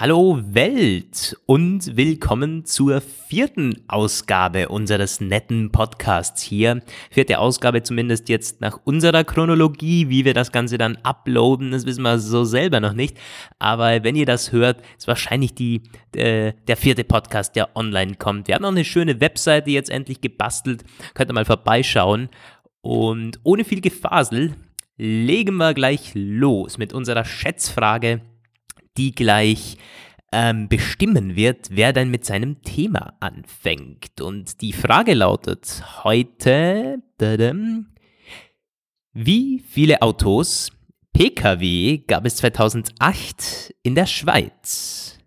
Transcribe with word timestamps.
Hallo 0.00 0.38
Welt 0.40 1.36
und 1.46 1.96
willkommen 1.96 2.64
zur 2.64 3.00
vierten 3.00 3.82
Ausgabe 3.88 4.68
unseres 4.68 5.20
netten 5.20 5.72
Podcasts 5.72 6.40
hier. 6.40 6.82
Vierte 7.10 7.40
Ausgabe 7.40 7.82
zumindest 7.82 8.28
jetzt 8.28 8.60
nach 8.60 8.78
unserer 8.84 9.24
Chronologie. 9.24 10.08
Wie 10.08 10.24
wir 10.24 10.34
das 10.34 10.52
Ganze 10.52 10.78
dann 10.78 10.98
uploaden, 11.02 11.72
das 11.72 11.84
wissen 11.84 12.02
wir 12.02 12.20
so 12.20 12.44
selber 12.44 12.78
noch 12.78 12.92
nicht. 12.92 13.18
Aber 13.58 14.04
wenn 14.04 14.14
ihr 14.14 14.24
das 14.24 14.52
hört, 14.52 14.82
ist 14.96 15.08
wahrscheinlich 15.08 15.56
die, 15.56 15.82
äh, 16.14 16.52
der 16.68 16.76
vierte 16.76 17.02
Podcast, 17.02 17.56
der 17.56 17.76
online 17.76 18.14
kommt. 18.14 18.46
Wir 18.46 18.54
haben 18.54 18.62
noch 18.62 18.68
eine 18.68 18.84
schöne 18.84 19.20
Webseite 19.20 19.72
jetzt 19.72 19.90
endlich 19.90 20.20
gebastelt. 20.20 20.84
Könnt 21.14 21.28
ihr 21.28 21.34
mal 21.34 21.44
vorbeischauen. 21.44 22.28
Und 22.82 23.40
ohne 23.42 23.64
viel 23.64 23.80
Gefasel 23.80 24.54
legen 24.96 25.56
wir 25.56 25.74
gleich 25.74 26.12
los 26.14 26.78
mit 26.78 26.92
unserer 26.92 27.24
Schätzfrage 27.24 28.20
die 28.98 29.14
gleich 29.14 29.78
ähm, 30.32 30.68
bestimmen 30.68 31.36
wird, 31.36 31.68
wer 31.70 31.92
dann 31.92 32.10
mit 32.10 32.24
seinem 32.24 32.62
Thema 32.62 33.14
anfängt. 33.20 34.20
Und 34.20 34.60
die 34.60 34.72
Frage 34.72 35.14
lautet 35.14 35.82
heute, 36.04 36.98
wie 39.12 39.64
viele 39.66 40.02
Autos 40.02 40.70
Pkw 41.12 41.98
gab 42.06 42.26
es 42.26 42.36
2008 42.36 43.74
in 43.82 43.94
der 43.94 44.06
Schweiz? 44.06 45.18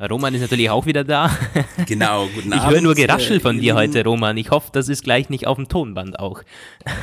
Roman 0.00 0.34
ist 0.34 0.40
natürlich 0.40 0.68
auch 0.70 0.86
wieder 0.86 1.04
da. 1.04 1.30
Genau, 1.86 2.26
guten 2.34 2.52
Abend. 2.52 2.64
Ich 2.64 2.70
höre 2.70 2.80
nur 2.80 2.94
Geraschel 2.94 3.38
von 3.38 3.60
dir 3.60 3.74
heute, 3.74 4.02
Roman. 4.02 4.36
Ich 4.36 4.50
hoffe, 4.50 4.70
das 4.72 4.88
ist 4.88 5.04
gleich 5.04 5.28
nicht 5.28 5.46
auf 5.46 5.56
dem 5.56 5.68
Tonband 5.68 6.18
auch. 6.18 6.42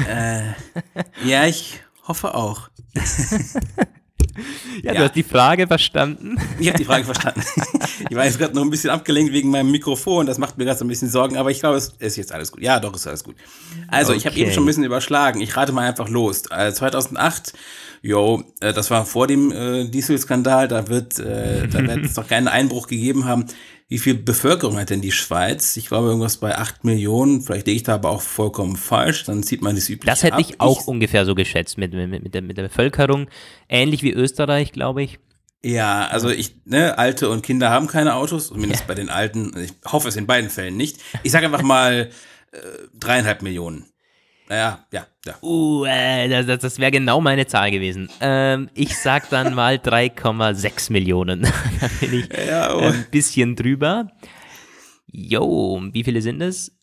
Äh, 0.09 0.51
ja, 1.23 1.45
ich 1.45 1.79
hoffe 2.07 2.33
auch. 2.35 2.69
Ja, 4.83 4.93
ja, 4.93 4.93
du 4.93 5.03
hast 5.05 5.15
die 5.15 5.23
Frage 5.23 5.67
verstanden. 5.67 6.37
Ich 6.59 6.67
habe 6.67 6.77
die 6.77 6.85
Frage 6.85 7.05
verstanden. 7.05 7.41
Ich 8.09 8.15
war 8.15 8.25
jetzt 8.25 8.39
gerade 8.39 8.55
noch 8.55 8.63
ein 8.63 8.69
bisschen 8.69 8.89
abgelenkt 8.89 9.33
wegen 9.33 9.49
meinem 9.49 9.71
Mikrofon. 9.71 10.25
Das 10.25 10.37
macht 10.37 10.57
mir 10.57 10.63
gerade 10.63 10.79
so 10.79 10.85
ein 10.85 10.87
bisschen 10.87 11.09
Sorgen, 11.09 11.35
aber 11.35 11.51
ich 11.51 11.59
glaube, 11.59 11.77
es 11.77 11.89
ist 11.99 12.15
jetzt 12.15 12.31
alles 12.31 12.51
gut. 12.51 12.61
Ja, 12.61 12.79
doch, 12.79 12.95
ist 12.95 13.05
alles 13.05 13.23
gut. 13.23 13.35
Also, 13.89 14.11
okay. 14.11 14.17
ich 14.17 14.25
habe 14.25 14.37
eben 14.37 14.51
schon 14.51 14.63
ein 14.63 14.67
bisschen 14.67 14.85
überschlagen. 14.85 15.41
Ich 15.41 15.55
rate 15.57 15.73
mal 15.73 15.87
einfach 15.87 16.07
los. 16.07 16.49
Also 16.49 16.77
2008, 16.77 17.53
jo, 18.01 18.43
äh, 18.61 18.71
das 18.71 18.89
war 18.89 19.05
vor 19.05 19.27
dem 19.27 19.51
äh, 19.51 19.89
Dieselskandal. 19.89 20.69
Da 20.69 20.87
wird, 20.87 21.19
äh, 21.19 21.67
da 21.67 21.85
wird 21.85 22.05
es 22.05 22.13
doch 22.13 22.27
keinen 22.27 22.47
Einbruch 22.47 22.87
gegeben 22.87 23.25
haben. 23.25 23.45
Wie 23.89 23.97
viel 23.97 24.13
Bevölkerung 24.13 24.77
hat 24.77 24.91
denn 24.91 25.01
die 25.01 25.11
Schweiz? 25.11 25.75
Ich 25.75 25.87
glaube 25.87 26.09
irgendwas 26.09 26.37
bei 26.37 26.55
8 26.55 26.83
Millionen. 26.83 27.41
Vielleicht 27.41 27.65
liege 27.65 27.77
ich 27.77 27.83
da 27.83 27.95
aber 27.95 28.11
auch 28.11 28.21
vollkommen 28.21 28.75
falsch. 28.75 29.23
Dann 29.23 29.41
sieht 29.41 29.63
man 29.63 29.75
das 29.75 29.89
übliche 29.89 30.11
Das 30.11 30.21
hätte 30.21 30.35
ab. 30.35 30.41
ich 30.41 30.61
auch 30.61 30.81
ich, 30.81 30.87
ungefähr 30.87 31.25
so 31.25 31.33
geschätzt 31.33 31.79
mit, 31.79 31.91
mit, 31.93 32.07
mit, 32.07 32.35
der, 32.35 32.43
mit 32.43 32.55
der 32.57 32.63
Bevölkerung. 32.63 33.27
Ähnlich 33.67 34.03
wie 34.03 34.13
Österreich, 34.13 34.73
glaube 34.73 35.01
ich. 35.01 35.17
Ja, 35.63 36.07
also 36.07 36.29
ich, 36.29 36.55
ne, 36.65 36.99
Alte 36.99 37.29
und 37.29 37.41
Kinder 37.41 37.71
haben 37.71 37.87
keine 37.87 38.13
Autos, 38.13 38.49
zumindest 38.49 38.81
ja. 38.81 38.87
bei 38.87 38.93
den 38.93 39.09
Alten. 39.09 39.57
Ich 39.59 39.73
hoffe 39.91 40.07
es 40.07 40.15
in 40.15 40.27
beiden 40.27 40.51
Fällen 40.51 40.77
nicht. 40.77 40.99
Ich 41.23 41.31
sage 41.31 41.47
einfach 41.47 41.63
mal 41.63 42.11
äh, 42.51 42.57
dreieinhalb 42.93 43.41
Millionen. 43.41 43.88
Naja, 44.49 44.83
ja, 44.91 45.05
ja. 45.27 45.35
Uh, 45.43 45.85
äh, 45.85 46.43
das, 46.43 46.59
das 46.59 46.79
wäre 46.79 46.89
genau 46.89 47.21
meine 47.21 47.45
Zahl 47.45 47.69
gewesen. 47.69 48.09
Ähm, 48.19 48.69
ich 48.73 48.97
sag 48.97 49.29
dann 49.29 49.53
mal 49.55 49.75
3,6 49.75 50.91
Millionen. 50.91 51.41
da 51.79 51.87
bin 51.99 52.19
ich 52.19 52.47
ja, 52.47 52.73
oh. 52.73 52.79
ein 52.79 53.05
bisschen 53.11 53.55
drüber. 53.55 54.07
Jo, 55.05 55.79
wie 55.91 56.03
viele 56.03 56.23
sind 56.23 56.41
es? 56.41 56.75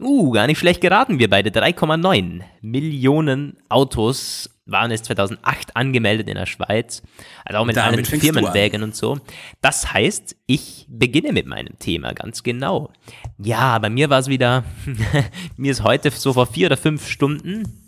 Uh, 0.00 0.30
gar 0.30 0.46
nicht 0.46 0.58
schlecht 0.58 0.80
geraten, 0.80 1.18
wir 1.18 1.28
beide. 1.28 1.50
3,9 1.50 2.42
Millionen 2.60 3.58
Autos 3.68 4.48
waren 4.64 4.90
es 4.90 5.02
2008 5.02 5.76
angemeldet 5.76 6.28
in 6.28 6.36
der 6.36 6.46
Schweiz, 6.46 7.02
also 7.44 7.58
auch 7.58 7.64
mit 7.64 7.76
Damit 7.76 8.12
allen 8.12 8.20
Firmenwägen 8.20 8.82
und 8.82 8.94
so. 8.94 9.18
Das 9.60 9.92
heißt, 9.92 10.36
ich 10.46 10.86
beginne 10.88 11.32
mit 11.32 11.46
meinem 11.46 11.78
Thema 11.78 12.12
ganz 12.12 12.42
genau. 12.42 12.92
Ja, 13.38 13.78
bei 13.78 13.90
mir 13.90 14.10
war 14.10 14.20
es 14.20 14.28
wieder, 14.28 14.64
mir 15.56 15.72
ist 15.72 15.82
heute 15.82 16.10
so 16.10 16.32
vor 16.32 16.46
vier 16.46 16.66
oder 16.66 16.76
fünf 16.76 17.08
Stunden 17.08 17.82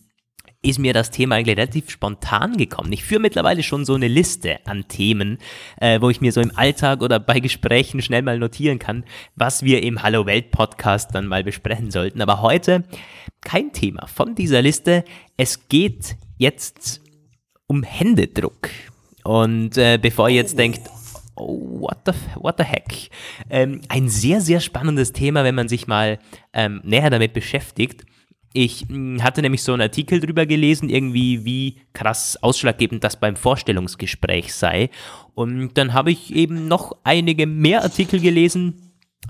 ist 0.65 0.79
mir 0.79 0.95
das 0.95 1.11
Thema 1.11 1.37
eigentlich 1.37 1.57
relativ 1.57 1.91
spontan 1.91 2.57
gekommen. 2.57 2.91
Ich 2.93 3.05
führe 3.05 3.21
mittlerweile 3.21 3.63
schon 3.63 3.85
so 3.85 3.95
eine 3.95 4.09
Liste 4.09 4.59
an 4.67 4.89
Themen, 4.89 5.39
äh, 5.79 6.01
wo 6.01 6.09
ich 6.09 6.21
mir 6.21 6.33
so 6.33 6.41
im 6.41 6.57
Alltag 6.57 7.03
oder 7.03 7.21
bei 7.21 7.39
Gesprächen 7.39 8.01
schnell 8.01 8.23
mal 8.23 8.39
notieren 8.39 8.79
kann, 8.79 9.05
was 9.37 9.63
wir 9.63 9.83
im 9.83 10.03
Hallo 10.03 10.25
Welt 10.25 10.51
Podcast 10.51 11.15
dann 11.15 11.27
mal 11.27 11.45
besprechen 11.45 11.91
sollten. 11.91 12.23
Aber 12.23 12.41
heute 12.41 12.85
kein 13.43 13.73
Thema 13.73 14.07
von 14.07 14.35
dieser 14.35 14.63
Liste. 14.63 15.05
Es 15.37 15.69
geht 15.69 16.17
jetzt 16.37 17.01
um 17.67 17.83
Händedruck. 17.83 18.69
Und 19.25 19.79
äh, 19.79 19.99
bevor 20.01 20.29
ihr 20.29 20.37
jetzt 20.37 20.59
denkt, 20.59 20.81
oh, 21.37 21.81
what 21.81 21.99
the, 22.07 22.13
what 22.37 22.57
the 22.59 22.65
heck, 22.65 23.11
ähm, 23.51 23.81
ein 23.89 24.09
sehr, 24.09 24.41
sehr 24.41 24.61
spannendes 24.61 25.13
Thema, 25.13 25.45
wenn 25.45 25.55
man 25.55 25.69
sich 25.69 25.87
mal 25.87 26.19
ähm, 26.53 26.81
näher 26.85 27.11
damit 27.11 27.33
beschäftigt. 27.33 28.05
Ich 28.53 28.87
hm, 28.89 29.23
hatte 29.23 29.43
nämlich 29.43 29.63
so 29.63 29.73
einen 29.73 29.83
Artikel 29.83 30.21
drüber 30.21 30.47
gelesen, 30.47 30.89
irgendwie 30.89 31.45
wie 31.45 31.81
krass 31.93 32.39
ausschlaggebend 32.41 33.03
das 33.03 33.19
beim 33.19 33.35
Vorstellungsgespräch 33.35 34.55
sei. 34.55 34.91
Und 35.35 35.77
dann 35.77 35.93
habe 35.93 36.13
ich 36.13 36.35
eben 36.35 36.69
noch 36.69 36.97
einige 37.03 37.47
mehr 37.47 37.83
Artikel 37.83 38.21
gelesen, 38.21 38.84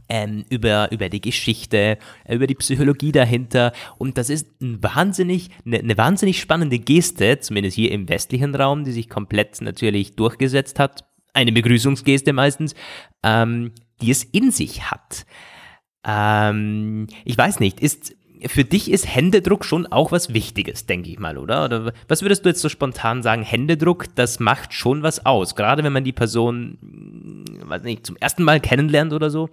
ähm, 0.09 0.45
über, 0.51 0.91
über 0.93 1.09
die 1.09 1.21
Geschichte, 1.21 1.99
über 2.29 2.47
die 2.47 2.55
Psychologie 2.55 3.13
dahinter. 3.13 3.73
Und 3.99 4.19
das 4.19 4.31
ist 4.31 4.61
ein 4.61 4.83
wahnsinnig, 4.83 5.51
eine, 5.65 5.79
eine 5.79 5.97
wahnsinnig 5.97 6.41
spannende 6.41 6.79
Geste, 6.79 7.41
zumindest 7.41 7.77
hier 7.77 7.93
im 7.93 8.09
westlichen 8.09 8.55
Raum, 8.55 8.85
die 8.85 8.93
sich 8.93 9.09
komplett 9.09 9.61
natürlich 9.61 10.17
durchgesetzt 10.17 10.79
hat. 10.79 11.05
Eine 11.33 11.53
Begrüßungsgeste 11.53 12.33
meistens, 12.33 12.75
ähm, 13.23 13.73
die 14.01 14.11
es 14.11 14.25
in 14.25 14.51
sich 14.51 14.91
hat. 14.91 15.27
Ähm, 16.07 17.07
ich 17.25 17.37
weiß 17.37 17.61
nicht, 17.61 17.81
ist 17.81 18.15
für 18.47 18.65
dich 18.65 18.91
ist 18.91 19.13
Händedruck 19.13 19.65
schon 19.65 19.87
auch 19.87 20.13
was 20.13 20.35
Wichtiges, 20.35 20.87
denke 20.87 21.11
ich 21.11 21.19
mal, 21.19 21.39
oder? 21.39 21.65
Oder 21.65 21.93
was 22.09 22.23
würdest 22.23 22.45
du 22.45 22.51
jetzt 22.51 22.61
so 22.61 22.69
spontan 22.69 23.23
sagen? 23.23 23.43
Händedruck, 23.43 24.15
das 24.15 24.41
macht 24.41 24.75
schon 24.75 25.03
was 25.03 25.25
aus, 25.25 25.55
gerade 25.55 25.83
wenn 25.83 25.93
man 25.93 26.05
die 26.05 26.13
Person, 26.13 26.79
hm, 26.81 27.69
weiß 27.69 27.83
nicht, 27.85 28.05
zum 28.05 28.17
ersten 28.17 28.43
Mal 28.43 28.61
kennenlernt 28.61 29.13
oder 29.13 29.31
so. 29.31 29.49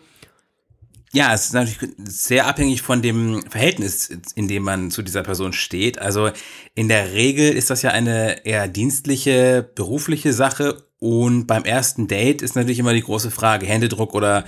Ja, 1.13 1.33
es 1.33 1.47
ist 1.47 1.53
natürlich 1.53 1.79
sehr 2.05 2.47
abhängig 2.47 2.81
von 2.81 3.01
dem 3.01 3.43
Verhältnis, 3.49 4.09
in 4.35 4.47
dem 4.47 4.63
man 4.63 4.91
zu 4.91 5.01
dieser 5.01 5.23
Person 5.23 5.51
steht. 5.51 5.99
Also 5.99 6.31
in 6.73 6.87
der 6.87 7.11
Regel 7.13 7.51
ist 7.51 7.69
das 7.69 7.81
ja 7.81 7.91
eine 7.91 8.45
eher 8.45 8.69
dienstliche, 8.69 9.69
berufliche 9.75 10.31
Sache. 10.31 10.85
Und 10.99 11.47
beim 11.47 11.65
ersten 11.65 12.07
Date 12.07 12.41
ist 12.41 12.55
natürlich 12.55 12.79
immer 12.79 12.93
die 12.93 13.01
große 13.01 13.29
Frage, 13.29 13.65
Händedruck 13.65 14.13
oder 14.13 14.45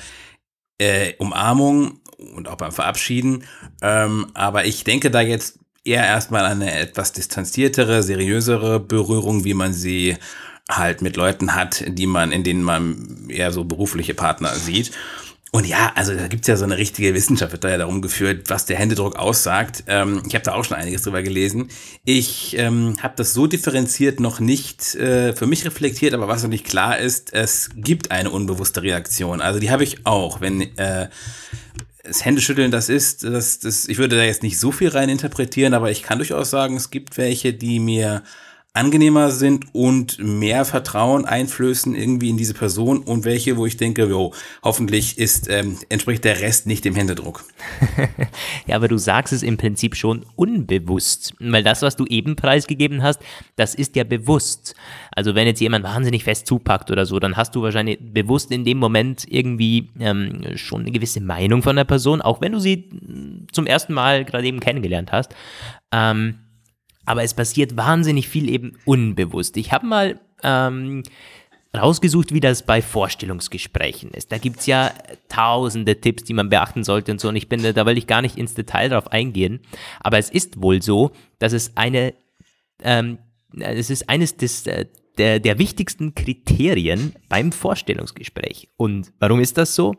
äh, 0.78 1.14
Umarmung 1.18 2.00
und 2.36 2.48
auch 2.48 2.56
beim 2.56 2.72
Verabschieden. 2.72 3.44
Ähm, 3.82 4.28
aber 4.34 4.64
ich 4.64 4.86
denke 4.86 5.12
da 5.12 5.20
jetzt 5.20 5.60
eher 5.84 6.06
erstmal 6.06 6.46
an 6.46 6.62
eine 6.62 6.80
etwas 6.80 7.12
distanziertere, 7.12 8.04
seriösere 8.04 8.80
Berührung, 8.80 9.44
wie 9.44 9.54
man 9.54 9.74
sie 9.74 10.16
halt 10.70 11.02
mit 11.02 11.18
Leuten 11.18 11.56
hat, 11.56 11.84
die 11.88 12.08
man, 12.08 12.32
in 12.32 12.46
denen 12.46 12.64
man 12.64 13.28
eher 13.30 13.52
so 13.52 13.66
berufliche 13.66 14.14
Partner 14.14 14.56
sieht. 14.56 14.92
Und 15.56 15.68
ja, 15.68 15.92
also 15.94 16.16
da 16.16 16.28
gibt's 16.28 16.48
ja 16.48 16.58
so 16.58 16.64
eine 16.64 16.78
richtige 16.78 17.14
Wissenschaft, 17.14 17.52
wird 17.52 17.64
da 17.64 17.70
ja 17.70 17.78
darum 17.78 18.02
geführt, 18.02 18.50
was 18.50 18.66
der 18.66 18.76
Händedruck 18.76 19.18
aussagt. 19.18 19.84
Ähm, 19.86 20.24
ich 20.28 20.34
habe 20.34 20.44
da 20.44 20.56
auch 20.56 20.66
schon 20.66 20.76
einiges 20.78 21.04
drüber 21.04 21.22
gelesen. 21.22 21.70
Ich 22.06 22.58
ähm, 22.58 22.96
habe 23.04 23.14
das 23.18 23.34
so 23.34 23.46
differenziert 23.46 24.20
noch 24.20 24.40
nicht 24.40 24.96
äh, 24.96 25.34
für 25.34 25.46
mich 25.46 25.64
reflektiert, 25.64 26.16
aber 26.16 26.28
was 26.28 26.42
noch 26.42 26.50
nicht 26.50 26.66
klar 26.66 26.98
ist, 26.98 27.34
es 27.34 27.70
gibt 27.76 28.10
eine 28.10 28.32
unbewusste 28.32 28.82
Reaktion. 28.82 29.42
Also 29.42 29.60
die 29.60 29.70
habe 29.70 29.84
ich 29.84 30.08
auch, 30.08 30.42
wenn 30.42 30.76
äh, 30.80 31.10
das 32.02 32.26
Händeschütteln 32.26 32.72
das 32.72 32.90
ist, 32.90 33.24
das, 33.24 33.60
das, 33.60 33.88
ich 33.88 34.00
würde 34.00 34.16
da 34.16 34.24
jetzt 34.24 34.42
nicht 34.42 34.60
so 34.60 34.72
viel 34.72 34.90
rein 34.90 35.08
interpretieren, 35.08 35.76
aber 35.76 35.92
ich 35.92 36.02
kann 36.02 36.18
durchaus 36.18 36.50
sagen, 36.50 36.78
es 36.78 36.90
gibt 36.90 37.20
welche, 37.20 37.54
die 37.54 37.80
mir 37.80 38.24
angenehmer 38.76 39.30
sind 39.30 39.68
und 39.74 40.18
mehr 40.18 40.66
Vertrauen 40.66 41.26
einflößen 41.26 41.94
irgendwie 41.94 42.32
in 42.32 42.38
diese 42.38 42.56
Person 42.56 43.04
und 43.04 43.24
welche, 43.24 43.56
wo 43.56 43.68
ich 43.68 43.78
denke, 43.78 44.06
jo, 44.06 44.34
hoffentlich 44.64 45.20
ist, 45.20 45.48
ähm, 45.48 45.78
entspricht 45.90 46.24
der 46.24 46.42
Rest 46.42 46.66
nicht 46.66 46.84
dem 46.84 46.96
Händedruck. 46.96 47.46
ja, 48.66 48.76
aber 48.76 48.88
du 48.88 48.98
sagst 48.98 49.32
es 49.32 49.44
im 49.44 49.58
Prinzip 49.58 49.96
schon 49.96 50.26
unbewusst, 50.36 51.36
weil 51.40 51.62
das, 51.62 51.84
was 51.84 51.96
du 51.96 52.06
eben 52.08 52.36
preisgegeben 52.36 53.04
hast, 53.04 53.20
das 53.58 53.76
ist 53.76 53.96
ja 53.96 54.04
bewusst. 54.04 54.74
Also 55.12 55.36
wenn 55.36 55.46
jetzt 55.46 55.62
jemand 55.62 55.86
wahnsinnig 55.86 56.24
fest 56.24 56.48
zupackt 56.48 56.90
oder 56.90 57.06
so, 57.06 57.20
dann 57.20 57.38
hast 57.38 57.54
du 57.54 57.62
wahrscheinlich 57.62 58.00
bewusst 58.02 58.52
in 58.52 58.66
dem 58.66 58.80
Moment 58.80 59.24
irgendwie 59.30 59.92
ähm, 60.00 60.58
schon 60.58 60.82
eine 60.82 60.92
gewisse 60.92 61.22
Meinung 61.22 61.62
von 61.62 61.76
der 61.76 61.84
Person, 61.84 62.24
auch 62.24 62.42
wenn 62.42 62.54
du 62.54 62.60
sie 62.60 62.90
zum 63.52 63.68
ersten 63.68 63.94
Mal 63.94 64.26
gerade 64.26 64.48
eben 64.48 64.60
kennengelernt 64.60 65.12
hast. 65.12 65.36
Ähm, 65.92 66.40
aber 67.06 67.24
es 67.24 67.34
passiert 67.34 67.76
wahnsinnig 67.78 68.28
viel 68.28 68.50
eben 68.50 68.78
unbewusst. 68.86 69.58
Ich 69.58 69.72
habe 69.72 69.86
mal 69.86 70.20
ähm, 70.44 71.04
rausgesucht, 71.76 72.34
wie 72.34 72.40
das 72.40 72.66
bei 72.66 72.82
Vorstellungsgesprächen 72.82 74.12
ist. 74.12 74.32
Da 74.32 74.38
gibt 74.38 74.60
es 74.60 74.68
ja 74.68 74.92
tausende 75.28 76.00
Tipps, 76.00 76.24
die 76.24 76.34
man 76.34 76.50
beachten 76.50 76.84
sollte 76.84 77.12
und 77.12 77.20
so. 77.20 77.30
Und 77.30 77.36
ich 77.36 77.50
bin, 77.50 77.62
da 77.62 77.86
will 77.86 77.98
ich 77.98 78.08
gar 78.08 78.22
nicht 78.22 78.38
ins 78.38 78.54
Detail 78.54 78.90
drauf 78.90 79.12
eingehen. 79.12 79.60
Aber 80.00 80.18
es 80.18 80.30
ist 80.30 80.62
wohl 80.62 80.82
so, 80.82 81.12
dass 81.40 81.54
es 81.54 81.76
eine, 81.76 82.14
ähm, 82.84 83.18
es 83.58 83.90
ist 83.90 84.10
eines 84.10 84.38
des, 84.38 84.68
äh, 84.68 84.86
der, 85.18 85.40
der 85.40 85.60
wichtigsten 85.60 86.16
Kriterien 86.16 87.16
beim 87.30 87.52
Vorstellungsgespräch. 87.52 88.70
Und 88.78 89.12
warum 89.20 89.40
ist 89.40 89.58
das 89.58 89.76
so? 89.76 89.96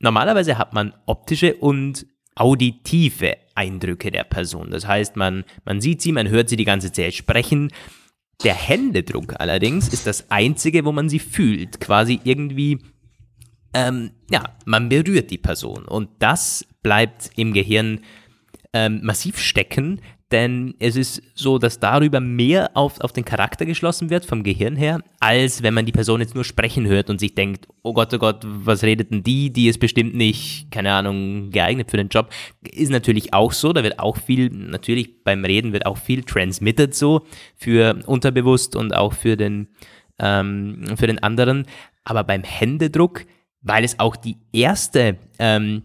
Normalerweise 0.00 0.58
hat 0.58 0.74
man 0.74 0.94
optische 1.06 1.56
und 1.56 2.06
auditive 2.36 3.36
Eindrücke 3.58 4.10
der 4.12 4.24
Person. 4.24 4.70
Das 4.70 4.86
heißt, 4.86 5.16
man, 5.16 5.44
man 5.64 5.80
sieht 5.80 6.00
sie, 6.00 6.12
man 6.12 6.28
hört 6.28 6.48
sie 6.48 6.56
die 6.56 6.64
ganze 6.64 6.92
Zeit 6.92 7.14
sprechen. 7.14 7.72
Der 8.44 8.54
Händedruck 8.54 9.34
allerdings 9.40 9.88
ist 9.88 10.06
das 10.06 10.30
einzige, 10.30 10.84
wo 10.84 10.92
man 10.92 11.08
sie 11.08 11.18
fühlt. 11.18 11.80
Quasi 11.80 12.20
irgendwie, 12.22 12.78
ähm, 13.74 14.12
ja, 14.30 14.56
man 14.64 14.88
berührt 14.88 15.32
die 15.32 15.38
Person. 15.38 15.84
Und 15.86 16.08
das 16.20 16.64
bleibt 16.82 17.30
im 17.34 17.52
Gehirn 17.52 18.00
ähm, 18.72 19.00
massiv 19.02 19.38
stecken, 19.40 20.00
denn 20.30 20.74
es 20.78 20.96
ist 20.96 21.22
so, 21.34 21.58
dass 21.58 21.80
darüber 21.80 22.20
mehr 22.20 22.70
auf, 22.74 23.00
auf 23.00 23.12
den 23.12 23.24
Charakter 23.24 23.64
geschlossen 23.64 24.10
wird 24.10 24.26
vom 24.26 24.42
Gehirn 24.42 24.76
her, 24.76 25.00
als 25.20 25.62
wenn 25.62 25.72
man 25.72 25.86
die 25.86 25.92
Person 25.92 26.20
jetzt 26.20 26.34
nur 26.34 26.44
sprechen 26.44 26.86
hört 26.86 27.08
und 27.08 27.18
sich 27.18 27.34
denkt, 27.34 27.66
oh 27.82 27.94
Gott, 27.94 28.12
oh 28.12 28.18
Gott, 28.18 28.42
was 28.44 28.82
redet 28.82 29.10
denn 29.10 29.22
die? 29.22 29.50
Die 29.50 29.68
ist 29.68 29.80
bestimmt 29.80 30.14
nicht, 30.14 30.70
keine 30.70 30.92
Ahnung, 30.92 31.50
geeignet 31.50 31.90
für 31.90 31.96
den 31.96 32.08
Job. 32.08 32.28
Ist 32.62 32.90
natürlich 32.90 33.32
auch 33.32 33.52
so, 33.52 33.72
da 33.72 33.82
wird 33.82 33.98
auch 33.98 34.18
viel, 34.18 34.50
natürlich 34.50 35.24
beim 35.24 35.44
Reden 35.46 35.72
wird 35.72 35.86
auch 35.86 35.96
viel 35.96 36.22
transmitted 36.22 36.94
so 36.94 37.26
für 37.56 37.98
unterbewusst 38.06 38.76
und 38.76 38.94
auch 38.94 39.14
für 39.14 39.38
den, 39.38 39.68
ähm, 40.18 40.84
für 40.96 41.06
den 41.06 41.22
anderen. 41.22 41.64
Aber 42.04 42.22
beim 42.22 42.42
Händedruck, 42.42 43.24
weil 43.62 43.82
es 43.82 43.98
auch 43.98 44.14
die 44.16 44.36
erste 44.52 45.16
ähm, 45.38 45.84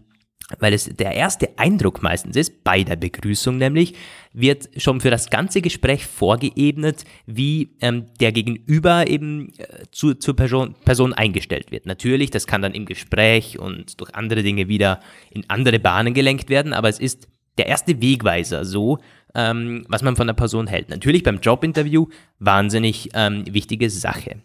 weil 0.58 0.72
es 0.72 0.84
der 0.84 1.12
erste 1.12 1.58
Eindruck 1.58 2.02
meistens 2.02 2.36
ist, 2.36 2.64
bei 2.64 2.84
der 2.84 2.96
Begrüßung 2.96 3.56
nämlich, 3.56 3.94
wird 4.32 4.68
schon 4.76 5.00
für 5.00 5.10
das 5.10 5.30
ganze 5.30 5.62
Gespräch 5.62 6.06
vorgeebnet, 6.06 7.04
wie 7.26 7.70
ähm, 7.80 8.06
der 8.20 8.32
Gegenüber 8.32 9.06
eben 9.06 9.52
äh, 9.58 9.84
zu, 9.90 10.14
zur 10.14 10.36
Person, 10.36 10.74
Person 10.84 11.12
eingestellt 11.14 11.70
wird. 11.70 11.86
Natürlich, 11.86 12.30
das 12.30 12.46
kann 12.46 12.62
dann 12.62 12.74
im 12.74 12.84
Gespräch 12.84 13.58
und 13.58 14.00
durch 14.00 14.14
andere 14.14 14.42
Dinge 14.42 14.68
wieder 14.68 15.00
in 15.30 15.48
andere 15.48 15.78
Bahnen 15.78 16.14
gelenkt 16.14 16.50
werden, 16.50 16.72
aber 16.72 16.88
es 16.88 16.98
ist 16.98 17.28
der 17.56 17.66
erste 17.66 18.00
Wegweiser 18.02 18.64
so, 18.64 18.98
ähm, 19.34 19.84
was 19.88 20.02
man 20.02 20.16
von 20.16 20.26
der 20.26 20.34
Person 20.34 20.66
hält. 20.66 20.90
Natürlich 20.90 21.22
beim 21.22 21.40
Jobinterview 21.40 22.08
wahnsinnig 22.38 23.10
ähm, 23.14 23.44
wichtige 23.48 23.88
Sache. 23.90 24.42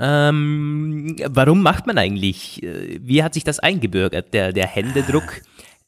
Ähm, 0.00 1.16
warum 1.28 1.62
macht 1.62 1.86
man 1.86 1.98
eigentlich, 1.98 2.62
äh, 2.62 2.98
wie 3.02 3.22
hat 3.22 3.34
sich 3.34 3.44
das 3.44 3.60
eingebürgert? 3.60 4.32
Der, 4.34 4.52
der 4.52 4.66
Händedruck 4.66 5.42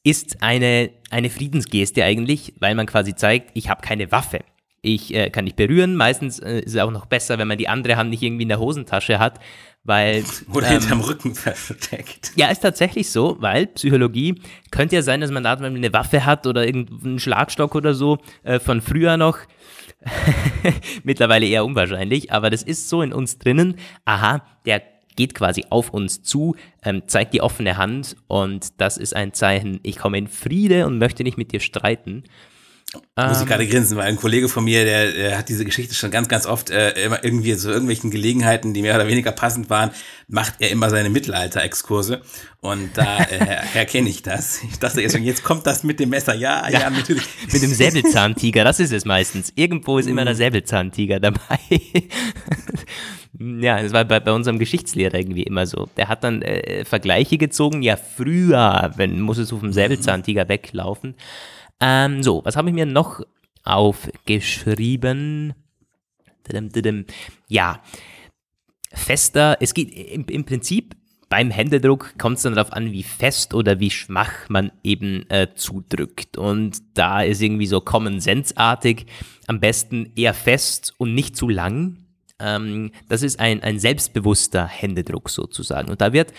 ist 0.04 0.42
eine, 0.42 0.90
eine 1.10 1.30
Friedensgeste 1.30 2.04
eigentlich, 2.04 2.54
weil 2.60 2.74
man 2.74 2.86
quasi 2.86 3.14
zeigt, 3.14 3.50
ich 3.54 3.68
habe 3.68 3.82
keine 3.82 4.12
Waffe. 4.12 4.40
Ich 4.80 5.12
äh, 5.12 5.30
kann 5.30 5.44
nicht 5.44 5.56
berühren. 5.56 5.96
Meistens 5.96 6.38
äh, 6.38 6.60
ist 6.60 6.74
es 6.74 6.80
auch 6.80 6.92
noch 6.92 7.06
besser, 7.06 7.38
wenn 7.38 7.48
man 7.48 7.58
die 7.58 7.68
andere 7.68 7.96
Hand 7.96 8.10
nicht 8.10 8.22
irgendwie 8.22 8.44
in 8.44 8.48
der 8.48 8.60
Hosentasche 8.60 9.18
hat, 9.18 9.40
weil. 9.82 10.22
Oder 10.52 10.68
ähm, 10.68 10.80
hinterm 10.80 11.00
Rücken 11.00 11.34
versteckt. 11.34 12.32
Ja, 12.36 12.50
ist 12.50 12.60
tatsächlich 12.60 13.10
so, 13.10 13.36
weil 13.40 13.66
Psychologie 13.66 14.40
könnte 14.70 14.94
ja 14.94 15.02
sein, 15.02 15.20
dass 15.20 15.32
man 15.32 15.42
da 15.42 15.54
eine 15.54 15.92
Waffe 15.92 16.24
hat 16.24 16.46
oder 16.46 16.64
irgendeinen 16.64 17.18
Schlagstock 17.18 17.74
oder 17.74 17.94
so 17.94 18.18
äh, 18.44 18.60
von 18.60 18.80
früher 18.80 19.16
noch. 19.16 19.38
Mittlerweile 21.04 21.46
eher 21.46 21.64
unwahrscheinlich, 21.64 22.32
aber 22.32 22.50
das 22.50 22.62
ist 22.62 22.88
so 22.88 23.02
in 23.02 23.12
uns 23.12 23.38
drinnen. 23.38 23.76
Aha, 24.04 24.42
der 24.64 24.82
geht 25.16 25.34
quasi 25.34 25.64
auf 25.70 25.90
uns 25.90 26.22
zu, 26.22 26.54
ähm, 26.84 27.02
zeigt 27.06 27.34
die 27.34 27.40
offene 27.40 27.76
Hand 27.76 28.16
und 28.28 28.80
das 28.80 28.98
ist 28.98 29.16
ein 29.16 29.32
Zeichen, 29.32 29.80
ich 29.82 29.96
komme 29.96 30.18
in 30.18 30.28
Friede 30.28 30.86
und 30.86 30.98
möchte 30.98 31.22
nicht 31.24 31.38
mit 31.38 31.52
dir 31.52 31.60
streiten. 31.60 32.24
Muss 32.94 33.40
ich 33.40 33.46
gerade 33.46 33.64
ähm. 33.64 33.70
grinsen, 33.70 33.96
weil 33.96 34.06
ein 34.06 34.16
Kollege 34.16 34.48
von 34.48 34.62
mir, 34.62 34.84
der, 34.84 35.10
der 35.10 35.38
hat 35.38 35.48
diese 35.48 35.64
Geschichte 35.64 35.94
schon 35.94 36.10
ganz, 36.12 36.28
ganz 36.28 36.46
oft 36.46 36.70
äh, 36.70 36.90
immer 37.04 37.24
irgendwie 37.24 37.56
zu 37.56 37.68
irgendwelchen 37.68 38.10
Gelegenheiten, 38.10 38.74
die 38.74 38.82
mehr 38.82 38.94
oder 38.94 39.08
weniger 39.08 39.32
passend 39.32 39.68
waren, 39.70 39.90
macht 40.28 40.54
er 40.60 40.70
immer 40.70 40.88
seine 40.88 41.10
Mittelalter-Exkurse. 41.10 42.22
Und 42.60 42.90
da 42.94 43.18
äh, 43.24 43.58
erkenne 43.74 44.08
ich 44.08 44.22
das. 44.22 44.62
Ich 44.62 44.78
dachte 44.78 45.00
jetzt 45.00 45.12
schon, 45.12 45.24
jetzt 45.24 45.42
kommt 45.42 45.66
das 45.66 45.82
mit 45.82 45.98
dem 45.98 46.10
Messer. 46.10 46.34
Ja, 46.34 46.68
ja, 46.68 46.80
ja 46.80 46.90
natürlich. 46.90 47.24
mit 47.52 47.60
dem 47.60 47.74
Säbelzahntiger, 47.74 48.62
das 48.62 48.78
ist 48.78 48.92
es 48.92 49.04
meistens. 49.04 49.52
Irgendwo 49.56 49.98
ist 49.98 50.06
immer 50.06 50.24
der 50.24 50.34
mhm. 50.34 50.38
Säbelzahntiger 50.38 51.18
dabei. 51.18 51.58
ja, 53.40 53.82
das 53.82 53.92
war 53.92 54.04
bei, 54.04 54.20
bei 54.20 54.32
unserem 54.32 54.60
Geschichtslehrer 54.60 55.14
irgendwie 55.14 55.42
immer 55.42 55.66
so. 55.66 55.88
Der 55.96 56.08
hat 56.08 56.22
dann 56.22 56.42
äh, 56.42 56.84
Vergleiche 56.84 57.36
gezogen. 57.36 57.82
Ja, 57.82 57.96
früher, 57.96 58.92
wenn 58.96 59.20
muss 59.20 59.38
es 59.38 59.52
auf 59.52 59.60
dem 59.60 59.72
Säbelzahntiger 59.72 60.48
weglaufen. 60.48 61.16
Ähm, 61.80 62.22
so, 62.22 62.44
was 62.44 62.56
habe 62.56 62.68
ich 62.68 62.74
mir 62.74 62.86
noch 62.86 63.20
aufgeschrieben? 63.64 65.54
Ja, 67.48 67.82
fester, 68.92 69.56
es 69.60 69.74
geht 69.74 69.92
im, 69.92 70.24
im 70.26 70.44
Prinzip 70.44 70.96
beim 71.28 71.50
Händedruck 71.50 72.16
kommt 72.18 72.36
es 72.36 72.44
dann 72.44 72.54
darauf 72.54 72.72
an, 72.72 72.92
wie 72.92 73.02
fest 73.02 73.52
oder 73.52 73.80
wie 73.80 73.90
schwach 73.90 74.48
man 74.48 74.70
eben 74.84 75.28
äh, 75.28 75.48
zudrückt. 75.54 76.38
Und 76.38 76.78
da 76.94 77.22
ist 77.22 77.42
irgendwie 77.42 77.66
so 77.66 77.80
Common 77.80 78.20
Sense-artig 78.20 79.06
am 79.48 79.58
besten 79.58 80.12
eher 80.14 80.34
fest 80.34 80.94
und 80.98 81.14
nicht 81.14 81.36
zu 81.36 81.48
lang. 81.48 82.05
Ähm, 82.38 82.90
das 83.08 83.22
ist 83.22 83.40
ein, 83.40 83.62
ein 83.62 83.78
selbstbewusster 83.78 84.66
Händedruck 84.66 85.30
sozusagen. 85.30 85.90
Und 85.90 86.00
da 86.00 86.12
wird 86.12 86.32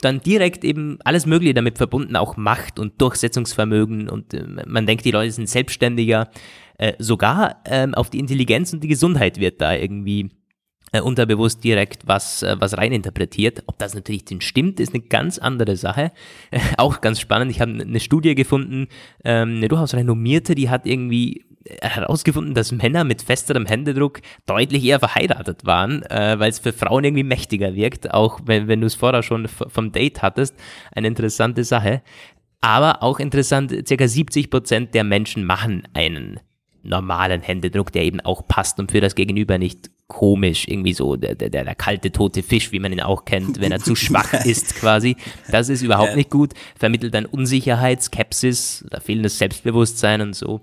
dann 0.00 0.20
direkt 0.20 0.64
eben 0.64 0.98
alles 1.04 1.26
Mögliche 1.26 1.54
damit 1.54 1.78
verbunden, 1.78 2.16
auch 2.16 2.36
Macht 2.36 2.78
und 2.78 3.00
Durchsetzungsvermögen 3.00 4.08
und 4.08 4.34
äh, 4.34 4.44
man 4.66 4.86
denkt, 4.86 5.04
die 5.04 5.10
Leute 5.10 5.32
sind 5.32 5.48
selbstständiger. 5.48 6.30
Äh, 6.78 6.94
sogar 6.98 7.60
ähm, 7.66 7.94
auf 7.94 8.08
die 8.08 8.18
Intelligenz 8.18 8.72
und 8.72 8.82
die 8.82 8.88
Gesundheit 8.88 9.38
wird 9.38 9.60
da 9.60 9.74
irgendwie 9.74 10.30
unterbewusst 10.98 11.62
direkt 11.62 12.08
was, 12.08 12.42
äh, 12.42 12.56
was 12.58 12.76
reininterpretiert. 12.76 13.62
Ob 13.66 13.78
das 13.78 13.94
natürlich 13.94 14.24
denn 14.24 14.40
stimmt, 14.40 14.80
ist 14.80 14.92
eine 14.92 15.02
ganz 15.02 15.38
andere 15.38 15.76
Sache. 15.76 16.10
auch 16.78 17.00
ganz 17.00 17.20
spannend. 17.20 17.50
Ich 17.50 17.60
habe 17.60 17.72
eine 17.72 18.00
Studie 18.00 18.34
gefunden, 18.34 18.88
ähm, 19.24 19.56
eine 19.56 19.68
durchaus 19.68 19.94
renommierte, 19.94 20.54
die 20.54 20.68
hat 20.68 20.86
irgendwie 20.86 21.44
herausgefunden, 21.82 22.54
dass 22.54 22.72
Männer 22.72 23.04
mit 23.04 23.22
festerem 23.22 23.66
Händedruck 23.66 24.20
deutlich 24.46 24.84
eher 24.84 24.98
verheiratet 24.98 25.66
waren, 25.66 26.02
äh, 26.02 26.38
weil 26.38 26.50
es 26.50 26.58
für 26.58 26.72
Frauen 26.72 27.04
irgendwie 27.04 27.22
mächtiger 27.22 27.74
wirkt, 27.74 28.12
auch 28.12 28.40
wenn, 28.44 28.66
wenn 28.66 28.80
du 28.80 28.86
es 28.86 28.94
vorher 28.94 29.22
schon 29.22 29.46
vom 29.48 29.92
Date 29.92 30.22
hattest. 30.22 30.56
Eine 30.92 31.08
interessante 31.08 31.64
Sache. 31.64 32.02
Aber 32.62 33.02
auch 33.02 33.20
interessant, 33.20 33.74
circa 33.86 34.06
70 34.06 34.50
Prozent 34.50 34.94
der 34.94 35.04
Menschen 35.04 35.44
machen 35.44 35.86
einen 35.94 36.40
normalen 36.82 37.40
Händedruck, 37.42 37.92
der 37.92 38.04
eben 38.04 38.20
auch 38.20 38.46
passt 38.46 38.78
und 38.78 38.90
für 38.90 39.00
das 39.00 39.14
Gegenüber 39.14 39.58
nicht 39.58 39.90
komisch, 40.10 40.66
irgendwie 40.68 40.92
so 40.92 41.16
der, 41.16 41.34
der, 41.34 41.48
der 41.48 41.74
kalte 41.74 42.12
tote 42.12 42.42
Fisch, 42.42 42.72
wie 42.72 42.80
man 42.80 42.92
ihn 42.92 43.00
auch 43.00 43.24
kennt, 43.24 43.60
wenn 43.60 43.72
er 43.72 43.78
zu 43.78 43.94
schwach 43.94 44.32
ist 44.44 44.74
quasi. 44.74 45.16
Das 45.50 45.70
ist 45.70 45.80
überhaupt 45.80 46.16
nicht 46.16 46.28
gut, 46.28 46.52
vermittelt 46.76 47.14
dann 47.14 47.24
Unsicherheit, 47.24 48.02
Skepsis, 48.02 48.84
da 48.90 49.00
fehlendes 49.00 49.38
Selbstbewusstsein 49.38 50.20
und 50.20 50.34
so. 50.34 50.60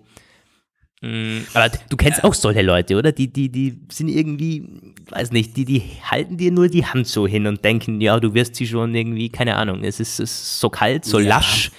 Mm, 1.02 1.40
aber 1.54 1.72
du 1.90 1.96
kennst 1.96 2.24
auch 2.24 2.34
solche 2.34 2.62
Leute, 2.62 2.98
oder? 2.98 3.12
Die, 3.12 3.32
die, 3.32 3.50
die 3.50 3.80
sind 3.90 4.10
irgendwie, 4.10 4.68
weiß 5.10 5.32
nicht, 5.32 5.56
die, 5.56 5.64
die 5.64 5.82
halten 6.04 6.38
dir 6.38 6.52
nur 6.52 6.68
die 6.68 6.86
Hand 6.86 7.08
so 7.08 7.26
hin 7.26 7.48
und 7.48 7.64
denken, 7.64 8.02
ja, 8.02 8.20
du 8.20 8.34
wirst 8.34 8.56
sie 8.56 8.68
schon 8.68 8.94
irgendwie, 8.94 9.30
keine 9.30 9.56
Ahnung, 9.56 9.84
es 9.84 10.00
ist, 10.00 10.20
es 10.20 10.32
ist 10.32 10.60
so 10.60 10.70
kalt, 10.70 11.06
so 11.06 11.20
ja. 11.20 11.30
lasch. 11.30 11.72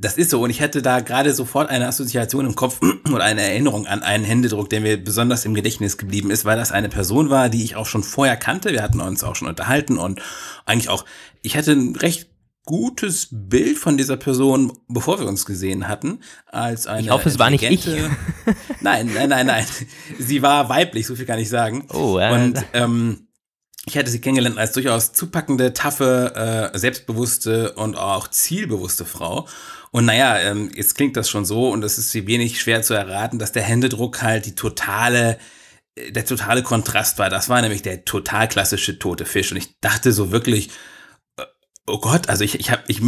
Das 0.00 0.16
ist 0.16 0.30
so 0.30 0.42
und 0.42 0.50
ich 0.50 0.62
hatte 0.62 0.80
da 0.80 1.00
gerade 1.00 1.34
sofort 1.34 1.68
eine 1.70 1.88
Assoziation 1.88 2.46
im 2.46 2.54
Kopf 2.54 2.80
oder 3.12 3.24
eine 3.24 3.42
Erinnerung 3.42 3.86
an 3.86 4.02
einen 4.02 4.24
Händedruck, 4.24 4.70
der 4.70 4.80
mir 4.80 5.02
besonders 5.02 5.44
im 5.44 5.54
Gedächtnis 5.54 5.98
geblieben 5.98 6.30
ist, 6.30 6.44
weil 6.44 6.56
das 6.56 6.70
eine 6.70 6.88
Person 6.88 7.30
war, 7.30 7.48
die 7.48 7.64
ich 7.64 7.74
auch 7.76 7.86
schon 7.86 8.04
vorher 8.04 8.36
kannte. 8.36 8.72
Wir 8.72 8.82
hatten 8.82 9.00
uns 9.00 9.24
auch 9.24 9.34
schon 9.34 9.48
unterhalten 9.48 9.98
und 9.98 10.22
eigentlich 10.66 10.88
auch, 10.88 11.04
ich 11.42 11.56
hatte 11.56 11.72
ein 11.72 11.96
recht 11.96 12.30
gutes 12.64 13.28
Bild 13.30 13.78
von 13.78 13.96
dieser 13.96 14.18
Person, 14.18 14.72
bevor 14.88 15.18
wir 15.18 15.26
uns 15.26 15.46
gesehen 15.46 15.88
hatten, 15.88 16.20
als 16.46 16.86
eine. 16.86 17.00
Ich 17.00 17.10
hoffe, 17.10 17.28
es 17.28 17.38
war 17.38 17.48
nicht 17.48 17.64
ich. 17.64 17.86
nein, 18.82 19.10
nein, 19.14 19.30
nein, 19.30 19.46
nein. 19.46 19.64
Sie 20.18 20.42
war 20.42 20.68
weiblich, 20.68 21.06
so 21.06 21.16
viel 21.16 21.24
kann 21.24 21.38
ich 21.38 21.48
sagen. 21.48 21.86
Oh, 21.90 22.18
äh, 22.18 22.30
Und 22.30 22.62
ähm, 22.74 23.27
ich 23.88 23.98
hatte 23.98 24.10
sie 24.10 24.20
kennengelernt 24.20 24.58
als 24.58 24.72
durchaus 24.72 25.12
zupackende, 25.12 25.72
taffe, 25.72 26.70
äh, 26.74 26.78
selbstbewusste 26.78 27.72
und 27.72 27.96
auch 27.96 28.28
zielbewusste 28.28 29.04
Frau. 29.04 29.48
Und 29.90 30.04
naja, 30.04 30.38
ähm, 30.38 30.70
jetzt 30.74 30.94
klingt 30.94 31.16
das 31.16 31.30
schon 31.30 31.44
so 31.44 31.70
und 31.70 31.82
es 31.82 31.98
ist 31.98 32.14
wenig 32.14 32.60
schwer 32.60 32.82
zu 32.82 32.94
erraten, 32.94 33.38
dass 33.38 33.52
der 33.52 33.62
Händedruck 33.62 34.22
halt 34.22 34.46
die 34.46 34.54
totale 34.54 35.38
äh, 35.96 36.12
der 36.12 36.24
totale 36.26 36.62
Kontrast 36.62 37.18
war. 37.18 37.30
Das 37.30 37.48
war 37.48 37.60
nämlich 37.62 37.82
der 37.82 38.04
total 38.04 38.48
klassische 38.48 38.98
tote 38.98 39.24
Fisch. 39.24 39.50
Und 39.52 39.58
ich 39.58 39.80
dachte 39.80 40.12
so 40.12 40.30
wirklich, 40.30 40.70
Oh 41.88 41.98
Gott, 41.98 42.28
also 42.28 42.44
ich, 42.44 42.60
ich 42.60 42.70
habe 42.70 42.82
ich 42.86 43.00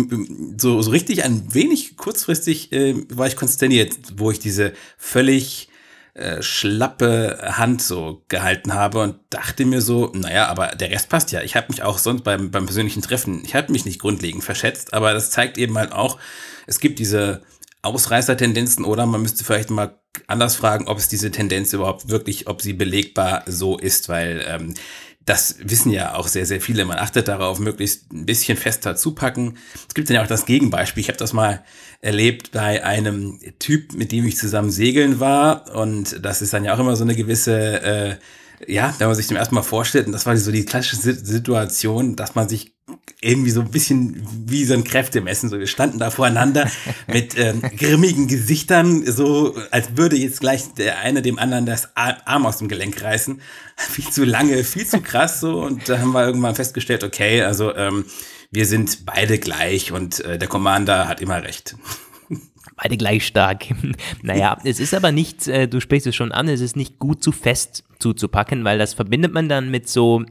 so, 0.56 0.80
so 0.80 0.90
richtig 0.90 1.22
ein 1.22 1.52
wenig 1.52 1.99
kurzfristig 1.99 2.72
äh, 2.72 2.94
war 3.10 3.26
ich 3.26 3.37
konsterniert, 3.37 3.94
wo 4.16 4.30
ich 4.30 4.38
diese 4.38 4.72
völlig 4.96 5.68
äh, 6.14 6.43
schlappe 6.43 7.38
Hand 7.43 7.83
so 7.83 8.25
gehalten 8.29 8.75
habe 8.75 9.00
und 9.00 9.17
dachte 9.31 9.64
mir 9.64 9.81
so, 9.81 10.11
naja, 10.14 10.49
aber 10.49 10.69
der 10.69 10.90
Rest 10.90 11.09
passt 11.09 11.33
ja. 11.33 11.43
Ich 11.43 11.57
habe 11.57 11.69
mich 11.71 11.83
auch 11.83 11.99
sonst 11.99 12.23
beim, 12.23 12.50
beim 12.50 12.67
persönlichen 12.67 13.02
Treffen, 13.02 13.43
ich 13.45 13.55
habe 13.55 13.71
mich 13.73 13.85
nicht 13.85 14.00
grundlegend 14.00 14.43
verschätzt, 14.43 14.93
aber 14.93 15.12
das 15.12 15.31
zeigt 15.31 15.59
eben 15.59 15.79
halt 15.79 15.93
auch, 15.93 16.19
es 16.67 16.81
gibt 16.81 16.99
diese 16.99 17.43
Ausreißertendenzen 17.83 18.85
oder 18.85 19.07
man 19.07 19.23
müsste 19.23 19.45
vielleicht 19.45 19.71
mal 19.71 19.99
anders 20.26 20.57
fragen, 20.57 20.88
ob 20.88 20.99
es 20.99 21.09
diese 21.09 21.31
Tendenz 21.31 21.73
überhaupt 21.73 22.09
wirklich, 22.09 22.49
ob 22.49 22.61
sie 22.61 22.73
belegbar 22.73 23.45
so 23.47 23.79
ist, 23.79 24.09
weil 24.09 24.45
ähm, 24.47 24.75
das 25.30 25.54
wissen 25.60 25.92
ja 25.92 26.16
auch 26.16 26.26
sehr, 26.26 26.44
sehr 26.44 26.60
viele. 26.60 26.84
Man 26.84 26.99
achtet 26.99 27.28
darauf, 27.28 27.60
möglichst 27.60 28.12
ein 28.12 28.26
bisschen 28.26 28.58
fester 28.58 28.96
zupacken. 28.96 29.58
Es 29.88 29.94
gibt 29.94 30.08
dann 30.08 30.16
ja 30.16 30.22
auch 30.25 30.26
das 30.26 30.44
Gegenbeispiel. 30.44 31.02
Ich 31.02 31.08
habe 31.08 31.18
das 31.18 31.32
mal 31.32 31.62
erlebt 32.00 32.50
bei 32.50 32.84
einem 32.84 33.38
Typ, 33.60 33.94
mit 33.94 34.10
dem 34.10 34.26
ich 34.26 34.37
zusammen 34.37 34.72
segeln 34.72 35.20
war. 35.20 35.72
Und 35.76 36.25
das 36.25 36.42
ist 36.42 36.52
dann 36.52 36.64
ja 36.64 36.75
auch 36.75 36.80
immer 36.80 36.96
so 36.96 37.04
eine 37.04 37.14
gewisse, 37.14 37.80
äh, 37.80 38.16
ja, 38.67 38.95
wenn 38.99 39.07
man 39.07 39.17
sich 39.17 39.26
dem 39.26 39.37
erstmal 39.37 39.62
vorstellt, 39.62 40.07
und 40.07 40.12
das 40.12 40.26
war 40.26 40.37
so 40.37 40.52
die 40.52 40.64
klassische 40.64 40.97
Situation, 40.97 42.17
dass 42.17 42.35
man 42.35 42.49
sich 42.49 42.75
irgendwie 43.23 43.50
so 43.50 43.61
ein 43.61 43.71
bisschen 43.71 44.26
wie 44.47 44.64
so 44.64 44.75
ein 44.75 44.85
Kräftemessen. 44.85 45.49
So, 45.49 45.59
wir 45.59 45.67
standen 45.67 45.99
da 45.99 46.11
voreinander 46.11 46.71
mit 47.07 47.38
ähm, 47.38 47.62
grimmigen 47.62 48.29
Gesichtern, 48.29 49.05
so 49.07 49.57
als 49.71 49.97
würde 49.97 50.17
jetzt 50.17 50.40
gleich 50.40 50.75
der 50.75 50.99
eine 50.99 51.23
dem 51.23 51.38
anderen 51.38 51.67
das 51.67 51.90
Arm 51.97 52.47
aus 52.47 52.59
dem 52.59 52.69
Gelenk 52.69 53.02
reißen. 53.02 53.40
Viel 53.76 54.09
zu 54.09 54.25
lange, 54.25 54.62
viel 54.64 54.87
zu 54.87 55.00
krass 55.00 55.40
so. 55.40 55.62
Und 55.62 55.88
da 55.88 55.99
haben 55.99 56.12
wir 56.12 56.25
irgendwann 56.26 56.55
festgestellt, 56.55 57.02
okay, 57.02 57.43
also 57.43 57.75
ähm, 57.75 58.05
wir 58.50 58.67
sind 58.67 59.07
beide 59.07 59.38
gleich 59.38 59.93
und 59.93 60.21
äh, 60.21 60.38
der 60.38 60.49
Commander 60.49 61.09
hat 61.09 61.21
immer 61.21 61.43
recht. 61.43 61.76
Beide 62.82 62.96
gleich 62.96 63.26
stark. 63.26 63.66
naja, 64.22 64.58
es 64.64 64.80
ist 64.80 64.94
aber 64.94 65.12
nicht, 65.12 65.49
äh, 65.49 65.68
du 65.68 65.80
sprichst 65.80 66.06
es 66.06 66.16
schon 66.16 66.32
an, 66.32 66.49
es 66.49 66.60
ist 66.60 66.76
nicht 66.76 66.99
gut 66.99 67.22
zu 67.22 67.32
fest 67.32 67.84
zuzupacken, 67.99 68.64
weil 68.64 68.78
das 68.78 68.94
verbindet 68.94 69.32
man 69.32 69.49
dann 69.49 69.70
mit 69.70 69.88
so 69.88 70.25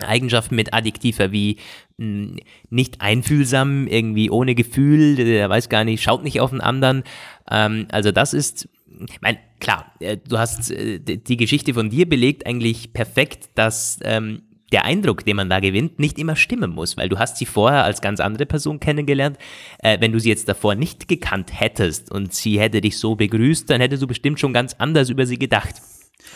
Eigenschaften 0.00 0.54
mit 0.54 0.72
Adjektiver 0.72 1.32
wie 1.32 1.58
hm, 1.98 2.38
nicht 2.70 3.00
einfühlsam, 3.00 3.86
irgendwie 3.86 4.30
ohne 4.30 4.54
Gefühl, 4.54 5.16
der 5.16 5.48
weiß 5.48 5.68
gar 5.68 5.84
nicht, 5.84 6.02
schaut 6.02 6.24
nicht 6.24 6.40
auf 6.40 6.50
den 6.50 6.60
anderen. 6.60 7.04
Ähm, 7.50 7.86
also 7.90 8.10
das 8.10 8.34
ist, 8.34 8.68
ich 9.08 9.20
meine, 9.20 9.38
klar, 9.60 9.92
äh, 10.00 10.16
du 10.16 10.38
hast 10.38 10.70
äh, 10.70 10.98
die 10.98 11.36
Geschichte 11.36 11.74
von 11.74 11.90
dir 11.90 12.08
belegt 12.08 12.46
eigentlich 12.46 12.92
perfekt, 12.92 13.50
dass 13.54 13.98
ähm, 14.02 14.42
der 14.72 14.84
Eindruck, 14.84 15.24
den 15.24 15.36
man 15.36 15.50
da 15.50 15.60
gewinnt, 15.60 15.98
nicht 15.98 16.18
immer 16.18 16.34
stimmen 16.34 16.70
muss, 16.70 16.96
weil 16.96 17.08
du 17.08 17.18
hast 17.18 17.36
sie 17.36 17.46
vorher 17.46 17.84
als 17.84 18.00
ganz 18.00 18.20
andere 18.20 18.46
Person 18.46 18.80
kennengelernt. 18.80 19.38
Äh, 19.78 20.00
wenn 20.00 20.12
du 20.12 20.18
sie 20.18 20.30
jetzt 20.30 20.48
davor 20.48 20.74
nicht 20.74 21.08
gekannt 21.08 21.50
hättest 21.52 22.10
und 22.10 22.32
sie 22.32 22.58
hätte 22.58 22.80
dich 22.80 22.98
so 22.98 23.14
begrüßt, 23.14 23.68
dann 23.68 23.80
hättest 23.80 24.02
du 24.02 24.06
bestimmt 24.06 24.40
schon 24.40 24.52
ganz 24.52 24.74
anders 24.78 25.10
über 25.10 25.26
sie 25.26 25.38
gedacht. 25.38 25.76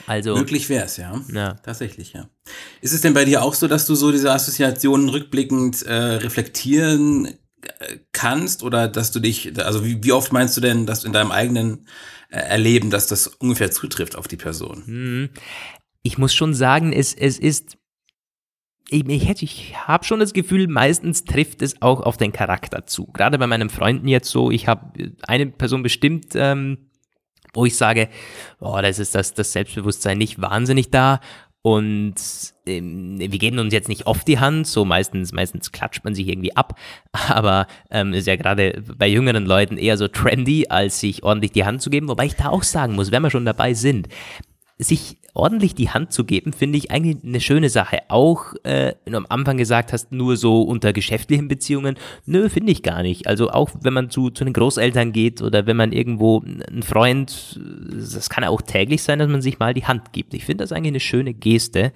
Also, 0.07 0.37
Möglich 0.37 0.69
wäre 0.69 0.85
es, 0.85 0.97
ja. 0.97 1.21
ja. 1.33 1.55
Tatsächlich, 1.55 2.13
ja. 2.13 2.29
Ist 2.81 2.93
es 2.93 3.01
denn 3.01 3.15
bei 3.15 3.25
dir 3.25 3.43
auch 3.43 3.55
so, 3.55 3.67
dass 3.67 3.87
du 3.87 3.95
so 3.95 4.13
diese 4.13 4.33
Assoziationen 4.33 5.09
rückblickend 5.09 5.83
äh, 5.83 5.95
reflektieren 5.95 7.27
äh, 7.27 7.99
kannst 8.13 8.63
oder 8.63 8.89
dass 8.89 9.13
du 9.13 9.21
dich, 9.21 9.59
also 9.65 9.85
wie, 9.85 10.03
wie 10.03 10.13
oft 10.13 10.33
meinst 10.33 10.57
du 10.57 10.61
denn, 10.61 10.87
dass 10.87 11.01
du 11.01 11.07
in 11.07 11.13
deinem 11.13 11.31
eigenen 11.31 11.87
äh, 12.31 12.39
Erleben, 12.39 12.91
dass 12.91 13.07
das 13.07 13.27
ungefähr 13.27 13.71
zutrifft 13.71 14.17
auf 14.17 14.29
die 14.29 14.37
Person? 14.37 14.85
Hm. 14.87 15.29
Ich 16.03 16.19
muss 16.19 16.35
schon 16.35 16.55
sagen, 16.55 16.93
es, 16.93 17.15
es 17.15 17.39
ist 17.39 17.79
ich, 18.89 19.43
ich, 19.43 19.75
habe 19.77 20.05
schon 20.05 20.21
das 20.21 20.33
Gefühl, 20.33 20.69
meistens 20.69 21.25
trifft 21.25 21.63
es 21.63 21.83
auch 21.83 22.01
auf 22.01 22.17
den 22.17 22.33
Charakter 22.33 22.87
zu. 22.87 23.07
Gerade 23.07 23.39
bei 23.39 23.47
meinen 23.47 23.71
Freunden 23.71 24.09
jetzt 24.09 24.31
so, 24.31 24.51
ich 24.51 24.69
habe 24.69 24.93
eine 25.27 25.47
Person 25.47 25.83
bestimmt, 25.83 26.35
ähm, 26.35 26.79
wo 27.53 27.65
ich 27.65 27.77
sage, 27.77 28.09
oh, 28.61 28.79
das 28.81 28.99
ist 28.99 29.15
das, 29.15 29.35
das 29.35 29.53
Selbstbewusstsein 29.53 30.19
nicht 30.19 30.41
wahnsinnig 30.41 30.91
da. 30.91 31.21
Und 31.63 32.15
ähm, 32.65 33.19
wir 33.19 33.39
geben 33.41 33.59
uns 33.59 33.73
jetzt 33.73 33.89
nicht 33.89 34.07
oft 34.07 34.29
die 34.29 34.39
Hand, 34.39 34.69
so 34.69 34.85
meistens, 34.85 35.33
meistens 35.33 35.73
klatscht 35.73 36.05
man 36.05 36.15
sich 36.15 36.29
irgendwie 36.29 36.55
ab, 36.55 36.79
aber 37.13 37.67
ähm, 37.91 38.13
ist 38.13 38.29
ja 38.29 38.37
gerade 38.37 38.85
bei 38.97 39.09
jüngeren 39.09 39.47
Leuten 39.47 39.77
eher 39.77 39.97
so 39.97 40.07
trendy, 40.07 40.67
als 40.69 41.01
sich 41.01 41.25
ordentlich 41.25 41.51
die 41.51 41.65
Hand 41.65 41.83
zu 41.83 41.91
geben, 41.91 42.07
wobei 42.07 42.27
ich 42.27 42.37
da 42.37 42.51
auch 42.51 42.63
sagen 42.63 42.95
muss, 42.95 43.11
wenn 43.11 43.23
wir 43.23 43.31
schon 43.31 43.45
dabei 43.45 43.75
sind, 43.75 44.07
sich 44.79 45.19
ordentlich 45.37 45.75
die 45.75 45.91
Hand 45.91 46.13
zu 46.13 46.25
geben, 46.25 46.53
finde 46.53 46.79
ich 46.79 46.91
eigentlich 46.91 47.19
eine 47.25 47.41
schöne 47.41 47.69
Sache. 47.69 48.01
Auch, 48.09 48.55
äh, 48.65 48.95
wenn 49.05 49.13
du 49.13 49.19
am 49.19 49.27
Anfang 49.29 49.57
gesagt 49.57 49.93
hast, 49.93 50.13
nur 50.13 50.37
so 50.37 50.63
unter 50.63 50.93
geschäftlichen 50.93 51.49
Beziehungen. 51.49 51.97
Nö, 52.25 52.49
finde 52.49 52.73
ich 52.73 52.83
gar 52.83 53.03
nicht. 53.03 53.27
Also 53.27 53.51
auch 53.51 53.71
wenn 53.83 53.93
man 53.93 54.11
zu, 54.11 54.31
zu 54.31 54.45
den 54.45 54.53
Großeltern 54.53 55.13
geht 55.13 55.43
oder 55.43 55.67
wenn 55.67 55.77
man 55.77 55.93
irgendwo 55.93 56.41
einen 56.41 56.83
Freund, 56.83 57.61
das 57.93 58.31
kann 58.31 58.45
auch 58.45 58.63
täglich 58.63 59.03
sein, 59.03 59.19
dass 59.19 59.29
man 59.29 59.43
sich 59.43 59.59
mal 59.59 59.75
die 59.75 59.85
Hand 59.85 60.13
gibt. 60.13 60.35
Ich 60.35 60.45
finde 60.45 60.65
das 60.65 60.73
eigentlich 60.73 60.93
eine 60.93 61.01
schöne 61.01 61.35
Geste, 61.35 61.93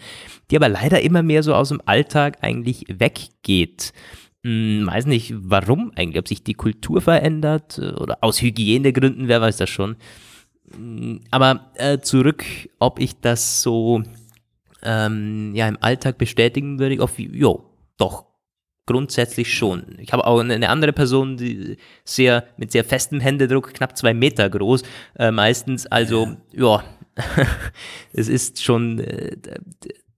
die 0.50 0.56
aber 0.56 0.68
leider 0.68 1.00
immer 1.00 1.22
mehr 1.22 1.42
so 1.42 1.54
aus 1.54 1.70
dem 1.70 1.80
Alltag 1.86 2.38
eigentlich 2.42 2.84
weggeht. 2.88 3.92
Hm, 4.44 4.86
weiß 4.86 5.06
nicht, 5.06 5.34
warum 5.36 5.92
eigentlich, 5.96 6.18
ob 6.18 6.28
sich 6.28 6.42
die 6.42 6.54
Kultur 6.54 7.00
verändert 7.00 7.78
oder 7.78 8.18
aus 8.22 8.40
Hygienegründen, 8.40 9.28
wer 9.28 9.40
weiß 9.40 9.58
das 9.58 9.70
schon. 9.70 9.96
Aber 11.30 11.70
äh, 11.74 11.98
zurück, 11.98 12.44
ob 12.78 13.00
ich 13.00 13.20
das 13.20 13.62
so 13.62 14.02
ähm, 14.82 15.52
ja, 15.54 15.68
im 15.68 15.78
Alltag 15.80 16.18
bestätigen 16.18 16.78
würde, 16.78 17.02
auf, 17.02 17.18
jo, 17.18 17.64
doch, 17.96 18.26
grundsätzlich 18.86 19.54
schon. 19.54 19.96
Ich 19.98 20.12
habe 20.12 20.26
auch 20.26 20.40
eine 20.40 20.68
andere 20.68 20.92
Person, 20.92 21.36
die 21.36 21.76
sehr, 22.04 22.44
mit 22.56 22.72
sehr 22.72 22.84
festem 22.84 23.20
Händedruck, 23.20 23.74
knapp 23.74 23.96
zwei 23.96 24.14
Meter 24.14 24.48
groß, 24.48 24.82
äh, 25.18 25.30
meistens, 25.30 25.86
also, 25.86 26.36
ja, 26.52 26.82
es 28.12 28.28
ist 28.28 28.62
schon 28.62 28.98
äh, 29.00 29.36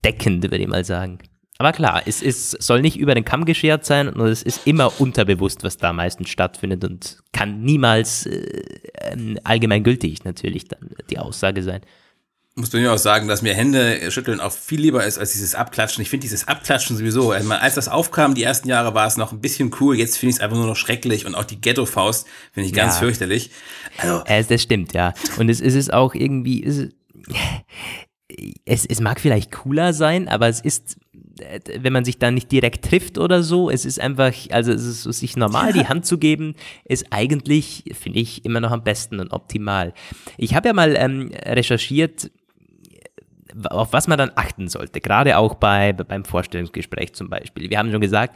deckend, 0.03 0.43
würde 0.43 0.57
ich 0.57 0.67
mal 0.67 0.85
sagen. 0.85 1.19
Aber 1.63 1.71
klar, 1.71 2.03
es, 2.05 2.21
es 2.21 2.51
soll 2.51 2.81
nicht 2.81 2.97
über 2.97 3.15
den 3.15 3.23
Kamm 3.23 3.45
geschert 3.45 3.85
sein 3.85 4.09
und 4.09 4.27
es 4.27 4.43
ist 4.43 4.67
immer 4.67 4.99
unterbewusst, 4.99 5.63
was 5.63 5.77
da 5.77 5.93
meistens 5.93 6.27
stattfindet 6.27 6.83
und 6.83 7.19
kann 7.31 7.61
niemals 7.61 8.25
äh, 8.25 8.65
ähm, 8.99 9.39
allgemeingültig 9.45 10.25
natürlich 10.25 10.67
dann 10.67 10.89
die 11.09 11.19
Aussage 11.19 11.63
sein. 11.63 11.79
Muss 12.55 12.69
du 12.69 12.79
mir 12.79 12.91
auch 12.91 12.97
sagen, 12.97 13.29
dass 13.29 13.41
mir 13.41 13.53
Hände 13.53 14.11
schütteln 14.11 14.41
auch 14.41 14.51
viel 14.51 14.81
lieber 14.81 15.05
ist 15.05 15.17
als 15.17 15.31
dieses 15.31 15.55
Abklatschen. 15.55 16.01
Ich 16.01 16.09
finde 16.09 16.23
dieses 16.23 16.49
Abklatschen 16.49 16.97
sowieso, 16.97 17.31
also 17.31 17.49
als 17.53 17.75
das 17.75 17.87
aufkam, 17.87 18.35
die 18.35 18.43
ersten 18.43 18.67
Jahre 18.67 18.93
war 18.93 19.07
es 19.07 19.15
noch 19.15 19.31
ein 19.31 19.39
bisschen 19.39 19.73
cool, 19.79 19.97
jetzt 19.97 20.17
finde 20.17 20.31
ich 20.31 20.35
es 20.35 20.41
einfach 20.41 20.57
nur 20.57 20.67
noch 20.67 20.75
schrecklich 20.75 21.25
und 21.25 21.33
auch 21.33 21.45
die 21.45 21.61
Ghetto-Faust 21.61 22.27
finde 22.51 22.67
ich 22.67 22.75
ganz 22.75 22.95
ja. 22.95 22.99
fürchterlich. 22.99 23.51
Also, 23.99 24.21
äh, 24.25 24.43
das 24.43 24.61
stimmt, 24.61 24.91
ja. 24.91 25.13
Und 25.37 25.47
es, 25.47 25.61
es 25.61 25.75
ist 25.75 25.93
auch 25.93 26.13
irgendwie, 26.13 26.61
es, 26.61 26.89
es, 28.65 28.85
es 28.85 28.99
mag 28.99 29.21
vielleicht 29.21 29.53
cooler 29.53 29.93
sein, 29.93 30.27
aber 30.27 30.49
es 30.49 30.59
ist 30.59 30.97
wenn 31.79 31.93
man 31.93 32.05
sich 32.05 32.19
da 32.19 32.31
nicht 32.31 32.51
direkt 32.51 32.85
trifft 32.85 33.17
oder 33.17 33.41
so, 33.41 33.69
es 33.69 33.85
ist 33.85 33.99
einfach, 33.99 34.33
also 34.51 34.71
es 34.71 35.05
ist, 35.05 35.19
sich 35.19 35.35
normal 35.35 35.73
die 35.73 35.87
Hand 35.87 36.05
zu 36.05 36.17
geben, 36.17 36.55
ist 36.85 37.07
eigentlich, 37.09 37.83
finde 37.99 38.19
ich, 38.19 38.45
immer 38.45 38.59
noch 38.59 38.71
am 38.71 38.83
besten 38.83 39.19
und 39.19 39.33
optimal. 39.33 39.93
Ich 40.37 40.53
habe 40.53 40.67
ja 40.67 40.73
mal 40.73 40.95
ähm, 40.95 41.31
recherchiert, 41.45 42.29
auf 43.69 43.93
was 43.93 44.07
man 44.07 44.17
dann 44.17 44.31
achten 44.35 44.67
sollte, 44.67 44.99
gerade 44.99 45.37
auch 45.37 45.55
bei, 45.55 45.93
beim 45.93 46.25
Vorstellungsgespräch 46.25 47.13
zum 47.13 47.29
Beispiel. 47.29 47.69
Wir 47.69 47.77
haben 47.77 47.91
schon 47.91 48.01
gesagt, 48.01 48.35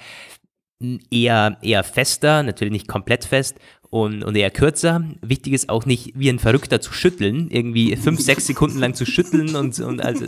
eher, 1.10 1.58
eher 1.62 1.84
fester, 1.84 2.44
natürlich 2.44 2.72
nicht 2.72 2.88
komplett 2.88 3.26
fest 3.26 3.58
und, 3.90 4.24
und 4.24 4.36
eher 4.36 4.52
kürzer. 4.52 5.04
Wichtig 5.22 5.54
ist 5.54 5.70
auch 5.70 5.86
nicht 5.86 6.12
wie 6.16 6.30
ein 6.30 6.40
Verrückter 6.40 6.82
zu 6.82 6.94
schütteln, 6.94 7.50
irgendwie 7.50 7.96
fünf, 7.96 8.20
sechs 8.20 8.46
Sekunden 8.46 8.80
lang 8.80 8.94
zu 8.94 9.06
schütteln 9.06 9.56
und, 9.56 9.80
und 9.80 10.02
also 10.02 10.26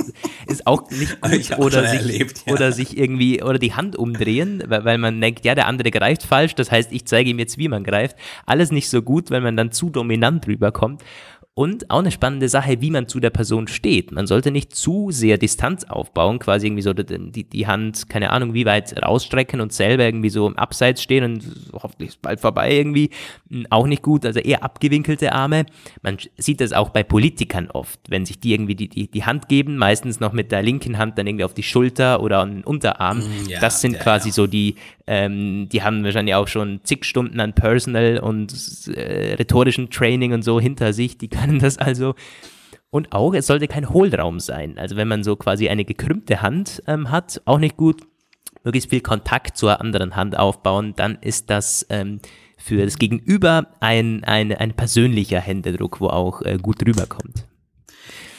ist 0.47 0.65
auch 0.65 0.89
nicht 0.89 1.51
gut 1.51 1.65
oder 1.65 1.87
sich, 1.87 1.99
erlebt, 1.99 2.43
ja. 2.45 2.53
oder 2.53 2.71
sich 2.71 2.97
irgendwie 2.97 3.43
oder 3.43 3.59
die 3.59 3.73
Hand 3.73 3.95
umdrehen, 3.95 4.63
weil, 4.67 4.85
weil 4.85 4.97
man 4.97 5.19
denkt, 5.19 5.45
ja, 5.45 5.55
der 5.55 5.67
andere 5.67 5.91
greift 5.91 6.23
falsch, 6.23 6.55
das 6.55 6.71
heißt, 6.71 6.91
ich 6.91 7.05
zeige 7.05 7.29
ihm 7.29 7.39
jetzt, 7.39 7.57
wie 7.57 7.67
man 7.67 7.83
greift. 7.83 8.15
Alles 8.45 8.71
nicht 8.71 8.89
so 8.89 9.01
gut, 9.01 9.31
weil 9.31 9.41
man 9.41 9.57
dann 9.57 9.71
zu 9.71 9.89
dominant 9.89 10.47
rüberkommt. 10.47 11.03
Und 11.59 11.91
auch 11.91 11.99
eine 11.99 12.09
spannende 12.09 12.47
Sache, 12.47 12.79
wie 12.79 12.89
man 12.89 13.09
zu 13.09 13.19
der 13.19 13.31
Person 13.31 13.67
steht. 13.67 14.13
Man 14.13 14.27
sollte 14.27 14.49
nicht 14.49 14.73
zu 14.73 15.11
sehr 15.11 15.37
Distanz 15.37 15.83
aufbauen, 15.83 16.39
quasi 16.39 16.67
irgendwie 16.67 16.83
so 16.83 16.93
die, 16.93 17.43
die 17.43 17.67
Hand, 17.67 18.07
keine 18.07 18.29
Ahnung, 18.29 18.53
wie 18.53 18.65
weit 18.65 18.95
rausstrecken 19.03 19.59
und 19.59 19.73
selber 19.73 20.05
irgendwie 20.05 20.29
so 20.29 20.47
im 20.47 20.57
Abseits 20.57 21.03
stehen 21.03 21.25
und 21.25 21.43
hoffentlich 21.73 22.11
ist 22.11 22.21
bald 22.21 22.39
vorbei 22.39 22.73
irgendwie. 22.73 23.09
Hm, 23.49 23.67
auch 23.71 23.87
nicht 23.87 24.03
gut, 24.03 24.25
also 24.25 24.39
eher 24.39 24.63
abgewinkelte 24.63 25.33
Arme. 25.33 25.65
Man 26.01 26.15
sieht 26.37 26.61
das 26.61 26.71
auch 26.71 26.91
bei 26.91 27.03
Politikern 27.03 27.69
oft, 27.69 27.99
wenn 28.07 28.25
sich 28.25 28.39
die 28.39 28.53
irgendwie 28.53 28.75
die, 28.75 28.87
die, 28.87 29.11
die 29.11 29.25
Hand 29.25 29.49
geben, 29.49 29.75
meistens 29.75 30.21
noch 30.21 30.31
mit 30.31 30.53
der 30.53 30.61
linken 30.61 30.97
Hand 30.97 31.17
dann 31.17 31.27
irgendwie 31.27 31.43
auf 31.43 31.53
die 31.53 31.63
Schulter 31.63 32.23
oder 32.23 32.39
an 32.39 32.53
den 32.53 32.63
Unterarm. 32.63 33.21
Hm, 33.21 33.49
ja, 33.49 33.59
das 33.59 33.81
sind 33.81 33.95
ja, 33.95 33.99
quasi 33.99 34.29
ja. 34.29 34.33
so 34.33 34.47
die, 34.47 34.75
ähm, 35.07 35.67
die 35.69 35.83
haben 35.83 36.05
wahrscheinlich 36.05 36.35
auch 36.35 36.47
schon 36.47 36.79
zig 36.83 37.03
Stunden 37.03 37.41
an 37.41 37.51
Personal 37.51 38.19
und 38.19 38.53
äh, 38.95 39.33
rhetorischen 39.33 39.89
Training 39.89 40.31
und 40.31 40.43
so 40.43 40.61
hinter 40.61 40.93
sich. 40.93 41.17
Die 41.17 41.27
können 41.27 41.48
das 41.57 41.79
also. 41.79 42.13
Und 42.91 43.13
auch, 43.13 43.33
es 43.33 43.47
sollte 43.47 43.67
kein 43.67 43.89
Hohlraum 43.89 44.39
sein. 44.39 44.77
Also 44.77 44.95
wenn 44.95 45.07
man 45.07 45.23
so 45.23 45.35
quasi 45.35 45.69
eine 45.69 45.85
gekrümmte 45.85 46.41
Hand 46.43 46.83
ähm, 46.85 47.09
hat, 47.09 47.41
auch 47.45 47.59
nicht 47.59 47.77
gut. 47.77 48.01
Möglichst 48.63 48.89
viel 48.89 49.01
Kontakt 49.01 49.57
zur 49.57 49.79
anderen 49.79 50.15
Hand 50.15 50.37
aufbauen, 50.37 50.93
dann 50.95 51.17
ist 51.21 51.49
das 51.49 51.85
ähm, 51.89 52.19
für 52.57 52.83
das 52.83 52.97
Gegenüber 52.97 53.67
ein, 53.79 54.23
ein, 54.25 54.51
ein 54.51 54.73
persönlicher 54.73 55.39
Händedruck, 55.39 56.01
wo 56.01 56.07
auch 56.07 56.41
äh, 56.41 56.57
gut 56.61 56.85
rüberkommt. 56.85 57.45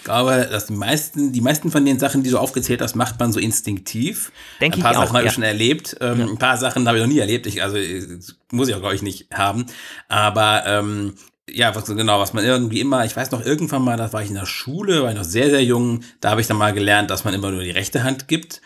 glaube, 0.05 0.49
dass 0.51 0.67
die 0.67 0.75
meisten, 0.75 1.33
die 1.33 1.41
meisten 1.41 1.71
von 1.71 1.85
den 1.85 1.99
Sachen, 1.99 2.23
die 2.23 2.31
du 2.31 2.39
aufgezählt 2.39 2.83
hast, 2.83 2.97
macht 2.97 3.19
man 3.19 3.33
so 3.33 3.41
instinktiv. 3.41 4.33
Denke 4.61 4.79
ich 4.79 4.85
Ein 4.85 4.93
paar 4.93 4.99
auch, 4.99 5.05
Sachen 5.05 5.15
habe 5.17 5.25
ja. 5.25 5.29
ich 5.29 5.35
schon 5.35 5.43
erlebt. 5.43 5.97
Ähm, 6.01 6.21
Ja. 6.21 6.27
Ein 6.27 6.39
paar 6.39 6.57
Sachen 6.59 6.87
habe 6.87 6.99
ich 6.99 7.05
noch 7.05 7.11
nie 7.11 7.19
erlebt. 7.19 7.47
Ich, 7.47 7.63
also 7.63 7.77
äh, 7.77 8.19
muss 8.51 8.69
ich 8.69 8.75
auch, 8.75 8.81
glaube 8.81 8.95
ich, 8.95 9.03
nicht 9.03 9.31
haben. 9.33 9.67
Aber 10.09 10.65
ähm, 10.67 11.15
ja, 11.53 11.75
was, 11.75 11.85
genau, 11.87 12.21
was 12.21 12.33
man 12.33 12.45
irgendwie 12.45 12.81
immer, 12.81 13.05
ich 13.05 13.17
weiß 13.17 13.31
noch, 13.31 13.45
irgendwann 13.45 13.83
mal, 13.83 13.97
da 13.97 14.13
war 14.13 14.23
ich 14.23 14.29
in 14.29 14.35
der 14.35 14.47
Schule, 14.47 15.03
war 15.03 15.11
ich 15.11 15.17
noch 15.17 15.25
sehr, 15.25 15.51
sehr 15.51 15.63
jung, 15.65 16.03
da 16.21 16.31
habe 16.31 16.41
ich 16.41 16.47
dann 16.47 16.57
mal 16.59 16.73
gelernt, 16.73 17.11
dass 17.11 17.25
man 17.25 17.35
immer 17.35 17.51
nur 17.51 17.63
die 17.63 17.71
rechte 17.71 18.03
Hand 18.03 18.29
gibt. 18.29 18.61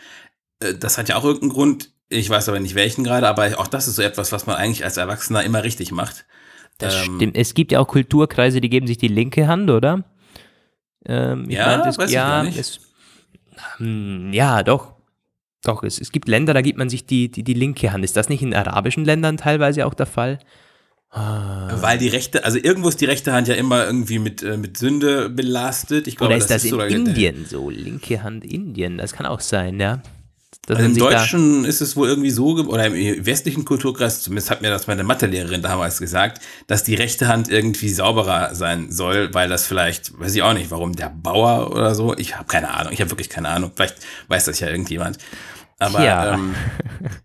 Äh, 0.59 0.73
Das 0.75 0.97
hat 0.97 1.09
ja 1.09 1.15
auch 1.17 1.23
irgendeinen 1.23 1.51
Grund. 1.51 1.91
Ich 2.09 2.29
weiß 2.29 2.49
aber 2.49 2.59
nicht 2.59 2.75
welchen 2.75 3.03
gerade, 3.03 3.27
aber 3.27 3.59
auch 3.59 3.67
das 3.67 3.87
ist 3.87 3.95
so 3.95 4.01
etwas, 4.03 4.31
was 4.31 4.45
man 4.45 4.55
eigentlich 4.57 4.83
als 4.85 4.97
Erwachsener 4.97 5.43
immer 5.43 5.63
richtig 5.63 5.91
macht. 5.91 6.25
Das 6.77 6.93
Ähm, 7.05 7.15
stimmt. 7.17 7.37
Es 7.37 7.53
gibt 7.53 7.71
ja 7.71 7.79
auch 7.79 7.87
Kulturkreise, 7.87 8.61
die 8.61 8.69
geben 8.69 8.85
sich 8.87 8.97
die 8.97 9.07
linke 9.07 9.47
Hand, 9.47 9.69
oder? 9.71 10.03
Ähm, 11.05 11.45
ich 11.49 11.55
Ja, 11.55 11.67
meinte, 11.67 11.89
es, 11.89 11.97
weiß 11.97 12.09
ich 12.09 12.13
ja, 12.15 12.27
gar 12.27 12.43
nicht. 12.43 12.57
Es, 12.59 12.79
Hm, 13.77 14.33
ja, 14.33 14.63
doch. 14.63 14.93
Doch, 15.63 15.83
es, 15.83 15.99
es 15.99 16.11
gibt 16.11 16.27
Länder, 16.27 16.53
da 16.53 16.61
gibt 16.61 16.77
man 16.77 16.89
sich 16.89 17.05
die, 17.05 17.31
die, 17.31 17.43
die 17.43 17.53
linke 17.53 17.91
Hand. 17.91 18.03
Ist 18.03 18.15
das 18.15 18.29
nicht 18.29 18.41
in 18.43 18.53
arabischen 18.53 19.03
Ländern 19.05 19.37
teilweise 19.37 19.85
auch 19.85 19.93
der 19.95 20.05
Fall? 20.05 20.39
Weil 21.15 21.97
die 21.97 22.09
rechte, 22.09 22.43
also 22.43 22.57
irgendwo 22.61 22.89
ist 22.89 22.99
die 22.99 23.05
rechte 23.05 23.31
Hand 23.31 23.47
ja 23.47 23.55
immer 23.55 23.85
irgendwie 23.85 24.19
mit, 24.19 24.43
äh, 24.43 24.57
mit 24.57 24.77
Sünde 24.77 25.29
belastet. 25.29 26.07
Ich 26.07 26.17
glaube, 26.17 26.33
Oder 26.33 26.37
ist 26.37 26.49
das, 26.49 26.63
in 26.65 26.71
sogar 26.71 26.87
der- 26.87 26.97
Indien 26.97 27.45
so? 27.49 27.69
Linke 27.69 28.21
Hand 28.21 28.43
Indien, 28.43 28.97
das 28.97 29.13
kann 29.13 29.25
auch 29.25 29.39
sein, 29.39 29.79
ja. 29.79 30.01
Also 30.67 30.81
im 30.81 30.97
Deutschen 30.97 31.63
ist 31.63 31.79
es 31.81 31.95
wohl 31.95 32.07
irgendwie 32.09 32.31
so, 32.31 32.47
oder 32.55 32.87
im 32.87 33.25
westlichen 33.25 33.65
Kulturkreis, 33.65 34.23
zumindest 34.23 34.49
hat 34.49 34.63
mir 34.63 34.71
das 34.71 34.87
meine 34.87 35.03
Mathelehrerin 35.03 35.61
damals 35.61 35.99
gesagt, 35.99 36.41
dass 36.65 36.83
die 36.83 36.95
rechte 36.95 37.27
Hand 37.27 37.49
irgendwie 37.49 37.89
sauberer 37.89 38.55
sein 38.55 38.91
soll, 38.91 39.31
weil 39.33 39.47
das 39.47 39.67
vielleicht, 39.67 40.17
weiß 40.19 40.33
ich 40.33 40.41
auch 40.41 40.53
nicht, 40.53 40.71
warum 40.71 40.93
der 40.95 41.09
Bauer 41.15 41.69
oder 41.71 41.93
so, 41.93 42.17
ich 42.17 42.35
habe 42.35 42.47
keine 42.47 42.73
Ahnung, 42.73 42.91
ich 42.93 42.99
habe 42.99 43.11
wirklich 43.11 43.29
keine 43.29 43.49
Ahnung, 43.49 43.71
vielleicht 43.75 43.97
weiß 44.27 44.45
das 44.45 44.59
ja 44.59 44.67
irgendjemand. 44.69 45.19
Aber 45.77 45.99
Tja. 45.99 46.33
ähm, 46.33 46.55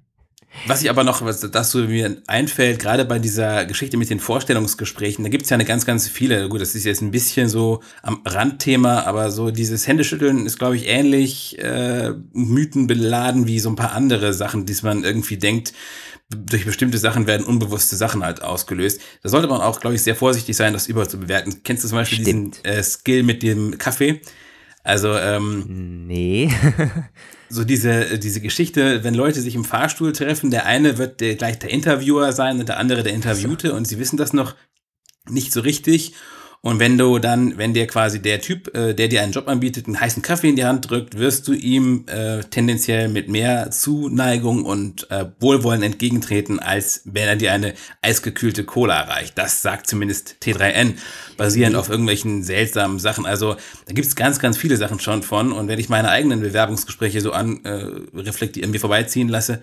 was 0.67 0.83
ich 0.83 0.91
aber 0.91 1.05
noch, 1.05 1.23
was 1.23 1.41
das 1.41 1.71
so 1.71 1.79
mir 1.79 2.17
einfällt, 2.27 2.81
gerade 2.81 3.05
bei 3.05 3.19
dieser 3.19 3.65
Geschichte 3.67 3.97
mit 3.97 4.11
den 4.11 4.21
Vorstellungsgesprächen, 4.21 5.25
da 5.25 5.31
gibt 5.31 5.45
es 5.45 5.51
ja 5.51 5.55
eine 5.55 5.65
ganz, 5.65 5.87
ganz 5.87 6.09
viele. 6.09 6.49
Gut, 6.49 6.61
das 6.61 6.75
ist 6.75 6.85
jetzt 6.85 7.03
ein 7.03 7.13
bisschen 7.13 7.49
so 7.49 7.81
am 8.03 8.23
Randthema, 8.25 9.03
aber 9.03 9.31
so 9.31 9.51
dieses 9.51 9.87
Händeschütteln 9.87 10.47
ist, 10.47 10.59
glaube 10.59 10.77
ich, 10.77 10.89
ähnlich 10.89 11.59
äh, 11.61 12.13
mythenbeladen 12.33 13.47
wie 13.47 13.61
so 13.61 13.71
ein 13.71 13.77
paar 13.77 13.93
andere 13.93 14.35
Sachen, 14.35 14.67
die 14.67 14.77
man 14.83 15.05
irgendwie 15.05 15.37
denkt, 15.37 15.73
durch 16.31 16.65
bestimmte 16.65 16.99
Sachen 16.99 17.27
werden 17.27 17.45
unbewusste 17.45 17.97
Sachen 17.97 18.25
halt 18.25 18.43
ausgelöst. 18.43 19.01
Da 19.23 19.29
sollte 19.29 19.49
man 19.49 19.61
auch, 19.61 19.81
glaube 19.81 19.97
ich, 19.97 20.03
sehr 20.03 20.15
vorsichtig 20.15 20.57
sein, 20.57 20.73
das 20.73 20.87
überzubewerten. 20.87 21.63
Kennst 21.65 21.85
du 21.85 21.89
zum 21.89 21.99
Beispiel 21.99 22.23
Stimmt. 22.23 22.65
diesen 22.65 22.65
äh, 22.65 22.83
Skill 22.83 23.23
mit 23.23 23.43
dem 23.43 23.79
Kaffee? 23.79 24.21
Also, 24.83 25.15
ähm, 25.17 26.07
Nee. 26.07 26.51
so 27.49 27.65
diese, 27.65 28.19
diese 28.19 28.41
Geschichte, 28.41 29.05
wenn 29.05 29.15
Leute 29.15 29.41
sich 29.41 29.55
im 29.55 29.65
Fahrstuhl 29.65 30.13
treffen, 30.13 30.51
der 30.51 30.67
eine 30.67 30.99
wird 30.99 31.21
der, 31.21 31.37
gleich 31.37 31.59
der 31.59 31.71
Interviewer 31.71 32.33
sein 32.33 32.59
und 32.59 32.69
der 32.69 32.79
andere 32.79 33.03
der 33.03 33.13
Interviewte 33.13 33.75
und 33.75 33.87
sie 33.87 33.99
wissen 33.99 34.17
das 34.17 34.33
noch 34.33 34.57
nicht 35.29 35.53
so 35.53 35.61
richtig. 35.61 36.15
Und 36.63 36.79
wenn 36.79 36.99
du 36.99 37.19
dann, 37.19 37.57
wenn 37.57 37.73
dir 37.73 37.87
quasi 37.87 38.21
der 38.21 38.43
Typ, 38.43 38.75
äh, 38.77 38.93
der 38.93 39.09
dir 39.09 39.23
einen 39.23 39.33
Job 39.33 39.49
anbietet, 39.49 39.87
einen 39.87 39.99
heißen 39.99 40.23
Kaffee 40.23 40.51
in 40.51 40.57
die 40.57 40.67
Hand 40.67 40.91
drückt, 40.91 41.17
wirst 41.17 41.49
du 41.49 41.55
ihm 41.55 42.05
äh, 42.07 42.41
tendenziell 42.45 43.09
mit 43.09 43.31
mehr 43.31 43.71
Zuneigung 43.71 44.67
und 44.67 45.11
äh, 45.11 45.25
Wohlwollen 45.41 45.83
entgegentreten, 45.83 46.59
als 46.59 47.01
wenn 47.07 47.29
er 47.29 47.37
dir 47.37 47.53
eine 47.53 47.73
eisgekühlte 48.03 48.65
Cola 48.65 49.01
reicht. 49.01 49.39
Das 49.39 49.63
sagt 49.63 49.87
zumindest 49.87 50.37
T3N, 50.43 50.97
basierend 51.39 51.77
auf 51.77 51.89
irgendwelchen 51.89 52.43
seltsamen 52.43 52.99
Sachen. 52.99 53.25
Also 53.25 53.57
da 53.87 53.95
gibt's 53.95 54.15
ganz, 54.15 54.39
ganz 54.39 54.59
viele 54.59 54.77
Sachen 54.77 55.01
schon 55.01 55.23
von. 55.23 55.53
Und 55.53 55.69
wenn 55.69 55.79
ich 55.79 55.89
meine 55.89 56.11
eigenen 56.11 56.41
Bewerbungsgespräche 56.41 57.23
so 57.23 57.33
an 57.33 57.65
äh, 57.65 57.87
reflektieren, 58.15 58.71
mir 58.71 58.81
vorbeiziehen 58.81 59.29
lasse, 59.29 59.63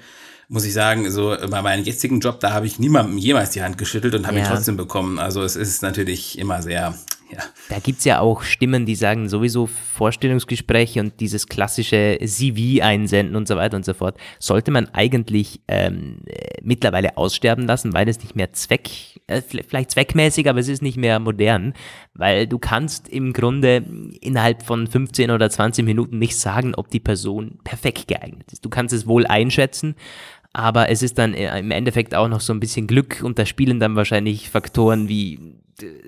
muss 0.49 0.65
ich 0.65 0.73
sagen, 0.73 1.09
so 1.11 1.35
bei 1.49 1.61
meinem 1.61 1.83
jetzigen 1.83 2.19
Job, 2.19 2.39
da 2.39 2.51
habe 2.53 2.65
ich 2.67 2.79
niemandem 2.79 3.17
jemals 3.17 3.49
die 3.51 3.61
Hand 3.63 3.77
geschüttelt 3.77 4.15
und 4.15 4.27
habe 4.27 4.37
ihn 4.37 4.45
Ja. 4.45 4.51
trotzdem 4.51 4.77
bekommen. 4.77 5.19
Also 5.19 5.41
es 5.43 5.55
ist 5.55 5.81
natürlich 5.81 6.37
immer 6.39 6.61
sehr, 6.61 6.95
ja. 7.31 7.39
Da 7.67 7.79
gibt 7.79 7.99
es 7.99 8.05
ja 8.05 8.21
auch 8.21 8.43
Stimmen, 8.43 8.85
die 8.85 8.95
sagen, 8.95 9.27
sowieso 9.27 9.67
Vorstellungsgespräche 9.67 11.01
und 11.01 11.19
dieses 11.19 11.47
klassische 11.47 12.17
CV 12.23 12.81
einsenden 12.81 13.35
und 13.35 13.47
so 13.47 13.57
weiter 13.57 13.75
und 13.75 13.83
so 13.83 13.93
fort, 13.93 14.17
sollte 14.39 14.71
man 14.71 14.87
eigentlich 14.93 15.59
ähm, 15.67 16.19
äh, 16.27 16.59
mittlerweile 16.63 17.17
aussterben 17.17 17.65
lassen, 17.67 17.91
weil 17.93 18.07
es 18.07 18.19
nicht 18.21 18.37
mehr 18.37 18.53
Zweck, 18.53 18.89
äh, 19.27 19.41
vielleicht 19.41 19.91
zweckmäßig, 19.91 20.47
aber 20.49 20.59
es 20.61 20.69
ist 20.69 20.81
nicht 20.81 20.95
mehr 20.97 21.19
modern, 21.19 21.73
weil 22.13 22.47
du 22.47 22.57
kannst 22.57 23.09
im 23.09 23.33
Grunde 23.33 23.83
innerhalb 24.21 24.63
von 24.63 24.87
15 24.87 25.29
oder 25.29 25.49
20 25.49 25.83
Minuten 25.83 26.19
nicht 26.19 26.37
sagen, 26.37 26.73
ob 26.75 26.89
die 26.89 27.01
Person 27.01 27.59
perfekt 27.65 28.07
geeignet 28.07 28.53
ist. 28.53 28.63
Du 28.63 28.69
kannst 28.69 28.93
es 28.93 29.05
wohl 29.05 29.27
einschätzen, 29.27 29.95
aber 30.53 30.89
es 30.89 31.03
ist 31.03 31.17
dann 31.17 31.33
äh, 31.33 31.59
im 31.59 31.71
Endeffekt 31.71 32.15
auch 32.15 32.27
noch 32.27 32.41
so 32.41 32.53
ein 32.53 32.59
bisschen 32.59 32.87
Glück 32.87 33.21
und 33.23 33.37
da 33.39 33.45
spielen 33.45 33.79
dann 33.79 33.95
wahrscheinlich 33.95 34.49
Faktoren 34.49 35.07
wie, 35.07 35.39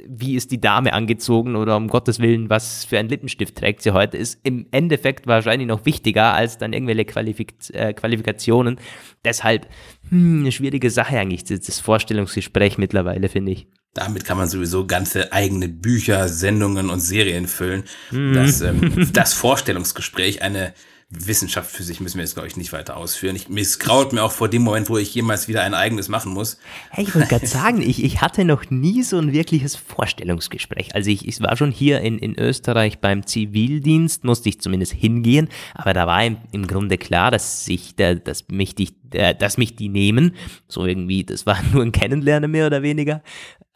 wie 0.08 0.36
ist 0.36 0.52
die 0.52 0.60
Dame 0.60 0.94
angezogen 0.94 1.56
oder 1.56 1.78
um 1.78 1.88
Gottes 1.88 2.20
Willen, 2.20 2.50
was 2.50 2.86
für 2.86 2.98
ein 2.98 3.10
Lippenstift 3.10 3.56
trägt 3.56 3.82
sie 3.82 3.92
heute, 3.92 4.18
ist 4.18 4.40
im 4.44 4.66
Endeffekt 4.72 5.28
wahrscheinlich 5.28 5.68
noch 5.68 5.86
wichtiger 5.86 6.34
als 6.34 6.58
dann 6.58 6.74
irgendwelche 6.74 7.06
Qualifik 7.06 7.54
äh, 7.74 7.94
Qualifikationen. 7.94 8.80
Deshalb 9.24 9.68
hm, 10.10 10.42
eine 10.42 10.52
schwierige 10.52 10.90
Sache 10.90 11.20
eigentlich, 11.20 11.44
das, 11.44 11.80
Vorstellungsgespräch 11.80 12.78
mittlerweile, 12.78 13.30
finde 13.30 13.52
ich. 13.52 13.68
Damit 13.94 14.24
kann 14.24 14.38
man 14.38 14.48
sowieso 14.48 14.86
ganze 14.86 15.34
eigene 15.34 15.68
Bücher, 15.68 16.28
Sendungen 16.28 16.90
und 16.90 17.00
Serien 17.00 17.48
füllen. 17.48 17.84
Das, 18.12 18.62
ähm, 18.62 19.10
das 19.14 19.34
Vorstellungsgespräch, 19.34 20.42
eine 20.42 20.74
Wissenschaft 21.12 21.72
für 21.72 21.82
sich, 21.82 22.00
müssen 22.00 22.18
wir 22.18 22.24
jetzt, 22.24 22.36
glaube 22.36 22.48
ich, 22.48 22.56
nicht 22.56 22.72
weiter 22.72 22.96
ausführen. 22.96 23.36
Ich, 23.36 23.50
es 23.50 23.80
graut 23.80 24.14
mir 24.14 24.22
auch 24.22 24.32
vor 24.32 24.48
dem 24.48 24.62
Moment, 24.62 24.90
wo 24.90 24.98
ich 25.00 25.16
jemals 25.16 25.48
wieder 25.48 25.64
ein 25.64 25.74
eigenes 25.74 26.08
machen 26.08 26.32
muss. 26.34 26.60
Hey, 26.92 27.04
ich 27.06 27.16
wollte 27.16 27.30
gerade 27.30 27.48
sagen, 27.48 27.82
ich, 27.82 28.04
ich 28.04 28.22
hatte 28.22 28.46
noch 28.46 28.70
nie 28.70 29.02
so 29.02 29.18
ein 29.18 29.34
wirkliches 29.34 29.76
Vorstellungsgespräch. 29.76 30.94
Also 30.94 31.10
ich, 31.10 31.28
ich 31.28 31.42
war 31.42 31.58
schon 31.58 31.72
hier 31.72 32.02
in, 32.02 32.20
in 32.20 32.38
Österreich 32.38 33.00
beim 33.00 33.26
Zivildienst, 33.26 34.24
musste 34.24 34.50
ich 34.50 34.62
zumindest 34.62 34.94
hingehen, 34.94 35.50
aber 35.74 35.94
da 35.94 36.06
war 36.06 36.24
im, 36.24 36.38
im 36.52 36.68
Grunde 36.68 37.00
klar, 37.00 37.32
dass 37.32 37.68
ich, 37.68 37.96
da, 37.96 38.14
dass 38.14 38.48
mich 38.48 38.76
die, 38.76 38.90
äh, 39.14 39.34
dass 39.34 39.58
mich 39.58 39.76
die 39.76 39.90
nehmen. 39.90 40.36
So 40.68 40.86
irgendwie, 40.86 41.24
das 41.24 41.48
war 41.48 41.58
nur 41.74 41.82
ein 41.82 41.92
Kennenlernen 41.92 42.52
mehr 42.52 42.68
oder 42.68 42.84
weniger. 42.84 43.24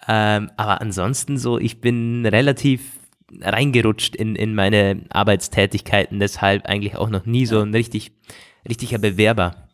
Ähm, 0.07 0.51
aber 0.55 0.81
ansonsten 0.81 1.39
so, 1.39 1.57
ich 1.57 1.81
bin 1.81 2.27
relativ 2.27 2.81
reingerutscht 3.41 4.15
in, 4.15 4.35
in 4.35 4.55
meine 4.55 5.05
Arbeitstätigkeiten, 5.09 6.19
deshalb 6.19 6.65
eigentlich 6.65 6.95
auch 6.95 7.09
noch 7.09 7.25
nie 7.25 7.45
so 7.45 7.59
ein 7.59 7.73
richtig, 7.73 8.11
richtiger 8.67 8.97
Bewerber. 8.97 9.67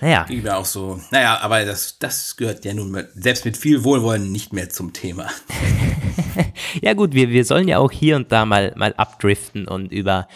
Naja. 0.00 0.26
Ich 0.28 0.42
mir 0.42 0.56
auch 0.56 0.64
so. 0.64 1.00
Naja, 1.10 1.38
aber 1.40 1.64
das, 1.64 1.98
das 1.98 2.36
gehört 2.36 2.64
ja 2.64 2.74
nun 2.74 2.90
mit, 2.90 3.08
selbst 3.14 3.44
mit 3.44 3.56
viel 3.56 3.84
Wohlwollen 3.84 4.32
nicht 4.32 4.52
mehr 4.52 4.68
zum 4.68 4.92
Thema. 4.92 5.28
Ja 6.82 6.94
gut, 6.94 7.14
wir, 7.14 7.30
wir 7.30 7.44
sollen 7.44 7.68
ja 7.68 7.78
auch 7.78 7.90
hier 7.90 8.16
und 8.16 8.32
da 8.32 8.44
mal, 8.44 8.72
mal 8.76 8.94
abdriften 8.94 9.66
und 9.66 9.92
über 9.92 10.28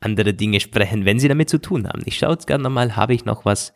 andere 0.00 0.34
Dinge 0.34 0.60
sprechen, 0.60 1.04
wenn 1.04 1.18
sie 1.18 1.28
damit 1.28 1.50
zu 1.50 1.58
tun 1.58 1.86
haben. 1.86 2.02
Ich 2.04 2.16
schaue 2.16 2.32
jetzt 2.32 2.46
gerade 2.46 2.62
nochmal, 2.62 2.96
habe 2.96 3.14
ich 3.14 3.24
noch 3.24 3.44
was 3.44 3.72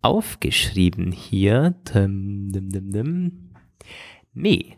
aufgeschrieben 0.00 1.12
hier? 1.12 1.74
Dim, 1.88 2.50
dim, 2.52 2.70
dim, 2.70 2.92
dim. 2.92 3.54
Nee. 4.34 4.76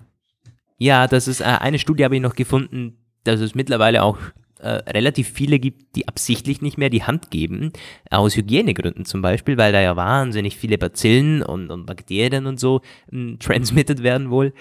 Ja, 0.84 1.06
das 1.06 1.28
ist 1.28 1.40
äh, 1.40 1.44
eine 1.44 1.78
Studie 1.78 2.04
habe 2.04 2.16
ich 2.16 2.20
noch 2.20 2.34
gefunden, 2.34 2.98
dass 3.24 3.40
es 3.40 3.54
mittlerweile 3.54 4.02
auch 4.02 4.18
äh, 4.60 4.68
relativ 4.68 5.30
viele 5.30 5.58
gibt, 5.58 5.96
die 5.96 6.06
absichtlich 6.06 6.60
nicht 6.60 6.76
mehr 6.76 6.90
die 6.90 7.04
Hand 7.04 7.30
geben, 7.30 7.72
aus 8.10 8.36
Hygienegründen 8.36 9.06
zum 9.06 9.22
Beispiel, 9.22 9.56
weil 9.56 9.72
da 9.72 9.80
ja 9.80 9.96
wahnsinnig 9.96 10.58
viele 10.58 10.76
Bazillen 10.76 11.42
und, 11.42 11.70
und 11.70 11.86
Bakterien 11.86 12.44
und 12.44 12.60
so 12.60 12.82
mh, 13.10 13.36
transmitted 13.40 14.02
werden 14.02 14.28
wohl. 14.28 14.52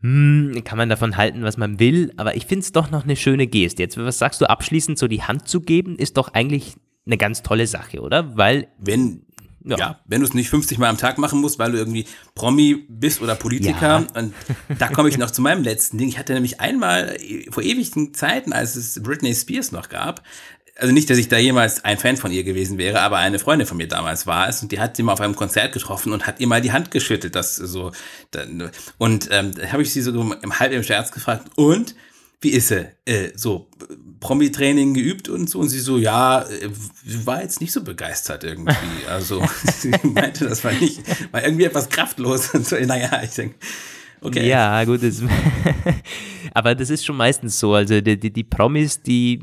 Hm, 0.00 0.62
kann 0.64 0.78
man 0.78 0.88
davon 0.88 1.18
halten, 1.18 1.42
was 1.42 1.58
man 1.58 1.78
will, 1.78 2.10
aber 2.16 2.36
ich 2.36 2.46
finde 2.46 2.62
es 2.62 2.72
doch 2.72 2.90
noch 2.90 3.04
eine 3.04 3.16
schöne 3.16 3.46
Geste. 3.46 3.82
Jetzt, 3.82 3.98
was 3.98 4.18
sagst 4.18 4.40
du 4.40 4.48
abschließend, 4.48 4.96
so 4.98 5.08
die 5.08 5.24
Hand 5.24 5.46
zu 5.46 5.60
geben, 5.60 5.96
ist 5.96 6.16
doch 6.16 6.32
eigentlich 6.32 6.76
eine 7.04 7.18
ganz 7.18 7.42
tolle 7.42 7.66
Sache, 7.66 8.00
oder? 8.00 8.34
Weil, 8.34 8.68
Wenn, 8.78 9.26
Ja. 9.62 9.76
ja, 9.76 10.00
wenn 10.06 10.20
du 10.20 10.26
es 10.26 10.32
nicht 10.32 10.48
50 10.48 10.78
Mal 10.78 10.88
am 10.88 10.96
Tag 10.96 11.18
machen 11.18 11.40
musst, 11.40 11.58
weil 11.58 11.72
du 11.72 11.78
irgendwie 11.78 12.06
Promi 12.34 12.86
bist 12.88 13.20
oder 13.20 13.34
Politiker. 13.34 14.06
Und 14.14 14.34
da 14.78 14.88
komme 14.88 15.10
ich 15.10 15.18
noch 15.18 15.30
zu 15.30 15.42
meinem 15.42 15.62
letzten 15.62 15.98
Ding. 15.98 16.08
Ich 16.08 16.18
hatte 16.18 16.32
nämlich 16.32 16.60
einmal 16.60 17.16
äh, 17.20 17.50
vor 17.50 17.62
ewigen 17.62 18.14
Zeiten, 18.14 18.54
als 18.54 18.76
es 18.76 19.02
Britney 19.02 19.34
Spears 19.34 19.70
noch 19.70 19.90
gab, 19.90 20.22
also 20.80 20.94
nicht, 20.94 21.10
dass 21.10 21.18
ich 21.18 21.28
da 21.28 21.36
jemals 21.36 21.84
ein 21.84 21.98
Fan 21.98 22.16
von 22.16 22.32
ihr 22.32 22.42
gewesen 22.42 22.78
wäre, 22.78 23.00
aber 23.00 23.18
eine 23.18 23.38
Freundin 23.38 23.66
von 23.66 23.76
mir 23.76 23.88
damals 23.88 24.26
war 24.26 24.48
es 24.48 24.62
und 24.62 24.72
die 24.72 24.80
hat 24.80 24.96
sie 24.96 25.02
mal 25.02 25.12
auf 25.12 25.20
einem 25.20 25.36
Konzert 25.36 25.72
getroffen 25.72 26.12
und 26.12 26.26
hat 26.26 26.40
ihr 26.40 26.46
mal 26.46 26.60
die 26.60 26.72
Hand 26.72 26.90
geschüttelt, 26.90 27.34
das 27.34 27.56
so. 27.56 27.92
Und 28.98 29.28
ähm, 29.30 29.54
da 29.54 29.72
habe 29.72 29.82
ich 29.82 29.92
sie 29.92 30.00
so 30.00 30.10
im 30.10 30.58
halb 30.58 30.72
im 30.72 30.82
Scherz 30.82 31.12
gefragt, 31.12 31.50
und 31.56 31.94
wie 32.40 32.50
ist 32.50 32.68
sie? 32.68 32.88
Äh, 33.04 33.30
so 33.34 33.68
Promi-Training 34.20 34.94
geübt 34.94 35.28
und 35.28 35.48
so 35.48 35.60
und 35.60 35.68
sie 35.68 35.80
so, 35.80 35.98
ja, 35.98 36.42
äh, 36.42 36.70
sie 37.04 37.26
war 37.26 37.42
jetzt 37.42 37.60
nicht 37.60 37.72
so 37.72 37.82
begeistert 37.82 38.44
irgendwie. 38.44 38.74
Also 39.08 39.42
sie 39.78 39.92
meinte, 40.02 40.48
das 40.48 40.62
war 40.64 40.72
nicht, 40.72 41.00
war 41.32 41.42
irgendwie 41.44 41.64
etwas 41.64 41.88
kraftlos 41.88 42.54
und 42.54 42.66
so. 42.66 42.76
Naja, 42.76 43.22
ich 43.22 43.30
denke, 43.30 43.56
Okay. 44.22 44.46
Ja, 44.46 44.84
gut. 44.84 45.02
Das, 45.02 45.22
aber 46.54 46.74
das 46.74 46.90
ist 46.90 47.04
schon 47.04 47.16
meistens 47.16 47.58
so. 47.58 47.74
Also 47.74 48.00
die, 48.00 48.18
die, 48.18 48.30
die 48.30 48.44
Promis, 48.44 49.00
die, 49.00 49.40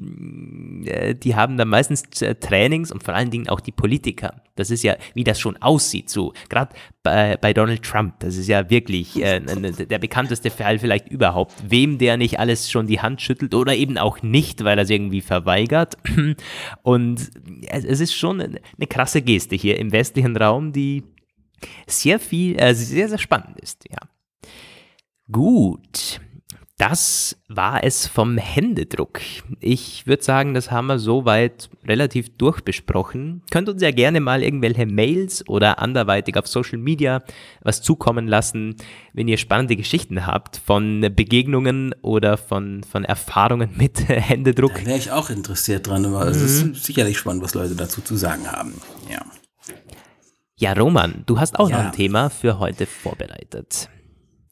die 1.13 1.35
haben 1.35 1.57
dann 1.57 1.67
meistens 1.69 2.21
äh, 2.21 2.35
Trainings 2.35 2.91
und 2.91 3.03
vor 3.03 3.13
allen 3.13 3.29
Dingen 3.29 3.49
auch 3.49 3.59
die 3.59 3.71
Politiker. 3.71 4.41
Das 4.55 4.71
ist 4.71 4.83
ja, 4.83 4.95
wie 5.13 5.23
das 5.23 5.39
schon 5.39 5.57
aussieht. 5.57 6.09
So, 6.09 6.33
gerade 6.49 6.73
bei, 7.03 7.37
bei 7.37 7.53
Donald 7.53 7.83
Trump, 7.83 8.19
das 8.19 8.37
ist 8.37 8.47
ja 8.47 8.69
wirklich 8.69 9.21
äh, 9.21 9.39
der 9.39 9.99
bekannteste 9.99 10.49
Fall 10.49 10.79
vielleicht 10.79 11.09
überhaupt. 11.09 11.53
Wem 11.67 11.97
der 11.97 12.17
nicht 12.17 12.39
alles 12.39 12.69
schon 12.69 12.87
die 12.87 12.99
Hand 12.99 13.21
schüttelt 13.21 13.53
oder 13.53 13.75
eben 13.75 13.97
auch 13.97 14.21
nicht, 14.21 14.63
weil 14.63 14.77
er 14.77 14.83
es 14.83 14.89
irgendwie 14.89 15.21
verweigert. 15.21 15.97
Und 16.83 17.31
es 17.67 17.99
ist 17.99 18.15
schon 18.15 18.41
eine 18.41 18.87
krasse 18.87 19.21
Geste 19.21 19.55
hier 19.55 19.77
im 19.79 19.91
westlichen 19.91 20.35
Raum, 20.35 20.73
die 20.73 21.03
sehr 21.85 22.19
viel, 22.19 22.59
äh, 22.59 22.73
sehr, 22.73 23.09
sehr 23.09 23.17
spannend 23.17 23.59
ist, 23.59 23.85
ja. 23.89 23.99
Gut, 25.29 26.21
das 26.77 27.35
war 27.47 27.83
es 27.83 28.05
vom 28.05 28.37
Händedruck. 28.37 29.19
Ich 29.59 30.05
würde 30.05 30.23
sagen, 30.23 30.53
das 30.53 30.69
haben 30.69 30.85
wir 30.85 30.99
soweit 30.99 31.71
relativ 31.83 32.29
durchbesprochen. 32.37 33.41
Könnt 33.49 33.67
uns 33.67 33.81
ja 33.81 33.89
gerne 33.89 34.19
mal 34.19 34.43
irgendwelche 34.43 34.85
Mails 34.85 35.47
oder 35.47 35.79
anderweitig 35.79 36.37
auf 36.37 36.47
Social 36.47 36.77
Media 36.77 37.23
was 37.61 37.81
zukommen 37.81 38.27
lassen, 38.27 38.75
wenn 39.13 39.27
ihr 39.27 39.37
spannende 39.37 39.75
Geschichten 39.75 40.27
habt 40.27 40.57
von 40.57 41.01
Begegnungen 41.15 41.95
oder 42.03 42.37
von, 42.37 42.83
von 42.83 43.03
Erfahrungen 43.03 43.71
mit 43.75 43.99
Händedruck. 44.07 44.75
Da 44.75 44.85
wäre 44.85 44.97
ich 44.99 45.11
auch 45.11 45.31
interessiert 45.31 45.87
dran, 45.87 46.13
weil 46.13 46.27
mhm. 46.27 46.31
es 46.31 46.41
ist 46.41 46.63
mhm. 46.63 46.75
sicherlich 46.75 47.17
spannend, 47.17 47.41
was 47.41 47.55
Leute 47.55 47.75
dazu 47.75 48.01
zu 48.01 48.15
sagen 48.15 48.51
haben. 48.51 48.73
Ja. 49.11 49.25
Ja, 50.59 50.73
Roman, 50.73 51.23
du 51.25 51.39
hast 51.39 51.57
auch 51.59 51.69
ja. 51.69 51.77
noch 51.77 51.85
ein 51.85 51.91
Thema 51.91 52.29
für 52.29 52.59
heute 52.59 52.85
vorbereitet. 52.85 53.89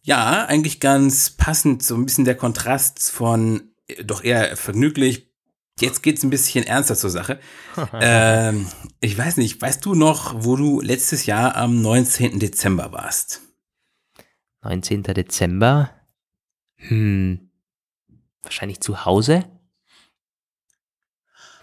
Ja, 0.06 0.46
eigentlich 0.46 0.80
ganz 0.80 1.32
passend, 1.32 1.82
so 1.82 1.96
ein 1.96 2.06
bisschen 2.06 2.26
der 2.26 2.36
Kontrast 2.36 3.10
von 3.10 3.72
äh, 3.88 4.04
doch 4.04 4.24
eher 4.24 4.56
vergnüglich. 4.56 5.34
Jetzt 5.80 6.04
geht's 6.04 6.24
ein 6.24 6.30
bisschen 6.30 6.64
ernster 6.64 6.96
zur 6.96 7.10
Sache. 7.10 7.40
ähm, 8.00 8.68
ich 9.02 9.18
weiß 9.18 9.38
nicht, 9.38 9.60
weißt 9.60 9.84
du 9.84 9.96
noch, 9.96 10.46
wo 10.46 10.56
du 10.56 10.80
letztes 10.80 11.26
Jahr 11.26 11.56
am 11.56 11.82
19. 11.82 12.40
Dezember 12.40 12.92
warst? 12.92 13.42
19. 14.62 15.02
Dezember? 15.02 15.90
Hm. 16.76 17.50
Wahrscheinlich 18.44 18.82
zu 18.82 19.06
Hause? 19.06 19.46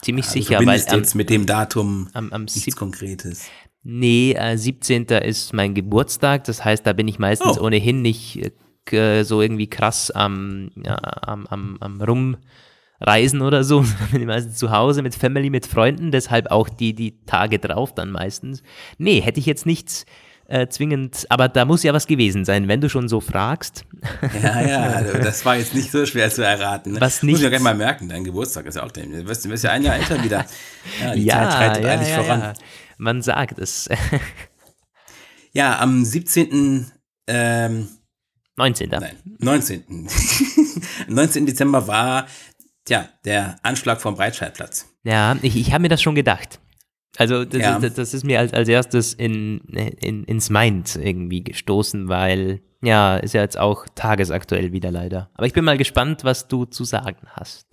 Ziemlich 0.03 0.27
ja, 0.27 0.33
sicher, 0.33 0.67
weil. 0.67 0.85
Am, 0.89 0.99
jetzt 0.99 1.15
mit 1.15 1.31
dem 1.31 1.47
Datum 1.47 2.11
am, 2.13 2.33
am 2.33 2.45
nichts 2.47 2.75
Konkretes. 2.75 3.45
Nee, 3.85 4.35
äh, 4.35 4.57
17. 4.57 5.07
ist 5.07 5.53
mein 5.53 5.75
Geburtstag, 5.75 6.45
das 6.45 6.65
heißt, 6.65 6.87
da 6.87 6.93
bin 6.93 7.09
ich 7.09 7.19
meistens 7.19 7.59
oh. 7.59 7.65
ohnehin 7.65 8.01
nicht 8.01 8.53
äh, 8.91 9.25
so 9.25 9.43
irgendwie 9.43 9.69
krass 9.69 10.11
am, 10.11 10.71
ja, 10.77 10.99
am, 11.23 11.47
am, 11.49 11.79
am 11.81 12.01
Rumreisen 12.01 13.43
oder 13.43 13.65
so. 13.65 13.81
bin 14.13 14.21
ich 14.21 14.27
meistens 14.27 14.57
zu 14.57 14.71
Hause 14.71 15.03
mit 15.03 15.15
Family, 15.15 15.51
mit 15.51 15.67
Freunden, 15.67 16.13
deshalb 16.13 16.51
auch 16.51 16.69
die, 16.69 16.95
die 16.95 17.25
Tage 17.27 17.59
drauf 17.59 17.93
dann 17.95 18.11
meistens. 18.11 18.63
Nee, 18.99 19.21
hätte 19.21 19.41
ich 19.41 19.47
jetzt 19.47 19.67
nichts 19.67 20.07
äh, 20.49 20.69
zwingend, 20.69 21.27
aber 21.29 21.49
da 21.49 21.65
muss 21.65 21.83
ja 21.83 21.93
was 21.93 22.07
gewesen 22.07 22.45
sein, 22.45 22.69
wenn 22.69 22.81
du 22.81 22.89
schon 22.89 23.09
so 23.09 23.21
fragst. 23.21 23.85
Ja, 24.43 24.61
ja, 24.61 24.81
also 24.83 25.19
das 25.19 25.45
war 25.45 25.57
jetzt 25.57 25.75
nicht 25.75 25.91
so 25.91 26.05
schwer 26.05 26.31
zu 26.31 26.45
erraten. 26.45 26.93
Ne? 26.93 27.01
Was 27.01 27.23
nicht. 27.23 27.33
Muss 27.33 27.41
ich 27.41 27.45
ja 27.45 27.49
gleich 27.49 27.63
mal 27.63 27.75
merken, 27.75 28.09
dein 28.09 28.23
Geburtstag 28.23 28.67
ist 28.67 28.75
ja 28.75 28.83
auch, 28.83 28.91
du 28.91 29.27
wirst, 29.27 29.45
du 29.45 29.49
wirst 29.49 29.65
ja 29.65 29.71
ein 29.71 29.83
Jahr 29.83 29.97
älter 29.97 30.23
wieder. 30.23 30.45
Ja, 31.01 31.15
die 31.15 31.25
ja, 31.25 31.35
Zeit 31.35 31.53
schreitet 31.53 31.85
ja, 31.85 31.91
eigentlich 31.93 32.09
ja, 32.09 32.23
voran. 32.23 32.53
Man 32.99 33.23
sagt 33.23 33.59
es. 33.59 33.89
ja, 35.53 35.79
am 35.79 36.05
17. 36.05 36.91
Ähm, 37.27 37.89
19. 38.57 38.91
Nein, 38.91 39.17
19. 39.39 40.09
19. 41.09 41.47
Dezember 41.47 41.87
war 41.87 42.27
tja, 42.85 43.09
der 43.25 43.57
Anschlag 43.63 44.01
vom 44.01 44.15
Breitscheidplatz. 44.15 44.89
Ja, 45.05 45.37
ich, 45.43 45.57
ich 45.57 45.73
habe 45.73 45.83
mir 45.83 45.89
das 45.89 46.03
schon 46.03 46.15
gedacht. 46.15 46.61
Also 47.19 47.45
das, 47.45 47.61
ja. 47.61 47.77
ist, 47.77 47.99
das 47.99 48.15
ist 48.15 48.25
mir 48.25 48.39
als, 48.39 48.55
als 48.55 48.69
erstes 48.69 49.13
in, 49.13 49.61
in, 50.01 50.25
ins 50.25 50.49
Mind 50.49 50.97
irgendwie 50.97 51.45
gestoßen, 51.45 52.09
weil 52.09 52.63
ja, 52.83 53.17
ist 53.17 53.35
ja 53.35 53.43
jetzt 53.43 53.59
auch 53.59 53.87
tagesaktuell 53.95 54.73
wieder 54.73 54.91
leider. 54.91 55.31
Aber 55.35 55.47
ich 55.47 55.53
bin 55.53 55.65
mal 55.65 55.79
gespannt, 55.79 56.25
was 56.25 56.49
du 56.49 56.65
zu 56.65 56.85
sagen 56.85 57.29
hast. 57.29 57.67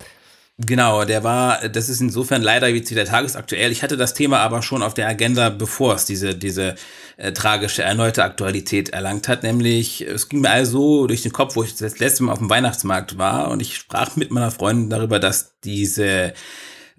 Genau, 0.66 1.06
der 1.06 1.24
war, 1.24 1.68
das 1.70 1.88
ist 1.88 2.02
insofern 2.02 2.42
leider 2.42 2.68
jetzt 2.68 2.90
wieder 2.90 3.06
tagesaktuell. 3.06 3.72
Ich 3.72 3.82
hatte 3.82 3.96
das 3.96 4.12
Thema 4.12 4.40
aber 4.40 4.60
schon 4.60 4.82
auf 4.82 4.92
der 4.92 5.08
Agenda, 5.08 5.48
bevor 5.48 5.94
es 5.94 6.04
diese, 6.04 6.34
diese 6.34 6.74
äh, 7.16 7.32
tragische 7.32 7.82
erneute 7.82 8.22
Aktualität 8.24 8.90
erlangt 8.90 9.26
hat. 9.26 9.42
Nämlich, 9.42 10.02
es 10.02 10.28
ging 10.28 10.42
mir 10.42 10.50
also 10.50 11.06
durch 11.06 11.22
den 11.22 11.32
Kopf, 11.32 11.56
wo 11.56 11.62
ich 11.62 11.76
das 11.76 11.98
letzte 11.98 12.24
Mal 12.24 12.32
auf 12.32 12.40
dem 12.40 12.50
Weihnachtsmarkt 12.50 13.16
war 13.16 13.50
und 13.50 13.62
ich 13.62 13.74
sprach 13.74 14.16
mit 14.16 14.32
meiner 14.32 14.50
Freundin 14.50 14.90
darüber, 14.90 15.18
dass 15.18 15.58
diese 15.64 16.34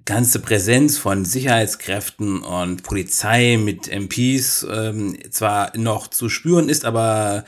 ganze 0.06 0.40
Präsenz 0.40 0.98
von 0.98 1.24
Sicherheitskräften 1.24 2.42
und 2.42 2.82
Polizei 2.82 3.58
mit 3.58 3.88
MPs 3.88 4.66
ähm, 4.72 5.20
zwar 5.30 5.78
noch 5.78 6.08
zu 6.08 6.30
spüren 6.30 6.68
ist, 6.68 6.84
aber 6.84 7.46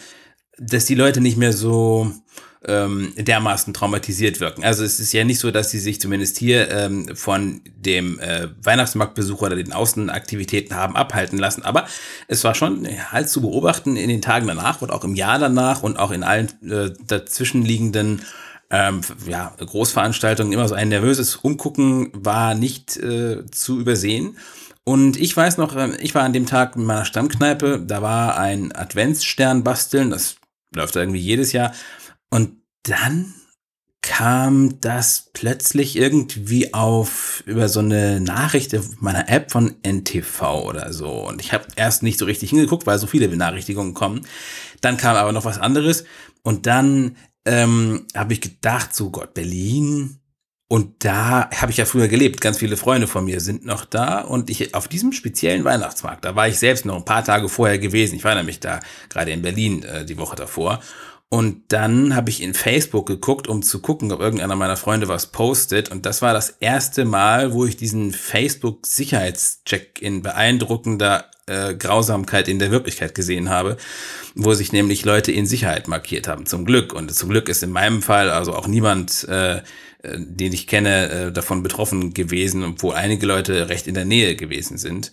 dass 0.59 0.85
die 0.85 0.95
Leute 0.95 1.21
nicht 1.21 1.37
mehr 1.37 1.53
so 1.53 2.13
ähm, 2.65 3.13
dermaßen 3.17 3.73
traumatisiert 3.73 4.39
wirken. 4.39 4.63
Also 4.63 4.83
es 4.83 4.99
ist 4.99 5.13
ja 5.13 5.23
nicht 5.23 5.39
so, 5.39 5.51
dass 5.51 5.71
sie 5.71 5.79
sich 5.79 5.99
zumindest 5.99 6.37
hier 6.37 6.71
ähm, 6.71 7.15
von 7.15 7.61
dem 7.75 8.19
äh, 8.19 8.47
Weihnachtsmarktbesuch 8.61 9.41
oder 9.41 9.55
den 9.55 9.73
Außenaktivitäten 9.73 10.75
haben 10.75 10.95
abhalten 10.95 11.37
lassen. 11.37 11.63
Aber 11.63 11.85
es 12.27 12.43
war 12.43 12.55
schon 12.55 12.87
halt 13.11 13.29
zu 13.29 13.41
beobachten 13.41 13.97
in 13.97 14.09
den 14.09 14.21
Tagen 14.21 14.47
danach 14.47 14.81
und 14.81 14.91
auch 14.91 15.03
im 15.03 15.15
Jahr 15.15 15.39
danach 15.39 15.83
und 15.83 15.97
auch 15.97 16.11
in 16.11 16.23
allen 16.23 16.47
äh, 16.63 16.91
dazwischenliegenden 17.05 18.21
ähm, 18.69 19.01
ja, 19.27 19.53
Großveranstaltungen 19.59 20.53
immer 20.53 20.67
so 20.67 20.75
ein 20.75 20.89
nervöses 20.89 21.35
Umgucken 21.35 22.09
war 22.13 22.55
nicht 22.55 22.97
äh, 22.97 23.45
zu 23.51 23.79
übersehen. 23.79 24.37
Und 24.85 25.17
ich 25.17 25.35
weiß 25.35 25.57
noch, 25.57 25.75
äh, 25.75 25.95
ich 25.99 26.15
war 26.15 26.23
an 26.23 26.33
dem 26.33 26.45
Tag 26.45 26.75
in 26.75 26.85
meiner 26.85 27.05
Stammkneipe, 27.05 27.83
da 27.85 28.01
war 28.01 28.37
ein 28.37 28.71
Adventsstern 28.71 29.63
basteln, 29.63 30.09
das 30.09 30.37
läuft 30.75 30.95
irgendwie 30.95 31.19
jedes 31.19 31.51
Jahr. 31.51 31.71
Und 32.33 32.63
dann 32.81 33.31
kam 34.01 34.81
das 34.81 35.29
plötzlich 35.33 35.95
irgendwie 35.95 36.73
auf 36.73 37.43
über 37.45 37.69
so 37.69 37.79
eine 37.79 38.19
Nachricht 38.21 38.75
meiner 38.99 39.29
App 39.29 39.51
von 39.51 39.75
NTV 39.83 40.41
oder 40.65 40.91
so. 40.93 41.11
Und 41.27 41.41
ich 41.41 41.53
habe 41.53 41.67
erst 41.75 42.01
nicht 42.01 42.17
so 42.17 42.25
richtig 42.25 42.49
hingeguckt, 42.49 42.87
weil 42.87 42.97
so 42.97 43.05
viele 43.05 43.27
Benachrichtigungen 43.27 43.93
kommen. 43.93 44.25
Dann 44.81 44.97
kam 44.97 45.15
aber 45.15 45.31
noch 45.31 45.45
was 45.45 45.59
anderes. 45.59 46.05
Und 46.41 46.65
dann 46.65 47.17
ähm, 47.45 48.07
habe 48.15 48.33
ich 48.33 48.41
gedacht, 48.41 48.95
so 48.95 49.11
Gott, 49.11 49.35
Berlin. 49.35 50.17
Und 50.67 51.05
da 51.05 51.51
habe 51.51 51.71
ich 51.71 51.77
ja 51.77 51.85
früher 51.85 52.07
gelebt. 52.07 52.41
Ganz 52.41 52.57
viele 52.57 52.77
Freunde 52.77 53.05
von 53.05 53.25
mir 53.25 53.41
sind 53.41 53.63
noch 53.63 53.85
da. 53.85 54.21
Und 54.21 54.49
ich 54.49 54.73
auf 54.73 54.87
diesem 54.87 55.11
speziellen 55.11 55.65
Weihnachtsmarkt, 55.65 56.25
da 56.25 56.35
war 56.35 56.47
ich 56.47 56.57
selbst 56.57 56.83
noch 56.83 56.95
ein 56.95 57.05
paar 57.05 57.23
Tage 57.23 57.47
vorher 57.47 57.77
gewesen. 57.77 58.15
Ich 58.15 58.23
war 58.23 58.33
nämlich 58.33 58.59
da 58.59 58.79
gerade 59.09 59.29
in 59.29 59.43
Berlin 59.43 59.83
äh, 59.83 60.03
die 60.03 60.17
Woche 60.17 60.35
davor. 60.35 60.81
Und 61.33 61.63
dann 61.69 62.15
habe 62.15 62.29
ich 62.29 62.43
in 62.43 62.53
Facebook 62.53 63.07
geguckt, 63.07 63.47
um 63.47 63.63
zu 63.63 63.81
gucken, 63.81 64.11
ob 64.11 64.19
irgendeiner 64.19 64.55
meiner 64.55 64.77
Freunde 64.77 65.07
was 65.07 65.31
postet. 65.31 65.89
Und 65.89 66.05
das 66.05 66.21
war 66.21 66.31
das 66.31 66.51
erste 66.59 67.05
Mal, 67.05 67.53
wo 67.53 67.65
ich 67.65 67.75
diesen 67.75 68.13
Facebook-Sicherheitscheck 68.13 69.99
in 69.99 70.21
beeindruckender 70.21 71.31
äh, 71.47 71.73
Grausamkeit 71.73 72.47
in 72.47 72.59
der 72.59 72.69
Wirklichkeit 72.69 73.15
gesehen 73.15 73.49
habe, 73.49 73.77
wo 74.35 74.53
sich 74.53 74.73
nämlich 74.73 75.05
Leute 75.05 75.31
in 75.31 75.47
Sicherheit 75.47 75.87
markiert 75.87 76.27
haben. 76.27 76.45
Zum 76.45 76.65
Glück. 76.65 76.93
Und 76.93 77.11
zum 77.11 77.29
Glück 77.29 77.49
ist 77.49 77.63
in 77.63 77.71
meinem 77.71 78.03
Fall 78.03 78.29
also 78.29 78.53
auch 78.53 78.67
niemand, 78.67 79.27
äh, 79.27 79.55
äh 79.55 79.61
den 80.03 80.53
ich 80.53 80.67
kenne, 80.67 81.09
äh, 81.09 81.31
davon 81.31 81.63
betroffen 81.63 82.13
gewesen, 82.13 82.63
obwohl 82.63 82.93
einige 82.93 83.25
Leute 83.25 83.69
recht 83.69 83.87
in 83.87 83.95
der 83.95 84.05
Nähe 84.05 84.35
gewesen 84.35 84.77
sind. 84.77 85.11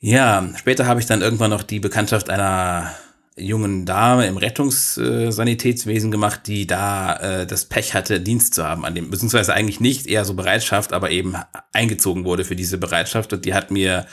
Ja, 0.00 0.52
später 0.56 0.86
habe 0.86 0.98
ich 0.98 1.06
dann 1.06 1.22
irgendwann 1.22 1.50
noch 1.50 1.62
die 1.62 1.78
Bekanntschaft 1.78 2.28
einer 2.28 2.92
jungen 3.38 3.86
Dame 3.86 4.26
im 4.26 4.36
Rettungssanitätswesen 4.36 6.10
gemacht, 6.10 6.42
die 6.46 6.66
da 6.66 7.16
äh, 7.16 7.46
das 7.46 7.64
Pech 7.64 7.94
hatte, 7.94 8.20
Dienst 8.20 8.54
zu 8.54 8.64
haben 8.64 8.84
an 8.84 8.94
dem, 8.94 9.10
beziehungsweise 9.10 9.54
eigentlich 9.54 9.80
nicht, 9.80 10.06
eher 10.06 10.24
so 10.24 10.34
Bereitschaft, 10.34 10.92
aber 10.92 11.10
eben 11.10 11.34
eingezogen 11.72 12.24
wurde 12.24 12.44
für 12.44 12.56
diese 12.56 12.78
Bereitschaft. 12.78 13.32
Und 13.32 13.44
die 13.44 13.54
hat 13.54 13.70
mir 13.70 14.06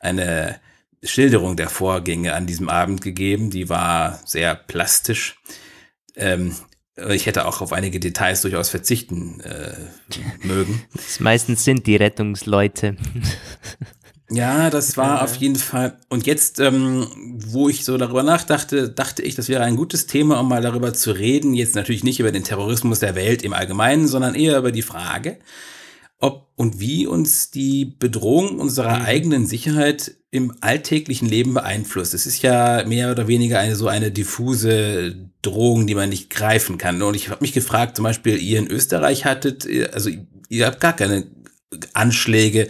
eine 0.00 0.60
Schilderung 1.02 1.56
der 1.56 1.68
Vorgänge 1.68 2.34
an 2.34 2.46
diesem 2.46 2.68
Abend 2.68 3.00
gegeben, 3.00 3.50
die 3.50 3.68
war 3.68 4.20
sehr 4.24 4.54
plastisch. 4.54 5.40
Ähm, 6.16 6.54
ich 7.10 7.26
hätte 7.26 7.44
auch 7.44 7.60
auf 7.60 7.74
einige 7.74 8.00
Details 8.00 8.40
durchaus 8.40 8.70
verzichten 8.70 9.40
äh, 9.40 9.74
mögen. 10.42 10.82
meistens 11.18 11.64
sind 11.64 11.86
die 11.86 11.96
Rettungsleute. 11.96 12.96
Ja, 14.28 14.70
das 14.70 14.96
war 14.96 15.22
auf 15.22 15.36
jeden 15.36 15.56
Fall. 15.56 15.98
Und 16.08 16.26
jetzt, 16.26 16.58
ähm, 16.58 17.06
wo 17.46 17.68
ich 17.68 17.84
so 17.84 17.96
darüber 17.96 18.24
nachdachte, 18.24 18.88
dachte 18.88 19.22
ich, 19.22 19.36
das 19.36 19.48
wäre 19.48 19.62
ein 19.62 19.76
gutes 19.76 20.06
Thema, 20.06 20.40
um 20.40 20.48
mal 20.48 20.62
darüber 20.62 20.92
zu 20.92 21.12
reden. 21.12 21.54
Jetzt 21.54 21.76
natürlich 21.76 22.02
nicht 22.02 22.18
über 22.18 22.32
den 22.32 22.42
Terrorismus 22.42 22.98
der 22.98 23.14
Welt 23.14 23.42
im 23.42 23.52
Allgemeinen, 23.52 24.08
sondern 24.08 24.34
eher 24.34 24.58
über 24.58 24.72
die 24.72 24.82
Frage, 24.82 25.38
ob 26.18 26.48
und 26.56 26.80
wie 26.80 27.06
uns 27.06 27.52
die 27.52 27.84
Bedrohung 27.84 28.58
unserer 28.58 28.98
mhm. 28.98 29.04
eigenen 29.04 29.46
Sicherheit 29.46 30.16
im 30.32 30.54
alltäglichen 30.60 31.28
Leben 31.28 31.54
beeinflusst. 31.54 32.12
Es 32.12 32.26
ist 32.26 32.42
ja 32.42 32.84
mehr 32.84 33.12
oder 33.12 33.28
weniger 33.28 33.60
eine 33.60 33.76
so 33.76 33.86
eine 33.86 34.10
diffuse 34.10 35.14
Drohung, 35.42 35.86
die 35.86 35.94
man 35.94 36.08
nicht 36.08 36.30
greifen 36.30 36.78
kann. 36.78 37.00
Und 37.00 37.14
ich 37.14 37.28
habe 37.28 37.42
mich 37.42 37.52
gefragt, 37.52 37.94
zum 37.94 38.02
Beispiel, 38.02 38.42
ihr 38.42 38.58
in 38.58 38.66
Österreich 38.66 39.24
hattet, 39.24 39.68
also 39.92 40.10
ihr 40.48 40.66
habt 40.66 40.80
gar 40.80 40.94
keine 40.94 41.26
Anschläge, 41.92 42.68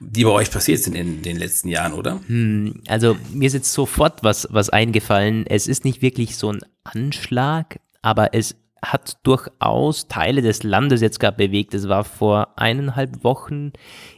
die 0.00 0.24
bei 0.24 0.30
euch 0.30 0.50
passiert 0.50 0.80
sind 0.80 0.94
in 0.94 1.22
den 1.22 1.36
letzten 1.36 1.68
Jahren, 1.68 1.92
oder? 1.92 2.20
Hm, 2.26 2.82
also 2.88 3.16
mir 3.32 3.46
ist 3.46 3.52
jetzt 3.52 3.72
sofort 3.72 4.24
was, 4.24 4.48
was 4.50 4.70
eingefallen. 4.70 5.46
Es 5.46 5.66
ist 5.66 5.84
nicht 5.84 6.02
wirklich 6.02 6.36
so 6.36 6.50
ein 6.50 6.60
Anschlag, 6.84 7.78
aber 8.02 8.34
es 8.34 8.56
hat 8.82 9.18
durchaus 9.24 10.08
Teile 10.08 10.40
des 10.40 10.62
Landes 10.62 11.02
jetzt 11.02 11.20
gerade 11.20 11.36
bewegt. 11.36 11.74
Es 11.74 11.88
war 11.88 12.04
vor 12.04 12.54
eineinhalb 12.56 13.24
Wochen 13.24 13.72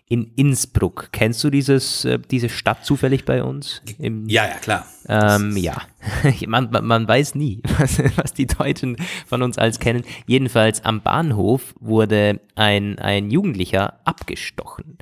in 0.08 0.32
Innsbruck. 0.36 1.08
Kennst 1.10 1.42
du 1.42 1.50
dieses, 1.50 2.04
äh, 2.04 2.18
diese 2.18 2.48
Stadt 2.48 2.84
zufällig 2.84 3.24
bei 3.24 3.42
uns? 3.42 3.82
Im, 3.98 4.28
ja, 4.28 4.46
ja, 4.46 4.54
klar. 4.58 4.86
Ähm, 5.08 5.56
ja, 5.56 5.82
man, 6.46 6.68
man, 6.70 7.08
weiß 7.08 7.34
nie, 7.34 7.60
was, 7.78 7.98
was, 8.16 8.34
die 8.34 8.46
Deutschen 8.46 8.96
von 9.26 9.42
uns 9.42 9.58
als 9.58 9.80
kennen. 9.80 10.04
Jedenfalls 10.26 10.84
am 10.84 11.00
Bahnhof 11.00 11.74
wurde 11.80 12.40
ein, 12.54 12.98
ein 12.98 13.30
Jugendlicher 13.30 13.98
abgestochen. 14.04 14.98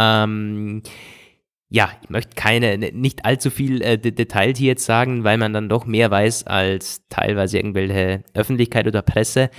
Ähm, 0.00 0.82
ja, 1.68 1.90
ich 2.02 2.10
möchte 2.10 2.34
keine, 2.34 2.78
nicht 2.78 3.24
allzu 3.24 3.50
viel 3.50 3.82
äh, 3.82 3.98
Details 3.98 4.58
hier 4.58 4.68
jetzt 4.68 4.84
sagen, 4.84 5.22
weil 5.22 5.38
man 5.38 5.52
dann 5.52 5.68
doch 5.68 5.86
mehr 5.86 6.10
weiß 6.10 6.46
als 6.46 7.06
teilweise 7.08 7.58
irgendwelche 7.58 8.24
Öffentlichkeit 8.34 8.86
oder 8.88 9.02
Presse. 9.02 9.50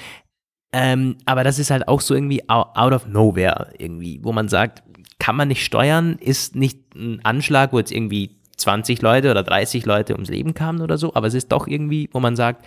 Ähm, 0.74 1.18
aber 1.26 1.44
das 1.44 1.60
ist 1.60 1.70
halt 1.72 1.88
auch 1.88 2.02
so 2.02 2.16
irgendwie 2.16 2.50
out 2.50 2.94
of 2.94 3.06
nowhere 3.06 3.74
irgendwie, 3.78 4.20
wo 4.24 4.34
man 4.34 4.50
sagt, 4.50 4.84
kann 5.20 5.36
man 5.36 5.48
nicht 5.48 5.64
steuern, 5.64 6.18
ist 6.20 6.56
nicht 6.56 6.96
ein 6.96 7.24
Anschlag, 7.24 7.72
wo 7.72 7.80
jetzt 7.80 7.92
irgendwie 7.92 8.42
20 8.58 9.02
Leute 9.02 9.32
oder 9.32 9.44
30 9.44 9.86
Leute 9.86 10.14
ums 10.14 10.30
Leben 10.30 10.54
kamen 10.54 10.82
oder 10.82 10.98
so, 10.98 11.14
aber 11.14 11.28
es 11.28 11.34
ist 11.34 11.52
doch 11.52 11.68
irgendwie, 11.68 12.10
wo 12.12 12.20
man 12.20 12.36
sagt, 12.36 12.66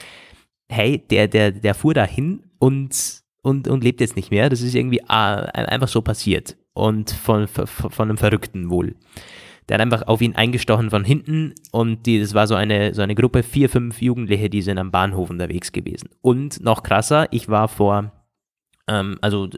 hey, 0.71 0.99
der, 1.11 1.29
der, 1.29 1.53
der 1.53 1.75
fuhr 1.75 1.95
dahin 1.95 2.45
und, 2.59 3.23
und, 3.43 3.69
und 3.69 3.85
lebt 3.85 4.01
jetzt 4.01 4.17
nicht 4.17 4.31
mehr. 4.31 4.49
Das 4.49 4.63
ist 4.63 4.75
irgendwie 4.75 5.03
ah, 5.09 5.41
einfach 5.41 5.89
so 5.89 6.01
passiert 6.01 6.57
und 6.75 7.11
von, 7.11 7.49
von, 7.49 7.67
von 7.67 8.09
einem 8.09 8.19
Verrückten 8.19 8.71
wohl. 8.71 8.95
Der 9.69 9.77
hat 9.77 9.81
einfach 9.81 10.07
auf 10.07 10.21
ihn 10.21 10.35
eingestochen 10.35 10.91
von 10.91 11.05
hinten 11.05 11.55
und 11.73 12.05
die, 12.05 12.21
das 12.21 12.35
war 12.35 12.47
so 12.47 12.55
eine, 12.55 12.93
so 12.93 13.01
eine 13.01 13.15
Gruppe, 13.15 13.43
vier, 13.43 13.71
fünf 13.71 14.03
Jugendliche, 14.03 14.51
die 14.51 14.61
sind 14.61 14.77
am 14.77 14.91
Bahnhof 14.91 15.31
unterwegs 15.31 15.73
gewesen. 15.73 16.11
Und 16.21 16.63
noch 16.63 16.83
krasser, 16.83 17.29
ich 17.31 17.49
war 17.49 17.69
vor, 17.69 18.13
ähm, 18.89 19.17
also 19.23 19.49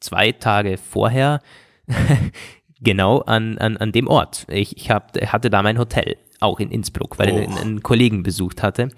zwei 0.00 0.32
Tage 0.32 0.76
vorher, 0.76 1.40
genau 2.80 3.20
an, 3.20 3.58
an, 3.58 3.76
an 3.76 3.92
dem 3.92 4.08
Ort. 4.08 4.46
Ich, 4.48 4.76
ich 4.76 4.90
hab, 4.90 5.16
hatte 5.24 5.50
da 5.50 5.62
mein 5.62 5.78
Hotel, 5.78 6.16
auch 6.40 6.58
in 6.58 6.72
Innsbruck, 6.72 7.18
weil 7.20 7.30
oh. 7.30 7.38
ich 7.38 7.46
einen, 7.46 7.58
einen 7.58 7.82
Kollegen 7.82 8.24
besucht 8.24 8.60
hatte. 8.60 8.88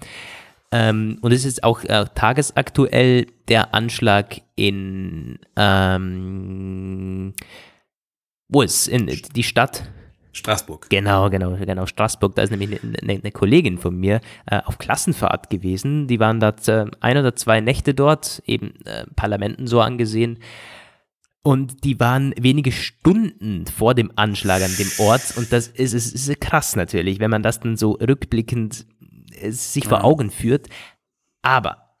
Ähm, 0.71 1.17
und 1.21 1.31
es 1.31 1.45
ist 1.45 1.63
auch 1.63 1.83
äh, 1.83 2.05
tagesaktuell 2.13 3.27
der 3.47 3.73
Anschlag 3.73 4.41
in, 4.55 5.39
ähm, 5.55 7.33
wo 8.49 8.61
ist 8.61 8.87
in 8.87 9.07
die 9.07 9.43
Stadt? 9.43 9.89
Straßburg. 10.33 10.89
Genau, 10.89 11.29
genau, 11.29 11.55
genau, 11.55 11.85
Straßburg. 11.85 12.35
Da 12.35 12.43
ist 12.43 12.51
nämlich 12.51 12.83
eine, 12.83 12.99
eine, 13.01 13.13
eine 13.13 13.31
Kollegin 13.31 13.77
von 13.77 13.97
mir 13.97 14.21
äh, 14.45 14.61
auf 14.63 14.77
Klassenfahrt 14.77 15.49
gewesen. 15.49 16.07
Die 16.07 16.19
waren 16.19 16.39
da 16.39 16.53
äh, 16.67 16.85
ein 16.99 17.17
oder 17.17 17.35
zwei 17.35 17.59
Nächte 17.59 17.93
dort, 17.93 18.43
eben 18.45 18.73
äh, 18.85 19.05
Parlamenten 19.15 19.67
so 19.67 19.81
angesehen. 19.81 20.39
Und 21.43 21.85
die 21.85 21.99
waren 21.99 22.33
wenige 22.37 22.73
Stunden 22.73 23.65
vor 23.67 23.95
dem 23.95 24.11
Anschlag 24.15 24.61
an 24.61 24.75
dem 24.77 24.91
Ort. 24.99 25.37
Und 25.37 25.51
das 25.51 25.69
ist, 25.69 25.93
ist, 25.93 26.13
ist 26.13 26.41
krass 26.41 26.75
natürlich, 26.75 27.19
wenn 27.19 27.31
man 27.31 27.41
das 27.41 27.61
dann 27.61 27.77
so 27.77 27.91
rückblickend 27.91 28.85
äh, 29.41 29.51
sich 29.51 29.87
vor 29.87 30.03
Augen 30.03 30.31
führt. 30.31 30.67
Aber, 31.41 31.95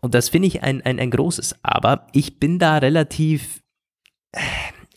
und 0.00 0.14
das 0.14 0.28
finde 0.28 0.48
ich 0.48 0.62
ein, 0.62 0.82
ein, 0.82 0.98
ein 0.98 1.10
großes 1.10 1.56
Aber, 1.62 2.06
ich 2.12 2.38
bin 2.38 2.58
da 2.58 2.78
relativ, 2.78 3.62
äh, 4.32 4.40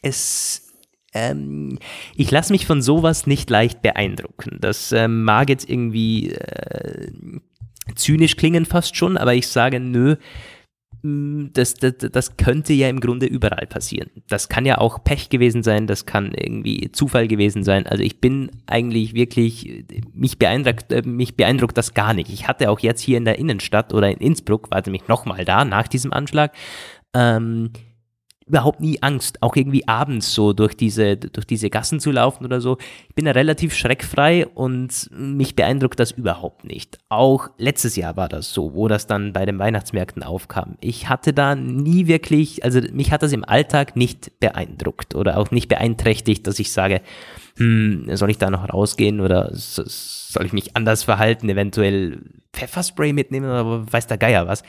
es, 0.01 0.73
ähm, 1.13 1.79
ich 2.15 2.31
lasse 2.31 2.51
mich 2.51 2.65
von 2.65 2.81
sowas 2.81 3.27
nicht 3.27 3.49
leicht 3.49 3.81
beeindrucken. 3.81 4.57
Das 4.61 4.91
ähm, 4.91 5.23
mag 5.23 5.49
jetzt 5.49 5.69
irgendwie 5.69 6.31
äh, 6.31 7.11
zynisch 7.95 8.35
klingen 8.35 8.65
fast 8.65 8.95
schon, 8.95 9.17
aber 9.17 9.33
ich 9.33 9.47
sage, 9.47 9.79
nö, 9.79 10.15
das, 11.05 11.73
das, 11.73 11.95
das 11.97 12.37
könnte 12.37 12.71
ja 12.71 12.87
im 12.87 13.01
Grunde 13.01 13.25
überall 13.25 13.67
passieren. 13.67 14.09
Das 14.29 14.47
kann 14.47 14.65
ja 14.65 14.77
auch 14.77 15.03
Pech 15.03 15.27
gewesen 15.27 15.61
sein, 15.61 15.85
das 15.85 16.05
kann 16.05 16.33
irgendwie 16.33 16.93
Zufall 16.93 17.27
gewesen 17.27 17.65
sein. 17.65 17.85
Also 17.85 18.03
ich 18.03 18.21
bin 18.21 18.51
eigentlich 18.67 19.13
wirklich, 19.13 19.83
mich 20.13 20.39
beeindruckt, 20.39 20.93
äh, 20.93 21.01
mich 21.01 21.35
beeindruckt 21.35 21.77
das 21.77 21.93
gar 21.93 22.13
nicht. 22.13 22.31
Ich 22.31 22.47
hatte 22.47 22.69
auch 22.69 22.79
jetzt 22.79 23.01
hier 23.01 23.17
in 23.17 23.25
der 23.25 23.37
Innenstadt 23.37 23.93
oder 23.93 24.09
in 24.09 24.19
Innsbruck, 24.19 24.71
warte 24.71 24.91
mich 24.91 25.09
nochmal 25.09 25.43
da, 25.43 25.65
nach 25.65 25.89
diesem 25.89 26.13
Anschlag, 26.13 26.53
ähm, 27.13 27.71
überhaupt 28.45 28.81
nie 28.81 28.97
Angst, 29.01 29.41
auch 29.41 29.55
irgendwie 29.55 29.87
abends 29.87 30.33
so 30.33 30.53
durch 30.53 30.75
diese, 30.75 31.17
durch 31.17 31.45
diese 31.45 31.69
Gassen 31.69 31.99
zu 31.99 32.11
laufen 32.11 32.45
oder 32.45 32.61
so. 32.61 32.77
Ich 33.07 33.15
bin 33.15 33.25
da 33.25 33.31
relativ 33.31 33.73
schreckfrei 33.73 34.47
und 34.47 35.09
mich 35.11 35.55
beeindruckt 35.55 35.99
das 35.99 36.11
überhaupt 36.11 36.65
nicht. 36.65 36.99
Auch 37.09 37.49
letztes 37.57 37.95
Jahr 37.95 38.17
war 38.17 38.29
das 38.29 38.53
so, 38.53 38.73
wo 38.73 38.87
das 38.87 39.07
dann 39.07 39.33
bei 39.33 39.45
den 39.45 39.59
Weihnachtsmärkten 39.59 40.23
aufkam. 40.23 40.77
Ich 40.81 41.09
hatte 41.09 41.33
da 41.33 41.55
nie 41.55 42.07
wirklich, 42.07 42.63
also 42.63 42.81
mich 42.91 43.11
hat 43.11 43.23
das 43.23 43.31
im 43.31 43.45
Alltag 43.45 43.95
nicht 43.95 44.39
beeindruckt 44.39 45.15
oder 45.15 45.37
auch 45.37 45.51
nicht 45.51 45.69
beeinträchtigt, 45.69 46.45
dass 46.45 46.59
ich 46.59 46.71
sage, 46.71 47.01
hm, 47.57 48.07
soll 48.15 48.31
ich 48.31 48.37
da 48.37 48.49
noch 48.49 48.67
rausgehen 48.73 49.21
oder 49.21 49.49
soll 49.53 50.45
ich 50.45 50.53
mich 50.53 50.75
anders 50.75 51.03
verhalten, 51.03 51.49
eventuell 51.49 52.21
Pfefferspray 52.51 53.13
mitnehmen 53.13 53.49
oder 53.49 53.91
weiß 53.91 54.07
der 54.07 54.17
Geier 54.17 54.47
was. 54.47 54.63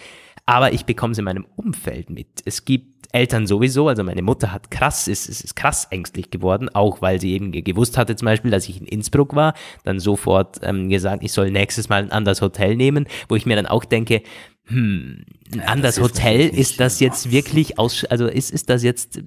Aber 0.46 0.72
ich 0.72 0.84
bekomme 0.84 1.12
es 1.12 1.18
in 1.18 1.24
meinem 1.24 1.46
Umfeld 1.56 2.10
mit. 2.10 2.42
Es 2.44 2.66
gibt 2.66 2.93
Eltern 3.14 3.46
sowieso, 3.46 3.88
also 3.88 4.02
meine 4.02 4.22
Mutter 4.22 4.52
hat 4.52 4.70
krass, 4.70 5.06
ist, 5.06 5.28
ist, 5.28 5.42
ist 5.42 5.54
krass 5.54 5.86
ängstlich 5.90 6.30
geworden, 6.30 6.68
auch 6.68 7.00
weil 7.00 7.20
sie 7.20 7.32
eben 7.32 7.52
gewusst 7.52 7.96
hatte 7.96 8.16
zum 8.16 8.26
Beispiel, 8.26 8.50
dass 8.50 8.68
ich 8.68 8.80
in 8.80 8.86
Innsbruck 8.86 9.36
war, 9.36 9.54
dann 9.84 10.00
sofort 10.00 10.60
ähm, 10.62 10.88
gesagt, 10.88 11.22
ich 11.22 11.32
soll 11.32 11.50
nächstes 11.50 11.88
Mal 11.88 12.02
ein 12.02 12.10
anderes 12.10 12.42
Hotel 12.42 12.74
nehmen, 12.74 13.06
wo 13.28 13.36
ich 13.36 13.46
mir 13.46 13.54
dann 13.54 13.66
auch 13.66 13.84
denke, 13.84 14.22
hm, 14.66 15.24
ein 15.52 15.58
ja, 15.58 15.64
anderes 15.66 16.00
Hotel, 16.00 16.48
ist 16.48 16.80
das 16.80 16.98
jetzt 16.98 17.30
wirklich 17.30 17.78
aus, 17.78 18.04
also 18.06 18.26
ist, 18.26 18.50
ist 18.50 18.70
das 18.70 18.82
jetzt, 18.82 19.20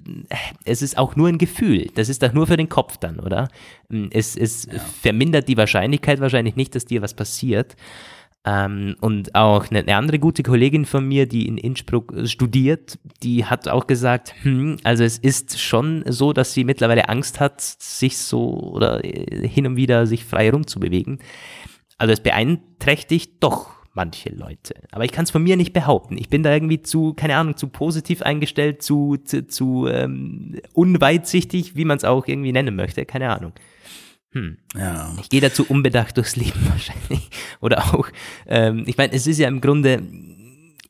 es 0.64 0.82
ist 0.82 0.98
auch 0.98 1.16
nur 1.16 1.28
ein 1.28 1.38
Gefühl, 1.38 1.86
das 1.94 2.08
ist 2.08 2.22
doch 2.22 2.32
nur 2.32 2.46
für 2.46 2.56
den 2.56 2.68
Kopf 2.68 2.98
dann, 2.98 3.20
oder? 3.20 3.48
Hm, 3.88 4.10
es, 4.12 4.36
es 4.36 4.66
ja. 4.66 4.80
vermindert 5.00 5.48
die 5.48 5.56
Wahrscheinlichkeit 5.56 6.20
wahrscheinlich 6.20 6.56
nicht, 6.56 6.74
dass 6.74 6.84
dir 6.84 7.00
was 7.00 7.14
passiert. 7.14 7.76
Ähm, 8.48 8.96
und 9.00 9.34
auch 9.34 9.70
eine, 9.70 9.94
andere 9.94 10.18
gute 10.18 10.42
Kollegin 10.42 10.86
von 10.86 11.06
mir, 11.06 11.26
die 11.26 11.46
in 11.46 11.58
Innsbruck 11.58 12.14
studiert, 12.24 12.98
die 13.22 13.44
hat 13.44 13.68
auch 13.68 13.86
gesagt, 13.86 14.34
hm, 14.42 14.78
also 14.84 15.04
es 15.04 15.18
ist 15.18 15.60
schon 15.60 16.02
so, 16.06 16.32
dass 16.32 16.54
sie 16.54 16.64
mittlerweile 16.64 17.10
Angst 17.10 17.40
hat, 17.40 17.60
sich 17.60 18.16
so 18.16 18.54
oder 18.54 19.04
äh, 19.04 19.46
hin 19.46 19.66
und 19.66 19.76
wieder 19.76 20.06
sich 20.06 20.24
frei 20.24 20.50
rumzubewegen. 20.50 21.18
Also 21.98 22.12
es 22.12 22.20
beeinträchtigt 22.20 23.32
doch 23.40 23.70
manche 23.92 24.30
Leute. 24.30 24.76
Aber 24.92 25.04
ich 25.04 25.12
kann 25.12 25.24
es 25.24 25.30
von 25.30 25.42
mir 25.42 25.56
nicht 25.56 25.74
behaupten. 25.74 26.16
Ich 26.16 26.30
bin 26.30 26.42
da 26.42 26.52
irgendwie 26.52 26.80
zu, 26.80 27.12
keine 27.14 27.36
Ahnung, 27.36 27.56
zu 27.56 27.68
positiv 27.68 28.22
eingestellt, 28.22 28.80
zu, 28.80 29.16
zu, 29.16 29.46
zu 29.46 29.88
ähm, 29.88 30.60
unweitsichtig, 30.72 31.76
wie 31.76 31.84
man 31.84 31.98
es 31.98 32.04
auch 32.04 32.28
irgendwie 32.28 32.52
nennen 32.52 32.76
möchte. 32.76 33.04
Keine 33.04 33.30
Ahnung. 33.30 33.52
Hm. 34.32 34.58
Ja. 34.76 35.14
Ich 35.20 35.30
gehe 35.30 35.40
dazu 35.40 35.64
unbedacht 35.68 36.16
durchs 36.16 36.36
Leben 36.36 36.66
wahrscheinlich. 36.68 37.30
Oder 37.60 37.94
auch, 37.94 38.08
ähm, 38.46 38.84
ich 38.86 38.96
meine, 38.96 39.12
es 39.12 39.26
ist 39.26 39.38
ja 39.38 39.48
im 39.48 39.60
Grunde, 39.60 40.02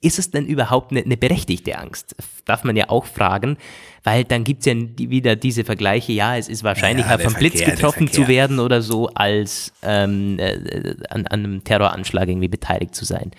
ist 0.00 0.18
es 0.18 0.30
denn 0.30 0.46
überhaupt 0.46 0.90
eine, 0.90 1.02
eine, 1.02 1.16
berechtigte 1.16 1.78
Angst? 1.78 2.16
Darf 2.44 2.64
man 2.64 2.76
ja 2.76 2.88
auch 2.88 3.06
fragen, 3.06 3.56
weil 4.04 4.24
dann 4.24 4.44
gibt 4.44 4.60
es 4.60 4.66
ja 4.66 4.74
wieder 4.74 5.36
diese 5.36 5.64
Vergleiche, 5.64 6.12
ja, 6.12 6.36
es 6.36 6.48
ist 6.48 6.64
wahrscheinlicher, 6.64 7.10
ja, 7.10 7.18
vom 7.18 7.32
Verkehr, 7.32 7.50
Blitz 7.50 7.64
getroffen 7.64 8.10
zu 8.10 8.28
werden 8.28 8.58
oder 8.58 8.82
so, 8.82 9.08
als 9.08 9.72
ähm, 9.82 10.38
äh, 10.38 10.94
an, 11.10 11.26
an, 11.26 11.44
einem 11.44 11.64
Terroranschlag 11.64 12.28
irgendwie 12.28 12.48
beteiligt 12.48 12.94
zu 12.94 13.04
sein. 13.04 13.32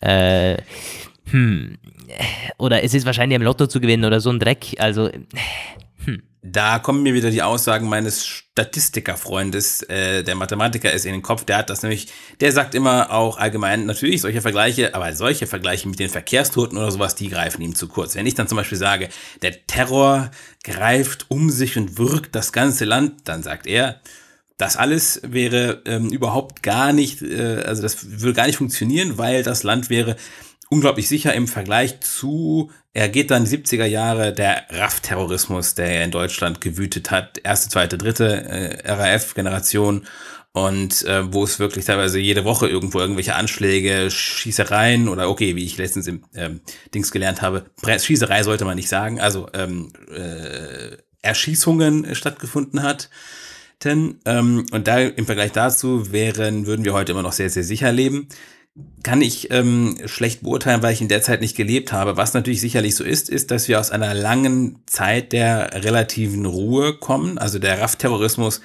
Äh, 0.00 0.56
hm. 1.30 1.78
Oder 2.58 2.82
es 2.82 2.94
ist 2.94 3.06
wahrscheinlich 3.06 3.36
am 3.36 3.42
Lotto 3.42 3.66
zu 3.66 3.80
gewinnen 3.80 4.04
oder 4.04 4.20
so 4.20 4.30
ein 4.30 4.38
Dreck. 4.38 4.74
Also, 4.78 5.10
hm. 6.04 6.22
Da 6.44 6.80
kommen 6.80 7.04
mir 7.04 7.14
wieder 7.14 7.30
die 7.30 7.42
Aussagen 7.42 7.88
meines 7.88 8.26
Statistikerfreundes, 8.26 9.82
äh, 9.84 10.24
der 10.24 10.34
Mathematiker 10.34 10.92
ist 10.92 11.06
in 11.06 11.12
den 11.12 11.22
Kopf, 11.22 11.44
der 11.44 11.58
hat 11.58 11.70
das 11.70 11.82
nämlich, 11.82 12.08
der 12.40 12.50
sagt 12.50 12.74
immer 12.74 13.12
auch 13.12 13.38
allgemein, 13.38 13.86
natürlich 13.86 14.20
solche 14.20 14.40
Vergleiche, 14.40 14.92
aber 14.96 15.14
solche 15.14 15.46
Vergleiche 15.46 15.88
mit 15.88 16.00
den 16.00 16.10
Verkehrstoten 16.10 16.76
oder 16.76 16.90
sowas, 16.90 17.14
die 17.14 17.28
greifen 17.28 17.62
ihm 17.62 17.76
zu 17.76 17.86
kurz. 17.86 18.16
Wenn 18.16 18.26
ich 18.26 18.34
dann 18.34 18.48
zum 18.48 18.56
Beispiel 18.56 18.76
sage, 18.76 19.08
der 19.42 19.68
Terror 19.68 20.32
greift 20.64 21.26
um 21.28 21.48
sich 21.48 21.78
und 21.78 21.96
wirkt 21.96 22.34
das 22.34 22.52
ganze 22.52 22.86
Land, 22.86 23.28
dann 23.28 23.44
sagt 23.44 23.68
er, 23.68 24.00
das 24.58 24.76
alles 24.76 25.20
wäre 25.24 25.82
ähm, 25.86 26.10
überhaupt 26.10 26.64
gar 26.64 26.92
nicht, 26.92 27.22
äh, 27.22 27.62
also 27.64 27.82
das 27.82 28.20
würde 28.20 28.34
gar 28.34 28.46
nicht 28.46 28.56
funktionieren, 28.56 29.16
weil 29.16 29.44
das 29.44 29.62
Land 29.62 29.90
wäre 29.90 30.16
unglaublich 30.72 31.06
sicher 31.06 31.34
im 31.34 31.48
Vergleich 31.48 32.00
zu, 32.00 32.70
er 32.94 33.10
geht 33.10 33.30
dann 33.30 33.44
die 33.44 33.58
70er 33.58 33.84
Jahre, 33.84 34.32
der 34.32 34.64
RAF-Terrorismus, 34.70 35.74
der 35.74 36.02
in 36.02 36.10
Deutschland 36.10 36.62
gewütet 36.62 37.10
hat, 37.10 37.38
erste, 37.44 37.68
zweite, 37.68 37.98
dritte 37.98 38.44
äh, 38.44 38.90
RAF-Generation 38.90 40.06
und 40.52 41.04
äh, 41.04 41.30
wo 41.30 41.44
es 41.44 41.58
wirklich 41.58 41.84
teilweise 41.84 42.18
jede 42.18 42.46
Woche 42.46 42.68
irgendwo 42.68 43.00
irgendwelche 43.00 43.34
Anschläge, 43.34 44.10
Schießereien 44.10 45.10
oder 45.10 45.28
okay, 45.28 45.56
wie 45.56 45.64
ich 45.64 45.76
letztens 45.76 46.06
im 46.06 46.24
ähm, 46.34 46.62
Dings 46.94 47.12
gelernt 47.12 47.42
habe, 47.42 47.66
Schießerei 47.84 48.42
sollte 48.42 48.64
man 48.64 48.76
nicht 48.76 48.88
sagen, 48.88 49.20
also 49.20 49.48
ähm, 49.52 49.92
äh, 50.10 50.96
Erschießungen 51.20 52.14
stattgefunden 52.14 52.82
hat. 52.82 53.10
Ähm, 53.84 54.66
und 54.70 54.86
da 54.86 55.00
im 55.00 55.26
Vergleich 55.26 55.52
dazu 55.52 56.12
wären, 56.12 56.66
würden 56.66 56.84
wir 56.84 56.94
heute 56.94 57.12
immer 57.12 57.22
noch 57.22 57.32
sehr, 57.32 57.50
sehr 57.50 57.64
sicher 57.64 57.92
leben. 57.92 58.28
Kann 59.02 59.20
ich 59.20 59.50
ähm, 59.50 59.98
schlecht 60.06 60.42
beurteilen, 60.42 60.82
weil 60.82 60.94
ich 60.94 61.02
in 61.02 61.08
der 61.08 61.22
Zeit 61.22 61.40
nicht 61.40 61.56
gelebt 61.56 61.92
habe. 61.92 62.16
Was 62.16 62.32
natürlich 62.32 62.60
sicherlich 62.60 62.94
so 62.94 63.04
ist, 63.04 63.28
ist, 63.28 63.50
dass 63.50 63.68
wir 63.68 63.78
aus 63.78 63.90
einer 63.90 64.14
langen 64.14 64.82
Zeit 64.86 65.32
der 65.32 65.84
relativen 65.84 66.46
Ruhe 66.46 66.94
kommen. 66.94 67.36
Also 67.36 67.58
der 67.58 67.80
RAF-Terrorismus 67.80 68.62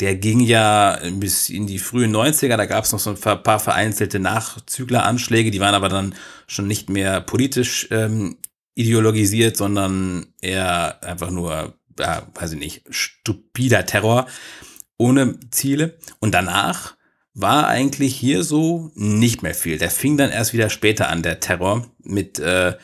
der 0.00 0.14
ging 0.14 0.40
ja 0.40 0.98
bis 1.12 1.48
in 1.48 1.66
die 1.66 1.78
frühen 1.78 2.14
90er, 2.14 2.56
da 2.56 2.66
gab 2.66 2.84
es 2.84 2.92
noch 2.92 3.00
so 3.00 3.10
ein 3.10 3.42
paar 3.42 3.58
vereinzelte 3.58 4.20
Nachzügleranschläge, 4.20 5.50
die 5.50 5.60
waren 5.60 5.74
aber 5.74 5.88
dann 5.88 6.14
schon 6.46 6.68
nicht 6.68 6.88
mehr 6.88 7.20
politisch 7.20 7.88
ähm, 7.90 8.36
ideologisiert, 8.74 9.56
sondern 9.56 10.26
eher 10.40 11.02
einfach 11.02 11.30
nur, 11.30 11.74
ja, 11.98 12.28
weiß 12.34 12.52
ich 12.52 12.58
nicht, 12.58 12.82
stupider 12.90 13.86
Terror 13.86 14.26
ohne 14.98 15.38
Ziele. 15.50 15.98
Und 16.20 16.32
danach 16.32 16.94
war 17.40 17.68
eigentlich 17.68 18.16
hier 18.16 18.42
so 18.42 18.90
nicht 18.94 19.42
mehr 19.42 19.54
viel. 19.54 19.78
Der 19.78 19.90
fing 19.90 20.16
dann 20.16 20.30
erst 20.30 20.52
wieder 20.52 20.70
später 20.70 21.08
an, 21.08 21.22
der 21.22 21.38
Terror, 21.38 21.86
mit 22.02 22.40
äh, 22.40 22.74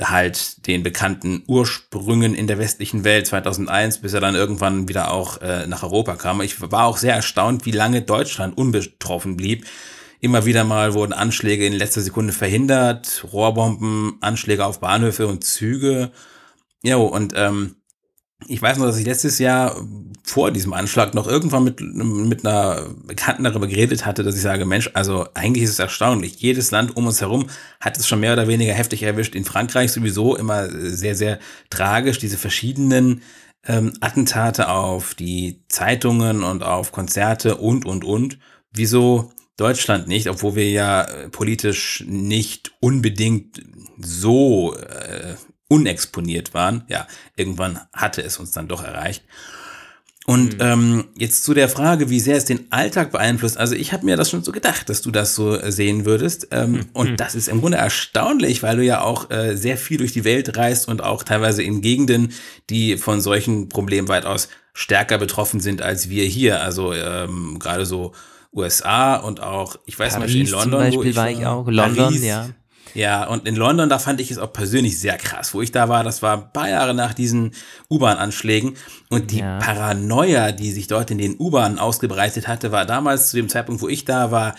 halt 0.00 0.66
den 0.66 0.84
bekannten 0.84 1.42
Ursprüngen 1.48 2.34
in 2.34 2.46
der 2.46 2.58
westlichen 2.58 3.02
Welt 3.02 3.26
2001, 3.26 3.98
bis 3.98 4.12
er 4.12 4.20
dann 4.20 4.36
irgendwann 4.36 4.88
wieder 4.88 5.10
auch 5.10 5.40
äh, 5.42 5.66
nach 5.66 5.82
Europa 5.82 6.14
kam. 6.14 6.40
Ich 6.42 6.60
war 6.60 6.84
auch 6.84 6.96
sehr 6.96 7.14
erstaunt, 7.14 7.66
wie 7.66 7.72
lange 7.72 8.02
Deutschland 8.02 8.56
unbetroffen 8.56 9.36
blieb. 9.36 9.66
Immer 10.20 10.44
wieder 10.46 10.62
mal 10.62 10.94
wurden 10.94 11.12
Anschläge 11.12 11.66
in 11.66 11.72
letzter 11.72 12.00
Sekunde 12.00 12.32
verhindert, 12.32 13.24
Rohrbomben, 13.32 14.18
Anschläge 14.20 14.64
auf 14.64 14.80
Bahnhöfe 14.80 15.26
und 15.26 15.42
Züge. 15.42 16.12
Ja, 16.82 16.96
und 16.96 17.32
ähm, 17.36 17.76
ich 18.46 18.62
weiß 18.62 18.78
noch, 18.78 18.86
dass 18.86 18.98
ich 18.98 19.06
letztes 19.06 19.38
Jahr 19.38 19.84
vor 20.22 20.50
diesem 20.50 20.72
Anschlag 20.72 21.14
noch 21.14 21.26
irgendwann 21.26 21.64
mit, 21.64 21.80
mit 21.80 22.46
einer 22.46 22.86
Bekannten 23.04 23.44
darüber 23.44 23.66
geredet 23.66 24.06
hatte, 24.06 24.22
dass 24.22 24.36
ich 24.36 24.42
sage, 24.42 24.64
Mensch, 24.64 24.90
also 24.94 25.26
eigentlich 25.34 25.64
ist 25.64 25.70
es 25.70 25.78
erstaunlich. 25.78 26.40
Jedes 26.40 26.70
Land 26.70 26.96
um 26.96 27.06
uns 27.06 27.20
herum 27.20 27.48
hat 27.80 27.98
es 27.98 28.06
schon 28.06 28.20
mehr 28.20 28.34
oder 28.34 28.46
weniger 28.46 28.74
heftig 28.74 29.02
erwischt. 29.02 29.34
In 29.34 29.44
Frankreich 29.44 29.90
sowieso 29.90 30.36
immer 30.36 30.68
sehr, 30.68 31.14
sehr 31.14 31.38
tragisch, 31.70 32.18
diese 32.18 32.38
verschiedenen 32.38 33.22
ähm, 33.66 33.94
Attentate 34.00 34.68
auf 34.68 35.14
die 35.14 35.64
Zeitungen 35.68 36.44
und 36.44 36.62
auf 36.62 36.92
Konzerte 36.92 37.56
und, 37.56 37.86
und, 37.86 38.04
und. 38.04 38.38
Wieso 38.70 39.32
Deutschland 39.56 40.06
nicht, 40.06 40.28
obwohl 40.28 40.54
wir 40.54 40.70
ja 40.70 41.02
äh, 41.02 41.28
politisch 41.28 42.04
nicht 42.06 42.72
unbedingt 42.80 43.60
so 43.98 44.76
äh, 44.76 45.34
unexponiert 45.68 46.54
waren. 46.54 46.84
Ja, 46.88 47.06
irgendwann 47.36 47.80
hatte 47.92 48.22
es 48.22 48.38
uns 48.38 48.52
dann 48.52 48.68
doch 48.68 48.82
erreicht. 48.82 49.22
Und 50.28 50.58
mhm. 50.58 50.60
ähm, 50.60 51.04
jetzt 51.16 51.42
zu 51.44 51.54
der 51.54 51.70
Frage, 51.70 52.10
wie 52.10 52.20
sehr 52.20 52.36
es 52.36 52.44
den 52.44 52.70
Alltag 52.70 53.12
beeinflusst. 53.12 53.56
Also 53.56 53.74
ich 53.74 53.94
habe 53.94 54.04
mir 54.04 54.18
das 54.18 54.28
schon 54.28 54.44
so 54.44 54.52
gedacht, 54.52 54.90
dass 54.90 55.00
du 55.00 55.10
das 55.10 55.34
so 55.34 55.58
äh, 55.58 55.72
sehen 55.72 56.04
würdest. 56.04 56.48
Ähm, 56.50 56.72
mhm. 56.72 56.86
Und 56.92 57.18
das 57.18 57.34
ist 57.34 57.48
im 57.48 57.62
Grunde 57.62 57.78
erstaunlich, 57.78 58.62
weil 58.62 58.76
du 58.76 58.84
ja 58.84 59.00
auch 59.00 59.30
äh, 59.30 59.56
sehr 59.56 59.78
viel 59.78 59.96
durch 59.96 60.12
die 60.12 60.24
Welt 60.24 60.54
reist 60.58 60.86
und 60.86 61.02
auch 61.02 61.22
teilweise 61.22 61.62
in 61.62 61.80
Gegenden, 61.80 62.34
die 62.68 62.98
von 62.98 63.22
solchen 63.22 63.70
Problemen 63.70 64.08
weitaus 64.08 64.50
stärker 64.74 65.16
betroffen 65.16 65.60
sind 65.60 65.80
als 65.80 66.10
wir 66.10 66.24
hier. 66.24 66.60
Also 66.60 66.92
ähm, 66.92 67.58
gerade 67.58 67.86
so 67.86 68.12
USA 68.54 69.16
und 69.16 69.42
auch, 69.42 69.76
ich 69.86 69.98
weiß 69.98 70.14
Paris 70.14 70.34
nicht, 70.34 70.48
in 70.48 70.50
London. 70.50 70.70
Zum 70.70 70.80
Beispiel 70.80 71.10
ich 71.10 71.16
war 71.16 71.30
ich 71.30 71.46
auch. 71.46 71.66
London, 71.68 72.04
Paris, 72.04 72.22
ja. 72.22 72.50
Ja, 72.94 73.26
und 73.26 73.46
in 73.46 73.56
London, 73.56 73.88
da 73.88 73.98
fand 73.98 74.20
ich 74.20 74.30
es 74.30 74.38
auch 74.38 74.52
persönlich 74.52 74.98
sehr 74.98 75.16
krass. 75.16 75.54
Wo 75.54 75.62
ich 75.62 75.72
da 75.72 75.88
war, 75.88 76.04
das 76.04 76.22
war 76.22 76.36
ein 76.38 76.52
paar 76.52 76.68
Jahre 76.68 76.94
nach 76.94 77.14
diesen 77.14 77.52
U-Bahn-Anschlägen. 77.90 78.76
Und 79.08 79.30
die 79.30 79.40
ja. 79.40 79.58
Paranoia, 79.58 80.52
die 80.52 80.72
sich 80.72 80.86
dort 80.86 81.10
in 81.10 81.18
den 81.18 81.36
U-Bahnen 81.38 81.78
ausgebreitet 81.78 82.48
hatte, 82.48 82.72
war 82.72 82.86
damals 82.86 83.30
zu 83.30 83.36
dem 83.36 83.48
Zeitpunkt, 83.48 83.82
wo 83.82 83.88
ich 83.88 84.04
da 84.04 84.30
war, 84.30 84.54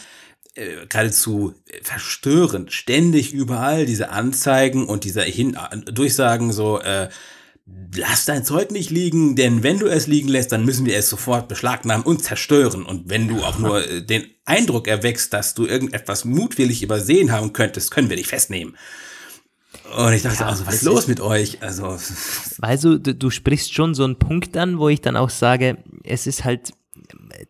äh, 0.55 0.87
geradezu 0.87 1.53
verstörend. 1.83 2.71
Ständig 2.71 3.33
überall 3.33 3.85
diese 3.85 4.09
Anzeigen 4.09 4.87
und 4.87 5.03
diese 5.03 5.21
Hin 5.21 5.57
Durchsagen 5.85 6.51
so, 6.51 6.79
äh, 6.79 7.09
lass 7.95 8.25
dein 8.25 8.45
Zeug 8.45 8.71
nicht 8.71 8.89
liegen, 8.89 9.35
denn 9.35 9.63
wenn 9.63 9.79
du 9.79 9.87
es 9.87 10.07
liegen 10.07 10.29
lässt, 10.29 10.51
dann 10.51 10.65
müssen 10.65 10.85
wir 10.85 10.97
es 10.97 11.09
sofort 11.09 11.47
beschlagnahmen 11.47 12.05
und 12.05 12.23
zerstören. 12.23 12.83
Und 12.83 13.09
wenn 13.09 13.27
du 13.27 13.43
auch 13.43 13.57
nur 13.57 13.87
äh, 13.87 14.01
den 14.03 14.25
Eindruck 14.45 14.87
erwächst, 14.87 15.33
dass 15.33 15.53
du 15.55 15.65
irgendetwas 15.65 16.25
mutwillig 16.25 16.83
übersehen 16.83 17.31
haben 17.31 17.53
könntest, 17.53 17.91
können 17.91 18.09
wir 18.09 18.17
dich 18.17 18.27
festnehmen. 18.27 18.75
Und 19.97 20.13
ich 20.13 20.21
dachte, 20.21 20.41
ja, 20.41 20.47
also, 20.47 20.67
was 20.67 20.75
ist 20.75 20.83
los 20.83 21.07
mit 21.07 21.19
euch? 21.19 21.61
Also, 21.61 21.97
weißt 22.57 22.83
du, 22.83 22.99
du, 22.99 23.15
du 23.15 23.29
sprichst 23.29 23.73
schon 23.73 23.95
so 23.95 24.03
einen 24.03 24.19
Punkt 24.19 24.55
an, 24.57 24.77
wo 24.77 24.89
ich 24.89 25.01
dann 25.01 25.17
auch 25.17 25.29
sage, 25.29 25.77
es 26.03 26.27
ist 26.27 26.43
halt, 26.43 26.73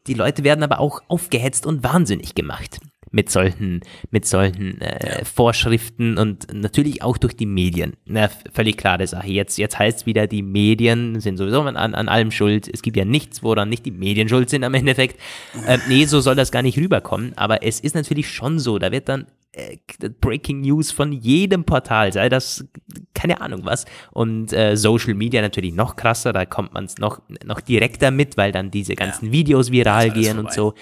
die 0.07 0.13
Leute 0.13 0.43
werden 0.43 0.63
aber 0.63 0.79
auch 0.79 1.01
aufgehetzt 1.07 1.65
und 1.65 1.83
wahnsinnig 1.83 2.35
gemacht 2.35 2.79
mit 3.11 3.29
solchen, 3.29 3.81
mit 4.11 4.25
solchen 4.25 4.81
äh, 4.81 5.19
ja. 5.19 5.25
Vorschriften 5.25 6.17
und 6.17 6.53
natürlich 6.53 7.01
auch 7.01 7.17
durch 7.17 7.35
die 7.35 7.45
Medien. 7.45 7.93
Na, 8.05 8.29
völlig 8.53 8.77
klare 8.77 9.07
Sache. 9.07 9.29
Jetzt, 9.29 9.57
jetzt 9.57 9.79
heißt 9.79 9.99
es 9.99 10.05
wieder, 10.05 10.27
die 10.27 10.41
Medien 10.41 11.19
sind 11.19 11.37
sowieso 11.37 11.61
an, 11.61 11.75
an 11.75 12.09
allem 12.09 12.31
schuld. 12.31 12.69
Es 12.71 12.81
gibt 12.81 12.97
ja 12.97 13.05
nichts, 13.05 13.43
woran 13.43 13.69
nicht 13.69 13.85
die 13.85 13.91
Medien 13.91 14.29
schuld 14.29 14.49
sind 14.49 14.63
am 14.63 14.73
Endeffekt. 14.73 15.19
Äh, 15.65 15.77
nee, 15.87 16.05
so 16.05 16.19
soll 16.19 16.35
das 16.35 16.51
gar 16.51 16.61
nicht 16.61 16.77
rüberkommen. 16.77 17.33
Aber 17.35 17.63
es 17.63 17.79
ist 17.79 17.95
natürlich 17.95 18.29
schon 18.29 18.59
so, 18.59 18.79
da 18.79 18.91
wird 18.91 19.09
dann 19.09 19.27
äh, 19.51 19.77
Breaking 20.21 20.61
News 20.61 20.91
von 20.91 21.11
jedem 21.11 21.63
Portal, 21.63 22.13
sei 22.13 22.29
das 22.29 22.65
keine 23.13 23.41
Ahnung 23.41 23.61
was. 23.63 23.85
Und 24.11 24.53
äh, 24.53 24.77
Social 24.77 25.15
Media 25.15 25.41
natürlich 25.41 25.73
noch 25.73 25.95
krasser, 25.95 26.33
da 26.33 26.45
kommt 26.45 26.73
man 26.73 26.85
es 26.85 26.97
noch, 26.97 27.21
noch 27.43 27.59
direkter 27.61 28.11
mit, 28.11 28.37
weil 28.37 28.51
dann 28.51 28.71
diese 28.71 28.95
ganzen 28.95 29.27
ja. 29.27 29.31
Videos 29.31 29.71
viral 29.71 30.11
gehen 30.11 30.35
vorbei. 30.35 30.39
und 30.39 30.53
so. 30.53 30.73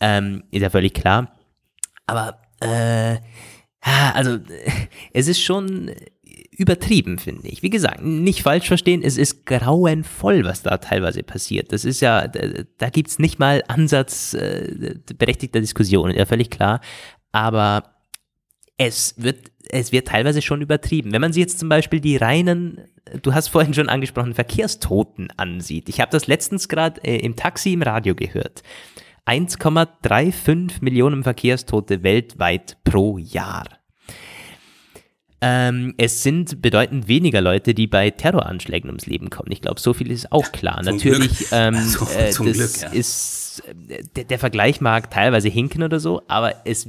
Ähm, 0.00 0.44
ist 0.50 0.62
ja 0.62 0.70
völlig 0.70 0.94
klar. 0.94 1.35
Aber, 2.06 2.40
äh, 2.60 3.18
also, 3.80 4.38
es 5.12 5.28
ist 5.28 5.42
schon 5.42 5.92
übertrieben, 6.56 7.18
finde 7.18 7.48
ich. 7.48 7.62
Wie 7.62 7.70
gesagt, 7.70 8.02
nicht 8.02 8.42
falsch 8.42 8.66
verstehen, 8.66 9.02
es 9.02 9.18
ist 9.18 9.44
grauenvoll, 9.46 10.44
was 10.44 10.62
da 10.62 10.78
teilweise 10.78 11.22
passiert. 11.22 11.72
Das 11.72 11.84
ist 11.84 12.00
ja, 12.00 12.28
da, 12.28 12.62
da 12.78 12.88
gibt 12.88 13.10
es 13.10 13.18
nicht 13.18 13.38
mal 13.38 13.62
Ansatz 13.68 14.34
äh, 14.34 14.94
berechtigter 15.18 15.60
Diskussionen, 15.60 16.16
ja, 16.16 16.24
völlig 16.24 16.50
klar. 16.50 16.80
Aber 17.30 17.96
es 18.78 19.14
wird, 19.18 19.50
es 19.68 19.92
wird 19.92 20.08
teilweise 20.08 20.40
schon 20.40 20.62
übertrieben. 20.62 21.12
Wenn 21.12 21.20
man 21.20 21.32
sich 21.32 21.42
jetzt 21.42 21.58
zum 21.58 21.68
Beispiel 21.68 22.00
die 22.00 22.16
reinen, 22.16 22.80
du 23.22 23.34
hast 23.34 23.48
vorhin 23.48 23.74
schon 23.74 23.88
angesprochen, 23.88 24.34
Verkehrstoten 24.34 25.28
ansieht. 25.36 25.88
Ich 25.88 26.00
habe 26.00 26.10
das 26.10 26.26
letztens 26.26 26.68
gerade 26.68 27.02
äh, 27.04 27.18
im 27.18 27.36
Taxi 27.36 27.72
im 27.72 27.82
Radio 27.82 28.14
gehört. 28.14 28.62
1,35 29.26 30.82
Millionen 30.82 31.22
Verkehrstote 31.22 32.02
weltweit 32.02 32.78
pro 32.84 33.18
Jahr. 33.18 33.64
Ähm, 35.42 35.94
es 35.98 36.22
sind 36.22 36.62
bedeutend 36.62 37.08
weniger 37.08 37.42
Leute, 37.42 37.74
die 37.74 37.86
bei 37.86 38.10
Terroranschlägen 38.10 38.88
ums 38.88 39.06
Leben 39.06 39.28
kommen. 39.28 39.52
Ich 39.52 39.60
glaube, 39.60 39.80
so 39.80 39.92
viel 39.92 40.10
ist 40.10 40.32
auch 40.32 40.50
klar. 40.50 40.82
Zum 40.82 40.96
Natürlich, 40.96 41.46
ähm, 41.52 41.74
also, 41.76 42.06
äh, 42.06 42.26
das 42.26 42.38
Glück, 42.38 42.80
ja. 42.80 42.88
ist 42.88 43.62
der, 44.16 44.24
der, 44.24 44.38
Vergleich 44.38 44.80
mag 44.80 45.10
teilweise 45.10 45.48
hinken 45.48 45.82
oder 45.82 46.00
so, 46.00 46.22
aber 46.28 46.54
es 46.64 46.88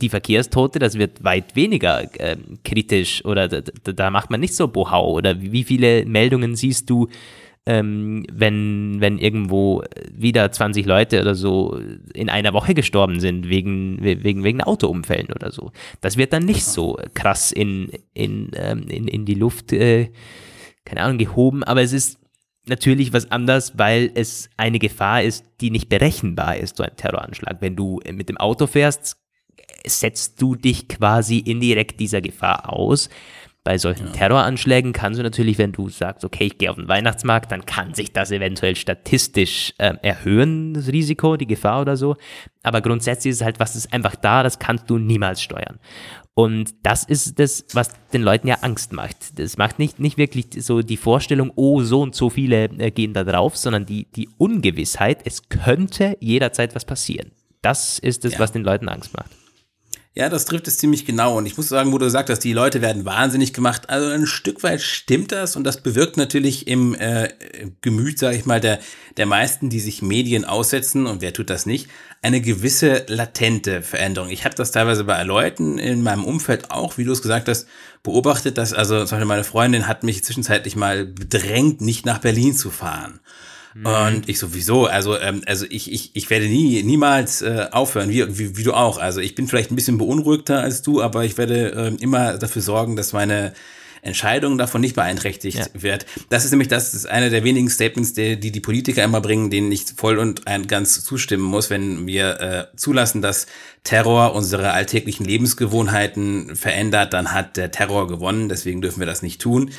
die 0.00 0.08
Verkehrstote, 0.08 0.78
das 0.78 0.98
wird 0.98 1.24
weit 1.24 1.54
weniger 1.56 2.02
äh, 2.20 2.36
kritisch 2.64 3.24
oder 3.24 3.48
da, 3.48 3.60
da, 3.60 4.10
macht 4.10 4.30
man 4.30 4.40
nicht 4.40 4.54
so 4.54 4.68
Bohau 4.68 5.12
oder 5.12 5.40
wie 5.40 5.64
viele 5.64 6.04
Meldungen 6.06 6.54
siehst 6.54 6.90
du 6.90 7.08
ähm, 7.66 8.24
wenn, 8.32 8.96
wenn 9.00 9.18
irgendwo 9.18 9.82
wieder 10.10 10.50
20 10.50 10.86
Leute 10.86 11.20
oder 11.20 11.34
so 11.34 11.78
in 12.14 12.28
einer 12.28 12.52
Woche 12.52 12.74
gestorben 12.74 13.20
sind 13.20 13.48
wegen, 13.48 13.98
wegen, 14.02 14.42
wegen 14.42 14.62
Autounfällen 14.62 15.32
oder 15.32 15.50
so. 15.50 15.72
Das 16.00 16.16
wird 16.16 16.32
dann 16.32 16.44
nicht 16.44 16.64
so 16.64 16.98
krass 17.14 17.52
in, 17.52 17.90
in, 18.14 18.50
ähm, 18.54 18.88
in, 18.88 19.08
in 19.08 19.24
die 19.24 19.34
Luft, 19.34 19.72
äh, 19.72 20.10
keine 20.84 21.02
Ahnung, 21.02 21.18
gehoben, 21.18 21.62
aber 21.64 21.82
es 21.82 21.92
ist 21.92 22.18
natürlich 22.66 23.12
was 23.12 23.30
anderes, 23.30 23.76
weil 23.76 24.10
es 24.14 24.48
eine 24.56 24.78
Gefahr 24.78 25.22
ist, 25.22 25.44
die 25.60 25.70
nicht 25.70 25.88
berechenbar 25.88 26.56
ist, 26.56 26.76
so 26.76 26.82
ein 26.82 26.96
Terroranschlag. 26.96 27.58
Wenn 27.60 27.76
du 27.76 28.00
mit 28.12 28.28
dem 28.28 28.36
Auto 28.36 28.66
fährst, 28.66 29.16
setzt 29.86 30.40
du 30.40 30.54
dich 30.54 30.88
quasi 30.88 31.38
indirekt 31.38 32.00
dieser 32.00 32.20
Gefahr 32.20 32.72
aus 32.72 33.08
Bei 33.68 33.76
solchen 33.76 34.06
ja. 34.06 34.12
Terroranschlägen 34.12 34.94
kannst 34.94 35.18
du 35.18 35.22
natürlich, 35.22 35.58
wenn 35.58 35.72
du 35.72 35.90
sagst, 35.90 36.24
okay, 36.24 36.44
ich 36.44 36.56
gehe 36.56 36.70
auf 36.70 36.76
den 36.76 36.88
Weihnachtsmarkt, 36.88 37.52
dann 37.52 37.66
kann 37.66 37.92
sich 37.92 38.14
das 38.14 38.30
eventuell 38.30 38.76
statistisch 38.76 39.74
äh, 39.76 39.92
erhöhen, 40.00 40.72
das 40.72 40.88
Risiko, 40.88 41.36
die 41.36 41.46
Gefahr 41.46 41.82
oder 41.82 41.98
so. 41.98 42.16
Aber 42.62 42.80
grundsätzlich 42.80 43.32
ist 43.32 43.40
es 43.40 43.44
halt, 43.44 43.60
was 43.60 43.76
ist 43.76 43.92
einfach 43.92 44.16
da, 44.16 44.42
das 44.42 44.58
kannst 44.58 44.88
du 44.88 44.96
niemals 44.96 45.42
steuern. 45.42 45.80
Und 46.32 46.76
das 46.82 47.04
ist 47.04 47.38
das, 47.38 47.66
was 47.74 47.90
den 48.14 48.22
Leuten 48.22 48.48
ja 48.48 48.54
Angst 48.62 48.94
macht. 48.94 49.38
Das 49.38 49.58
macht 49.58 49.78
nicht, 49.78 50.00
nicht 50.00 50.16
wirklich 50.16 50.46
so 50.60 50.80
die 50.80 50.96
Vorstellung, 50.96 51.52
oh, 51.54 51.82
so 51.82 52.00
und 52.00 52.14
so 52.14 52.30
viele 52.30 52.70
äh, 52.78 52.90
gehen 52.90 53.12
da 53.12 53.22
drauf, 53.22 53.54
sondern 53.54 53.84
die, 53.84 54.06
die 54.16 54.30
Ungewissheit, 54.38 55.20
es 55.26 55.50
könnte 55.50 56.16
jederzeit 56.20 56.74
was 56.74 56.86
passieren. 56.86 57.32
Das 57.60 57.98
ist 57.98 58.24
es, 58.24 58.32
ja. 58.32 58.38
was 58.38 58.50
den 58.50 58.64
Leuten 58.64 58.88
Angst 58.88 59.14
macht. 59.14 59.30
Ja, 60.18 60.28
das 60.28 60.46
trifft 60.46 60.66
es 60.66 60.78
ziemlich 60.78 61.06
genau. 61.06 61.38
Und 61.38 61.46
ich 61.46 61.56
muss 61.56 61.68
sagen, 61.68 61.92
wo 61.92 61.98
du 61.98 62.06
gesagt 62.06 62.28
hast, 62.28 62.40
die 62.40 62.52
Leute 62.52 62.82
werden 62.82 63.04
wahnsinnig 63.04 63.52
gemacht. 63.52 63.88
Also 63.88 64.08
ein 64.08 64.26
Stück 64.26 64.64
weit 64.64 64.80
stimmt 64.80 65.30
das 65.30 65.54
und 65.54 65.62
das 65.62 65.80
bewirkt 65.80 66.16
natürlich 66.16 66.66
im 66.66 66.96
äh, 66.96 67.28
Gemüt, 67.82 68.18
sage 68.18 68.36
ich 68.36 68.44
mal, 68.44 68.60
der, 68.60 68.80
der 69.16 69.26
meisten, 69.26 69.70
die 69.70 69.78
sich 69.78 70.02
Medien 70.02 70.44
aussetzen, 70.44 71.06
und 71.06 71.20
wer 71.20 71.32
tut 71.32 71.50
das 71.50 71.66
nicht, 71.66 71.88
eine 72.20 72.40
gewisse 72.40 73.04
latente 73.06 73.80
Veränderung. 73.80 74.30
Ich 74.30 74.44
habe 74.44 74.56
das 74.56 74.72
teilweise 74.72 75.04
bei 75.04 75.22
Leuten 75.22 75.78
in 75.78 76.02
meinem 76.02 76.24
Umfeld 76.24 76.72
auch, 76.72 76.98
wie 76.98 77.04
du 77.04 77.12
es 77.12 77.22
gesagt 77.22 77.46
hast, 77.46 77.68
beobachtet, 78.02 78.58
dass 78.58 78.72
also 78.72 79.04
zum 79.04 79.18
Beispiel 79.18 79.24
meine 79.24 79.44
Freundin 79.44 79.86
hat 79.86 80.02
mich 80.02 80.24
zwischenzeitlich 80.24 80.74
mal 80.74 81.04
bedrängt, 81.04 81.80
nicht 81.80 82.06
nach 82.06 82.18
Berlin 82.18 82.56
zu 82.56 82.70
fahren. 82.70 83.20
Mhm. 83.74 83.86
Und 83.86 84.28
ich 84.28 84.38
sowieso, 84.38 84.86
also, 84.86 85.18
ähm, 85.18 85.42
also 85.46 85.66
ich, 85.68 85.92
ich, 85.92 86.10
ich 86.14 86.30
werde 86.30 86.46
nie, 86.46 86.82
niemals 86.82 87.42
äh, 87.42 87.66
aufhören, 87.70 88.10
wie, 88.10 88.38
wie, 88.38 88.56
wie 88.56 88.62
du 88.62 88.72
auch. 88.72 88.98
Also 88.98 89.20
ich 89.20 89.34
bin 89.34 89.48
vielleicht 89.48 89.70
ein 89.70 89.76
bisschen 89.76 89.98
beunruhigter 89.98 90.60
als 90.60 90.82
du, 90.82 91.02
aber 91.02 91.24
ich 91.24 91.38
werde 91.38 91.72
äh, 91.72 92.02
immer 92.02 92.38
dafür 92.38 92.62
sorgen, 92.62 92.96
dass 92.96 93.12
meine 93.12 93.52
Entscheidung 94.02 94.58
davon 94.58 94.80
nicht 94.80 94.94
beeinträchtigt 94.94 95.58
ja. 95.58 95.66
wird. 95.74 96.06
Das 96.28 96.44
ist 96.44 96.50
nämlich 96.50 96.68
das, 96.68 96.92
das 96.92 97.00
ist 97.00 97.06
einer 97.06 97.30
der 97.30 97.44
wenigen 97.44 97.70
Statements, 97.70 98.12
die, 98.12 98.38
die 98.38 98.52
die 98.52 98.60
Politiker 98.60 99.04
immer 99.04 99.20
bringen, 99.20 99.50
denen 99.50 99.70
ich 99.72 99.84
voll 99.96 100.18
und 100.18 100.44
ganz 100.68 101.04
zustimmen 101.04 101.44
muss, 101.44 101.70
wenn 101.70 102.06
wir 102.06 102.40
äh, 102.40 102.76
zulassen, 102.76 103.22
dass 103.22 103.46
Terror 103.84 104.34
unsere 104.34 104.72
alltäglichen 104.72 105.24
Lebensgewohnheiten 105.24 106.56
verändert, 106.56 107.12
dann 107.12 107.32
hat 107.32 107.56
der 107.56 107.70
Terror 107.70 108.06
gewonnen, 108.06 108.48
deswegen 108.48 108.82
dürfen 108.82 109.00
wir 109.00 109.06
das 109.06 109.22
nicht 109.22 109.40
tun. 109.40 109.70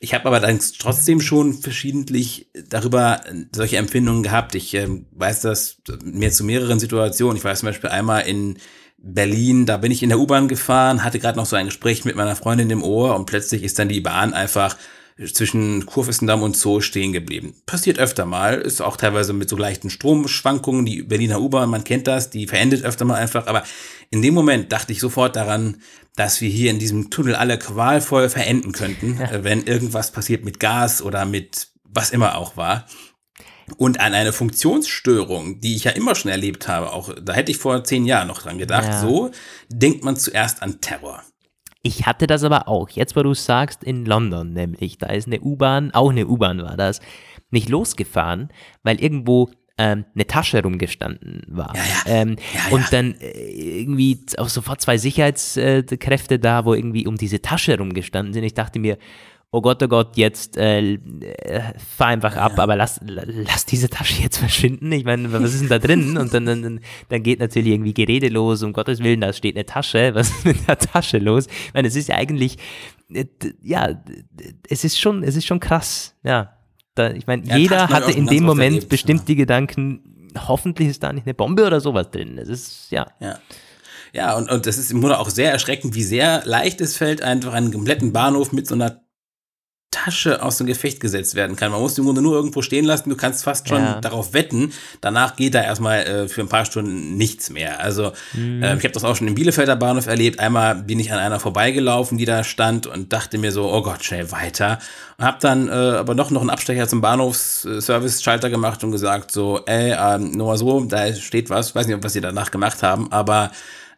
Ich 0.00 0.14
habe 0.14 0.26
aber 0.26 0.40
dann 0.40 0.58
trotzdem 0.80 1.20
schon 1.20 1.54
verschiedentlich 1.54 2.48
darüber 2.68 3.20
solche 3.54 3.76
Empfindungen 3.76 4.24
gehabt. 4.24 4.56
Ich 4.56 4.74
äh, 4.74 4.88
weiß 5.12 5.42
das 5.42 5.76
mir 6.02 6.32
zu 6.32 6.42
mehreren 6.42 6.80
Situationen. 6.80 7.36
Ich 7.36 7.44
war 7.44 7.54
zum 7.54 7.68
Beispiel 7.68 7.90
einmal 7.90 8.22
in 8.22 8.56
Berlin, 9.04 9.66
da 9.66 9.78
bin 9.78 9.90
ich 9.90 10.02
in 10.02 10.08
der 10.10 10.18
U-Bahn 10.18 10.48
gefahren, 10.48 11.02
hatte 11.02 11.18
gerade 11.18 11.36
noch 11.36 11.46
so 11.46 11.56
ein 11.56 11.66
Gespräch 11.66 12.04
mit 12.04 12.14
meiner 12.14 12.36
Freundin 12.36 12.70
im 12.70 12.84
Ohr 12.84 13.16
und 13.16 13.26
plötzlich 13.26 13.62
ist 13.64 13.78
dann 13.78 13.88
die 13.88 14.00
Bahn 14.00 14.32
einfach 14.32 14.76
zwischen 15.32 15.86
Kurfürstendamm 15.86 16.42
und 16.42 16.56
Zoo 16.56 16.80
stehen 16.80 17.12
geblieben. 17.12 17.54
Passiert 17.66 17.98
öfter 17.98 18.24
mal, 18.24 18.54
ist 18.54 18.80
auch 18.80 18.96
teilweise 18.96 19.32
mit 19.32 19.48
so 19.48 19.56
leichten 19.56 19.90
Stromschwankungen. 19.90 20.86
Die 20.86 21.02
Berliner 21.02 21.40
U-Bahn, 21.40 21.68
man 21.68 21.84
kennt 21.84 22.06
das, 22.06 22.30
die 22.30 22.46
verendet 22.46 22.84
öfter 22.84 23.04
mal 23.04 23.16
einfach. 23.16 23.46
Aber 23.46 23.62
in 24.10 24.22
dem 24.22 24.34
Moment 24.34 24.72
dachte 24.72 24.92
ich 24.92 25.00
sofort 25.00 25.36
daran, 25.36 25.82
dass 26.16 26.40
wir 26.40 26.48
hier 26.48 26.70
in 26.70 26.78
diesem 26.78 27.10
Tunnel 27.10 27.34
alle 27.34 27.58
qualvoll 27.58 28.28
verenden 28.28 28.72
könnten, 28.72 29.18
ja. 29.18 29.44
Wenn 29.44 29.64
irgendwas 29.64 30.12
passiert 30.12 30.44
mit 30.44 30.60
Gas 30.60 31.02
oder 31.02 31.24
mit 31.24 31.68
was 31.84 32.10
immer 32.10 32.36
auch 32.38 32.56
war. 32.56 32.86
Und 33.76 34.00
an 34.00 34.14
eine 34.14 34.32
Funktionsstörung, 34.32 35.60
die 35.60 35.76
ich 35.76 35.84
ja 35.84 35.92
immer 35.92 36.14
schon 36.14 36.30
erlebt 36.30 36.68
habe, 36.68 36.92
auch 36.92 37.14
da 37.22 37.32
hätte 37.32 37.50
ich 37.50 37.58
vor 37.58 37.84
zehn 37.84 38.04
Jahren 38.04 38.28
noch 38.28 38.42
dran 38.42 38.58
gedacht, 38.58 38.88
ja. 38.88 39.00
so 39.00 39.30
denkt 39.68 40.04
man 40.04 40.16
zuerst 40.16 40.62
an 40.62 40.80
Terror. 40.80 41.22
Ich 41.82 42.06
hatte 42.06 42.26
das 42.26 42.44
aber 42.44 42.68
auch, 42.68 42.88
jetzt 42.90 43.16
wo 43.16 43.22
du 43.22 43.34
sagst, 43.34 43.82
in 43.82 44.04
London 44.04 44.52
nämlich, 44.52 44.98
da 44.98 45.08
ist 45.08 45.26
eine 45.26 45.40
U-Bahn, 45.40 45.90
auch 45.92 46.10
eine 46.10 46.26
U-Bahn 46.28 46.62
war 46.62 46.76
das, 46.76 47.00
nicht 47.50 47.68
losgefahren, 47.68 48.50
weil 48.82 49.00
irgendwo 49.00 49.50
ähm, 49.78 50.04
eine 50.14 50.26
Tasche 50.26 50.62
rumgestanden 50.62 51.42
war. 51.48 51.74
Ja, 51.74 51.82
ja. 51.82 52.22
Ähm, 52.22 52.36
ja, 52.54 52.74
und 52.74 52.92
dann 52.92 53.14
äh, 53.20 53.80
irgendwie 53.80 54.20
auch 54.36 54.48
sofort 54.48 54.80
zwei 54.80 54.96
Sicherheitskräfte 54.98 56.38
da, 56.38 56.64
wo 56.64 56.74
irgendwie 56.74 57.06
um 57.06 57.16
diese 57.16 57.42
Tasche 57.42 57.76
rumgestanden 57.78 58.32
sind. 58.32 58.44
Ich 58.44 58.54
dachte 58.54 58.78
mir, 58.78 58.96
oh 59.54 59.60
Gott, 59.60 59.82
oh 59.82 59.88
Gott, 59.88 60.16
jetzt 60.16 60.56
äh, 60.56 60.98
fahr 61.96 62.06
einfach 62.08 62.36
ab, 62.36 62.58
aber 62.58 62.74
lass, 62.74 63.00
lass 63.04 63.66
diese 63.66 63.90
Tasche 63.90 64.22
jetzt 64.22 64.38
verschwinden. 64.38 64.90
Ich 64.92 65.04
meine, 65.04 65.30
was 65.30 65.52
ist 65.52 65.60
denn 65.60 65.68
da 65.68 65.78
drin? 65.78 66.16
Und 66.16 66.32
dann, 66.32 66.46
dann, 66.46 66.80
dann 67.10 67.22
geht 67.22 67.38
natürlich 67.38 67.72
irgendwie 67.72 67.92
Gerede 67.92 68.28
los, 68.28 68.62
um 68.62 68.72
Gottes 68.72 69.00
Willen, 69.00 69.20
da 69.20 69.32
steht 69.32 69.54
eine 69.54 69.66
Tasche, 69.66 70.14
was 70.14 70.30
ist 70.30 70.44
mit 70.46 70.66
der 70.66 70.78
Tasche 70.78 71.18
los? 71.18 71.46
Ich 71.46 71.74
meine, 71.74 71.86
es 71.86 71.96
ist 71.96 72.08
ja 72.08 72.16
eigentlich, 72.16 72.56
äh, 73.12 73.26
ja, 73.62 74.02
es 74.68 74.84
ist 74.84 74.98
schon, 74.98 75.22
es 75.22 75.36
ist 75.36 75.46
schon 75.46 75.60
krass, 75.60 76.16
ja. 76.24 76.56
Da, 76.94 77.10
ich 77.10 77.26
meine, 77.26 77.46
ja, 77.46 77.56
jeder 77.56 77.88
hatte 77.88 78.12
in 78.12 78.26
dem 78.26 78.44
Moment 78.44 78.74
erlebt, 78.74 78.88
bestimmt 78.88 79.20
ja. 79.20 79.26
die 79.26 79.36
Gedanken, 79.36 80.30
hoffentlich 80.48 80.88
ist 80.88 81.02
da 81.02 81.12
nicht 81.12 81.26
eine 81.26 81.34
Bombe 81.34 81.66
oder 81.66 81.80
sowas 81.80 82.10
drin. 82.10 82.38
Es 82.38 82.48
ist, 82.48 82.90
ja. 82.90 83.06
ja. 83.20 83.38
Ja, 84.14 84.36
und, 84.36 84.50
und 84.50 84.66
das 84.66 84.76
ist 84.76 84.90
im 84.90 85.00
Grunde 85.00 85.18
auch 85.18 85.30
sehr 85.30 85.50
erschreckend, 85.52 85.94
wie 85.94 86.02
sehr 86.02 86.42
leicht 86.44 86.82
es 86.82 86.98
fällt, 86.98 87.22
einfach 87.22 87.54
einen 87.54 87.72
kompletten 87.72 88.12
Bahnhof 88.12 88.52
mit 88.52 88.66
so 88.66 88.74
einer 88.74 89.01
Tasche 89.92 90.42
aus 90.42 90.56
dem 90.56 90.66
Gefecht 90.66 90.98
gesetzt 90.98 91.36
werden 91.36 91.54
kann. 91.54 91.70
Man 91.70 91.80
muss 91.80 91.94
die 91.94 92.00
im 92.00 92.06
Grunde 92.06 92.22
nur 92.22 92.34
irgendwo 92.34 92.62
stehen 92.62 92.84
lassen. 92.84 93.10
Du 93.10 93.16
kannst 93.16 93.44
fast 93.44 93.68
schon 93.68 93.82
ja. 93.82 94.00
darauf 94.00 94.32
wetten. 94.32 94.72
Danach 95.00 95.36
geht 95.36 95.54
da 95.54 95.62
erstmal 95.62 96.00
äh, 96.00 96.28
für 96.28 96.40
ein 96.40 96.48
paar 96.48 96.64
Stunden 96.64 97.16
nichts 97.16 97.50
mehr. 97.50 97.78
Also 97.78 98.12
mhm. 98.32 98.62
äh, 98.62 98.76
ich 98.76 98.82
habe 98.82 98.92
das 98.92 99.04
auch 99.04 99.14
schon 99.14 99.28
im 99.28 99.36
Bielefelder 99.36 99.76
Bahnhof 99.76 100.06
erlebt. 100.06 100.40
Einmal 100.40 100.74
bin 100.74 100.98
ich 100.98 101.12
an 101.12 101.20
einer 101.20 101.38
vorbeigelaufen, 101.38 102.18
die 102.18 102.24
da 102.24 102.42
stand 102.42 102.88
und 102.88 103.12
dachte 103.12 103.38
mir 103.38 103.52
so, 103.52 103.70
oh 103.70 103.82
Gott, 103.82 104.02
schnell 104.02 104.32
weiter. 104.32 104.78
Und 105.18 105.24
habe 105.24 105.38
dann 105.40 105.68
äh, 105.68 105.72
aber 105.72 106.14
doch 106.14 106.30
noch 106.30 106.40
einen 106.40 106.50
Abstecher 106.50 106.88
zum 106.88 107.00
Bahnhofsservice-Schalter 107.00 108.50
gemacht 108.50 108.82
und 108.82 108.90
gesagt 108.90 109.30
so, 109.30 109.60
ey, 109.66 109.94
ähm, 109.96 110.32
nur 110.32 110.48
mal 110.48 110.58
so, 110.58 110.80
da 110.80 111.14
steht 111.14 111.50
was. 111.50 111.74
Weiß 111.74 111.86
nicht, 111.86 112.02
was 112.02 112.14
sie 112.14 112.20
danach 112.20 112.50
gemacht 112.50 112.82
haben, 112.82 113.12
aber 113.12 113.52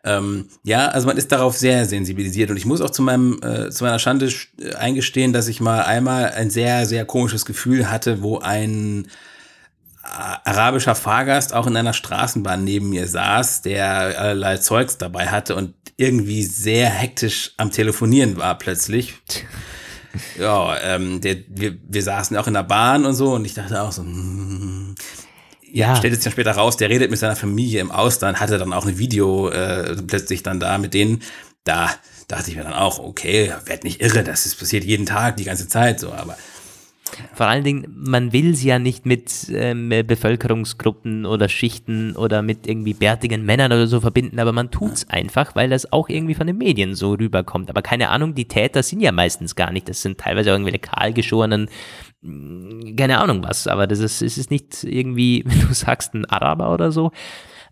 ähm, 0.05 0.49
ja, 0.63 0.89
also 0.89 1.07
man 1.07 1.17
ist 1.17 1.33
darauf 1.33 1.57
sehr 1.57 1.87
sensibilisiert 1.87 2.51
und 2.51 2.59
ich 2.59 2.67
muss 2.67 2.83
auch 2.83 2.91
zu 2.91 3.03
meinem 3.03 3.41
äh, 3.43 3.71
zu 3.71 3.85
meiner 3.85 3.99
Schande 3.99 4.31
äh, 4.61 4.75
eingestehen, 4.75 5.33
dass 5.33 5.49
ich 5.49 5.61
mal 5.61 5.83
einmal 5.83 6.31
ein 6.33 6.51
sehr 6.51 6.85
sehr 6.85 7.07
komisches 7.07 7.47
Gefühl 7.47 7.91
hatte, 7.91 8.23
wo 8.23 8.39
ein 8.39 9.07
äh, 10.05 10.09
arabischer 10.45 10.95
Fahrgast 10.95 11.55
auch 11.55 11.67
in 11.67 11.77
einer 11.77 11.95
Straßenbahn 11.95 12.63
neben 12.63 12.91
mir 12.91 13.09
saß, 13.09 13.63
der 13.63 13.89
allerlei 14.21 14.59
Zeugs 14.59 14.99
dabei 14.99 15.29
hatte 15.29 15.57
und 15.57 15.73
irgendwie 15.97 16.43
sehr 16.43 16.91
hektisch 16.91 17.53
am 17.57 17.71
Telefonieren 17.71 18.37
war 18.37 18.59
plötzlich. 18.59 19.15
Ja, 20.39 20.79
ähm, 20.81 21.21
der, 21.21 21.39
wir, 21.49 21.77
wir 21.89 22.03
saßen 22.05 22.37
auch 22.37 22.47
in 22.47 22.55
der 22.55 22.63
Bahn 22.63 23.05
und 23.05 23.17
so 23.17 23.35
und 23.35 23.45
ich 23.45 23.55
dachte 23.55 23.83
auch 23.83 23.91
so, 23.91 24.05
mm, 24.05 24.95
ja. 25.75 25.97
stellt 25.97 26.15
sich 26.15 26.25
dann 26.25 26.33
später 26.33 26.53
raus, 26.53 26.77
der 26.77 26.89
redet 26.89 27.11
mit 27.11 27.19
seiner 27.19 27.37
Familie 27.37 27.81
im 27.81 27.91
Ausland, 27.91 28.41
hatte 28.41 28.59
dann 28.59 28.73
auch 28.73 28.87
ein 28.87 28.99
Video 28.99 29.49
äh, 29.49 29.97
plötzlich 30.07 30.43
dann 30.43 30.61
da 30.61 30.79
mit 30.79 30.95
denen. 30.95 31.23
Da 31.65 31.91
dachte 32.29 32.51
ich 32.51 32.57
mir 32.57 32.65
dann 32.65 32.73
auch, 32.73 32.99
okay, 32.99 33.53
werd 33.67 33.85
nicht 33.85 34.01
irre, 34.01 34.23
das 34.23 34.47
ist 34.47 34.59
passiert 34.59 34.85
jeden 34.85 35.07
Tag, 35.07 35.37
die 35.37 35.45
ganze 35.45 35.69
Zeit 35.69 36.01
so, 36.01 36.13
aber 36.13 36.37
vor 37.35 37.47
allen 37.47 37.65
Dingen, 37.65 37.87
man 37.95 38.33
will 38.33 38.55
sie 38.55 38.69
ja 38.69 38.79
nicht 38.79 39.07
mit 39.07 39.47
ähm, 39.53 39.89
Bevölkerungsgruppen 39.89 41.27
oder 41.27 41.49
Schichten 41.49 42.17
oder 42.17 42.43
mit 42.43 42.67
irgendwie 42.67 42.95
bärtigen 42.95 43.45
Männern 43.45 43.73
oder 43.73 43.87
so 43.87 44.01
verbinden, 44.01 44.39
aber 44.39 44.53
man 44.53 44.71
tut 44.71 44.93
es 44.95 45.11
einfach, 45.11 45.55
weil 45.55 45.71
das 45.71 45.93
auch 45.93 46.09
irgendwie 46.09 46.35
von 46.35 46.47
den 46.47 46.59
Medien 46.59 46.95
so 46.95 47.13
rüberkommt. 47.13 47.71
Aber 47.71 47.83
keine 47.83 48.09
Ahnung, 48.09 48.35
die 48.35 48.47
Täter 48.47 48.83
sind 48.83 49.01
ja 49.01 49.13
meistens 49.13 49.55
gar 49.55 49.71
nicht. 49.71 49.89
Das 49.89 50.03
sind 50.03 50.19
teilweise 50.19 50.51
irgendwelche 50.51 50.81
kahlgeschorenen 50.81 51.69
keine 52.97 53.19
Ahnung 53.19 53.45
was, 53.45 53.67
aber 53.67 53.87
das 53.87 53.99
ist, 53.99 54.23
es 54.23 54.39
ist 54.39 54.51
nicht 54.51 54.85
irgendwie, 54.85 55.45
wenn 55.47 55.61
du 55.61 55.75
sagst, 55.75 56.15
ein 56.15 56.25
Araber 56.25 56.73
oder 56.73 56.91
so. 56.91 57.11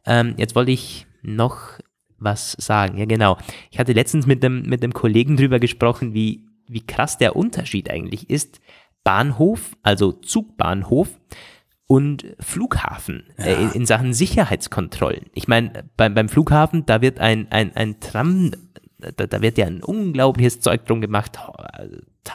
Ähm, 0.05 0.35
jetzt 0.37 0.55
wollte 0.55 0.73
ich 0.73 1.07
noch 1.23 1.79
was 2.19 2.53
sagen. 2.53 2.99
Ja, 2.99 3.05
genau. 3.05 3.39
Ich 3.71 3.79
hatte 3.79 3.93
letztens 3.93 4.27
mit 4.27 4.43
dem, 4.43 4.63
mit 4.63 4.83
dem 4.83 4.93
Kollegen 4.93 5.37
drüber 5.37 5.59
gesprochen, 5.59 6.15
wie, 6.15 6.47
wie 6.69 6.85
krass 6.85 7.19
der 7.19 7.37
Unterschied 7.37 7.91
eigentlich 7.91 8.31
ist. 8.31 8.61
Bahnhof, 9.05 9.77
also 9.83 10.13
Zugbahnhof 10.13 11.19
und 11.87 12.27
Flughafen 12.39 13.25
ja. 13.39 13.45
äh, 13.47 13.63
in, 13.63 13.71
in, 13.73 13.87
Sachen 13.87 14.15
Sicherheitskontrollen. 14.15 15.27
Ich 15.35 15.49
meine, 15.49 15.91
beim, 15.97 16.15
beim 16.15 16.29
Flughafen, 16.29 16.87
da 16.87 17.01
wird 17.01 17.19
ein, 17.19 17.51
ein, 17.51 17.75
ein 17.75 18.01
Tram, 18.01 18.53
da, 18.99 19.27
da 19.27 19.43
wird 19.43 19.59
ja 19.59 19.67
ein 19.67 19.83
unglaubliches 19.83 20.61
Zeug 20.61 20.87
drum 20.87 21.01
gemacht, 21.01 21.39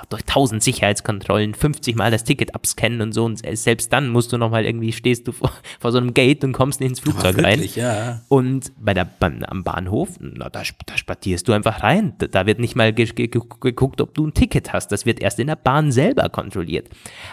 durch 0.10 0.24
tausend 0.26 0.62
Sicherheitskontrollen 0.64 1.54
50 1.54 1.96
Mal 1.96 2.12
das 2.12 2.26
Ticket 2.26 2.54
abscannen 2.56 3.02
und 3.02 3.14
so 3.14 3.24
und 3.24 3.42
selbst 3.58 3.94
dann 3.94 4.10
musst 4.10 4.34
du 4.34 4.38
nochmal 4.38 4.66
irgendwie, 4.66 4.92
stehst 4.92 5.28
du 5.28 5.32
vor, 5.32 5.52
vor, 5.80 5.92
so 5.92 5.98
einem 5.98 6.14
Gate 6.14 6.44
und 6.44 6.52
kommst 6.52 6.82
nicht 6.82 6.90
ins 6.90 7.00
Flugzeug 7.00 7.38
wirklich, 7.38 7.78
rein. 7.78 7.84
Ja. 7.84 8.22
Und 8.28 8.74
bei 8.78 8.94
der, 8.94 9.06
beim, 9.06 9.44
am 9.44 9.64
Bahnhof, 9.64 10.18
na, 10.20 10.50
da, 10.50 10.62
da 10.86 10.98
spatierst 10.98 11.48
du 11.48 11.54
einfach 11.54 11.84
rein. 11.84 12.14
Da 12.18 12.46
wird 12.46 12.60
nicht 12.60 12.76
mal 12.76 12.94
geguckt, 12.94 14.02
ob 14.02 14.14
du 14.14 14.28
ein 14.28 14.34
Ticket 14.34 14.74
hast. 14.74 14.92
Das 14.92 15.06
wird 15.06 15.22
erst 15.22 15.40
in 15.40 15.48
der 15.48 15.56
Bahn 15.56 15.92
selber 15.92 16.28
kontrolliert. 16.30 16.90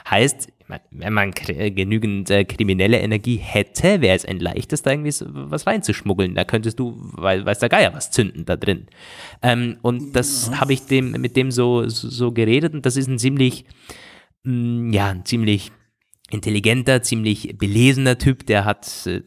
Heißt, 0.09 0.49
wenn 0.91 1.13
man 1.13 1.33
genügend 1.33 2.31
äh, 2.31 2.45
kriminelle 2.45 2.99
Energie 2.99 3.37
hätte, 3.37 4.01
wäre 4.01 4.17
es 4.17 4.25
ein 4.25 4.41
leichtes, 4.41 4.83
da 4.83 4.93
irgendwie 4.93 5.13
was 5.29 5.67
reinzuschmuggeln. 5.67 6.35
Da 6.35 6.45
könntest 6.45 6.79
du, 6.79 6.97
weil 7.13 7.45
weiß 7.45 7.59
der 7.59 7.69
Geier, 7.69 7.93
was 7.93 8.11
zünden 8.11 8.45
da 8.45 8.57
drin. 8.57 8.87
Ähm, 9.43 9.77
und 9.83 10.15
das 10.15 10.49
ja. 10.51 10.61
habe 10.61 10.73
ich 10.73 10.87
dem, 10.87 11.13
mit 11.13 11.37
dem 11.37 11.51
so, 11.51 11.87
so 11.89 12.33
geredet 12.33 12.75
und 12.75 12.87
das 12.87 12.97
ist 12.97 13.09
ein 13.09 13.19
ziemlich, 13.19 13.67
mh, 14.45 14.53
mm, 14.53 14.93
ja, 14.93 15.11
ein 15.11 15.25
ziemlich 15.25 15.71
intelligenter, 16.31 17.03
ziemlich 17.03 17.57
belesener 17.59 18.17
Typ, 18.17 18.47
der 18.47 18.65
hat, 18.65 19.07
äh, 19.07 19.21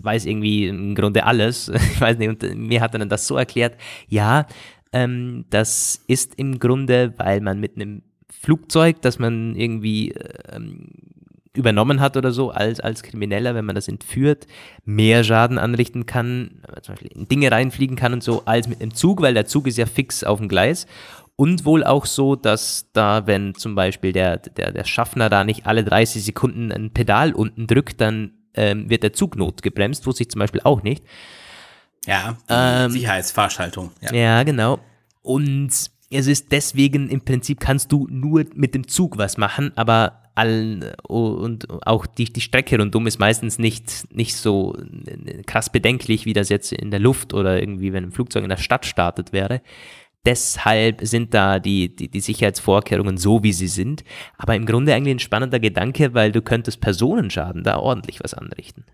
weiß 0.00 0.24
irgendwie 0.24 0.66
im 0.66 0.94
Grunde 0.94 1.24
alles. 1.24 1.70
Ich 1.92 2.00
weiß 2.00 2.18
nicht, 2.18 2.28
und 2.28 2.56
mir 2.56 2.80
hat 2.80 2.94
er 2.94 2.98
dann 3.00 3.08
das 3.08 3.26
so 3.26 3.36
erklärt, 3.36 3.76
ja, 4.08 4.46
ähm, 4.92 5.44
das 5.50 6.02
ist 6.06 6.34
im 6.36 6.58
Grunde, 6.58 7.14
weil 7.18 7.40
man 7.40 7.60
mit 7.60 7.76
einem 7.76 8.02
Flugzeug, 8.30 9.00
das 9.02 9.18
man 9.18 9.54
irgendwie 9.56 10.12
ähm, 10.52 10.88
übernommen 11.56 12.00
hat 12.00 12.16
oder 12.16 12.32
so 12.32 12.50
als, 12.50 12.80
als 12.80 13.02
Krimineller, 13.02 13.54
wenn 13.54 13.64
man 13.64 13.74
das 13.74 13.88
entführt, 13.88 14.46
mehr 14.84 15.24
Schaden 15.24 15.58
anrichten 15.58 16.06
kann, 16.06 16.62
zum 16.82 16.94
Beispiel 16.94 17.12
in 17.12 17.28
Dinge 17.28 17.50
reinfliegen 17.50 17.96
kann 17.96 18.12
und 18.12 18.22
so, 18.22 18.44
als 18.44 18.68
mit 18.68 18.80
einem 18.80 18.94
Zug, 18.94 19.22
weil 19.22 19.34
der 19.34 19.46
Zug 19.46 19.66
ist 19.66 19.78
ja 19.78 19.86
fix 19.86 20.22
auf 20.22 20.38
dem 20.38 20.48
Gleis. 20.48 20.86
Und 21.38 21.66
wohl 21.66 21.84
auch 21.84 22.06
so, 22.06 22.34
dass 22.34 22.86
da, 22.94 23.26
wenn 23.26 23.54
zum 23.54 23.74
Beispiel 23.74 24.12
der, 24.12 24.38
der, 24.38 24.72
der 24.72 24.84
Schaffner 24.84 25.28
da 25.28 25.44
nicht 25.44 25.66
alle 25.66 25.84
30 25.84 26.24
Sekunden 26.24 26.72
ein 26.72 26.92
Pedal 26.92 27.34
unten 27.34 27.66
drückt, 27.66 28.00
dann 28.00 28.32
ähm, 28.54 28.88
wird 28.88 29.02
der 29.02 29.12
Zug 29.12 29.36
notgebremst, 29.36 30.06
wusste 30.06 30.22
ich 30.22 30.30
zum 30.30 30.38
Beispiel 30.38 30.62
auch 30.64 30.82
nicht. 30.82 31.04
Ja, 32.06 32.38
ähm, 32.48 32.90
Sicherheitsfahrschaltung. 32.90 33.90
Ja. 34.00 34.14
ja, 34.14 34.42
genau. 34.44 34.78
Und 35.20 35.90
es 36.10 36.26
ist 36.26 36.52
deswegen 36.52 37.08
im 37.08 37.22
Prinzip 37.22 37.60
kannst 37.60 37.90
du 37.92 38.06
nur 38.10 38.44
mit 38.54 38.74
dem 38.74 38.86
Zug 38.86 39.18
was 39.18 39.38
machen, 39.38 39.72
aber 39.76 40.22
all, 40.36 40.94
und 41.02 41.66
auch 41.86 42.06
die, 42.06 42.26
die 42.26 42.40
Strecke 42.40 42.78
rundum 42.78 43.06
ist 43.06 43.18
meistens 43.18 43.58
nicht, 43.58 44.14
nicht 44.14 44.36
so 44.36 44.76
krass 45.46 45.70
bedenklich, 45.70 46.26
wie 46.26 46.34
das 46.34 46.48
jetzt 46.48 46.72
in 46.72 46.90
der 46.90 47.00
Luft 47.00 47.34
oder 47.34 47.58
irgendwie, 47.58 47.92
wenn 47.92 48.04
ein 48.04 48.12
Flugzeug 48.12 48.44
in 48.44 48.50
der 48.50 48.56
Stadt 48.56 48.86
startet 48.86 49.32
wäre. 49.32 49.62
Deshalb 50.24 51.00
sind 51.02 51.34
da 51.34 51.60
die, 51.60 51.94
die, 51.94 52.08
die 52.08 52.20
Sicherheitsvorkehrungen 52.20 53.16
so, 53.16 53.44
wie 53.44 53.52
sie 53.52 53.68
sind. 53.68 54.02
Aber 54.36 54.56
im 54.56 54.66
Grunde 54.66 54.92
eigentlich 54.92 55.14
ein 55.14 55.20
spannender 55.20 55.60
Gedanke, 55.60 56.14
weil 56.14 56.32
du 56.32 56.42
könntest 56.42 56.80
Personenschaden 56.80 57.62
da 57.62 57.78
ordentlich 57.78 58.18
was 58.22 58.34
anrichten. 58.34 58.84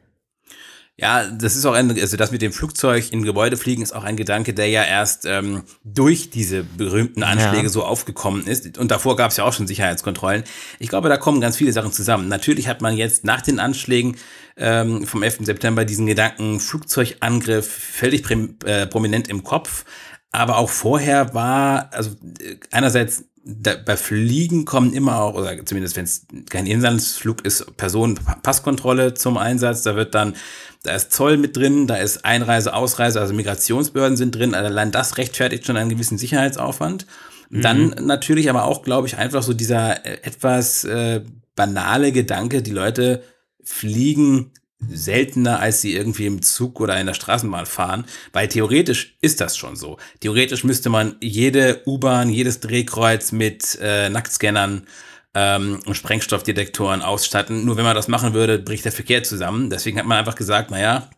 Ja, 0.98 1.26
das 1.26 1.56
ist 1.56 1.64
auch 1.64 1.72
ein, 1.72 1.90
also 1.90 2.16
das 2.18 2.32
mit 2.32 2.42
dem 2.42 2.52
Flugzeug 2.52 3.12
in 3.12 3.22
Gebäude 3.22 3.56
fliegen 3.56 3.82
ist 3.82 3.92
auch 3.92 4.04
ein 4.04 4.16
Gedanke, 4.16 4.52
der 4.52 4.68
ja 4.68 4.84
erst 4.84 5.24
ähm, 5.24 5.62
durch 5.84 6.28
diese 6.28 6.64
berühmten 6.64 7.22
Anschläge 7.22 7.64
ja. 7.64 7.68
so 7.70 7.82
aufgekommen 7.82 8.46
ist. 8.46 8.76
Und 8.76 8.90
davor 8.90 9.16
gab 9.16 9.30
es 9.30 9.38
ja 9.38 9.44
auch 9.44 9.54
schon 9.54 9.66
Sicherheitskontrollen. 9.66 10.44
Ich 10.78 10.90
glaube, 10.90 11.08
da 11.08 11.16
kommen 11.16 11.40
ganz 11.40 11.56
viele 11.56 11.72
Sachen 11.72 11.92
zusammen. 11.92 12.28
Natürlich 12.28 12.68
hat 12.68 12.82
man 12.82 12.96
jetzt 12.96 13.24
nach 13.24 13.40
den 13.40 13.58
Anschlägen 13.58 14.16
ähm, 14.58 15.06
vom 15.06 15.22
11. 15.22 15.38
September 15.46 15.86
diesen 15.86 16.06
Gedanken 16.06 16.60
Flugzeugangriff 16.60 17.66
völlig 17.66 18.30
äh, 18.64 18.86
prominent 18.86 19.28
im 19.28 19.44
Kopf. 19.44 19.86
Aber 20.30 20.58
auch 20.58 20.70
vorher 20.70 21.32
war, 21.32 21.90
also 21.92 22.10
äh, 22.38 22.56
einerseits 22.70 23.24
da, 23.44 23.74
bei 23.74 23.96
Fliegen 23.96 24.64
kommen 24.64 24.92
immer 24.92 25.20
auch, 25.20 25.34
oder 25.34 25.64
zumindest 25.66 25.96
wenn 25.96 26.04
es 26.04 26.26
kein 26.48 26.66
Inlandsflug 26.66 27.44
ist, 27.44 27.76
Personenpasskontrolle 27.76 29.14
zum 29.14 29.36
Einsatz. 29.36 29.82
Da 29.82 29.96
wird 29.96 30.14
dann, 30.14 30.34
da 30.82 30.94
ist 30.94 31.12
Zoll 31.12 31.36
mit 31.36 31.56
drin, 31.56 31.86
da 31.86 31.96
ist 31.96 32.24
Einreise, 32.24 32.74
Ausreise, 32.74 33.20
also 33.20 33.34
Migrationsbehörden 33.34 34.16
sind 34.16 34.34
drin. 34.34 34.54
Also 34.54 34.66
allein 34.66 34.90
das 34.90 35.16
rechtfertigt 35.16 35.66
schon 35.66 35.76
einen 35.76 35.90
gewissen 35.90 36.18
Sicherheitsaufwand. 36.18 37.06
Mhm. 37.50 37.62
Dann 37.62 37.88
natürlich 38.00 38.50
aber 38.50 38.64
auch, 38.64 38.82
glaube 38.82 39.06
ich, 39.06 39.16
einfach 39.16 39.42
so 39.42 39.52
dieser 39.54 40.04
äh, 40.04 40.18
etwas 40.22 40.84
äh, 40.84 41.22
banale 41.54 42.12
Gedanke, 42.12 42.62
die 42.62 42.72
Leute 42.72 43.22
fliegen 43.62 44.52
seltener, 44.88 45.60
als 45.60 45.80
sie 45.80 45.94
irgendwie 45.94 46.26
im 46.26 46.42
Zug 46.42 46.80
oder 46.80 46.98
in 46.98 47.06
der 47.06 47.14
Straßenbahn 47.14 47.66
fahren, 47.66 48.04
weil 48.32 48.48
theoretisch 48.48 49.16
ist 49.20 49.40
das 49.40 49.56
schon 49.56 49.76
so. 49.76 49.98
Theoretisch 50.18 50.64
müsste 50.64 50.90
man 50.90 51.16
jede 51.20 51.82
U-Bahn, 51.86 52.30
jedes 52.30 52.58
Drehkreuz 52.58 53.30
mit 53.30 53.78
äh, 53.80 54.08
Nacktscannern 54.08 54.86
ähm, 55.34 55.80
und 55.86 55.94
Sprengstoffdetektoren 55.94 57.02
ausstatten. 57.02 57.64
Nur 57.64 57.76
wenn 57.76 57.84
man 57.84 57.96
das 57.96 58.08
machen 58.08 58.34
würde, 58.34 58.58
bricht 58.58 58.84
der 58.84 58.92
Verkehr 58.92 59.22
zusammen. 59.22 59.70
Deswegen 59.70 59.98
hat 59.98 60.06
man 60.06 60.18
einfach 60.18 60.34
gesagt, 60.34 60.70
naja, 60.70 61.08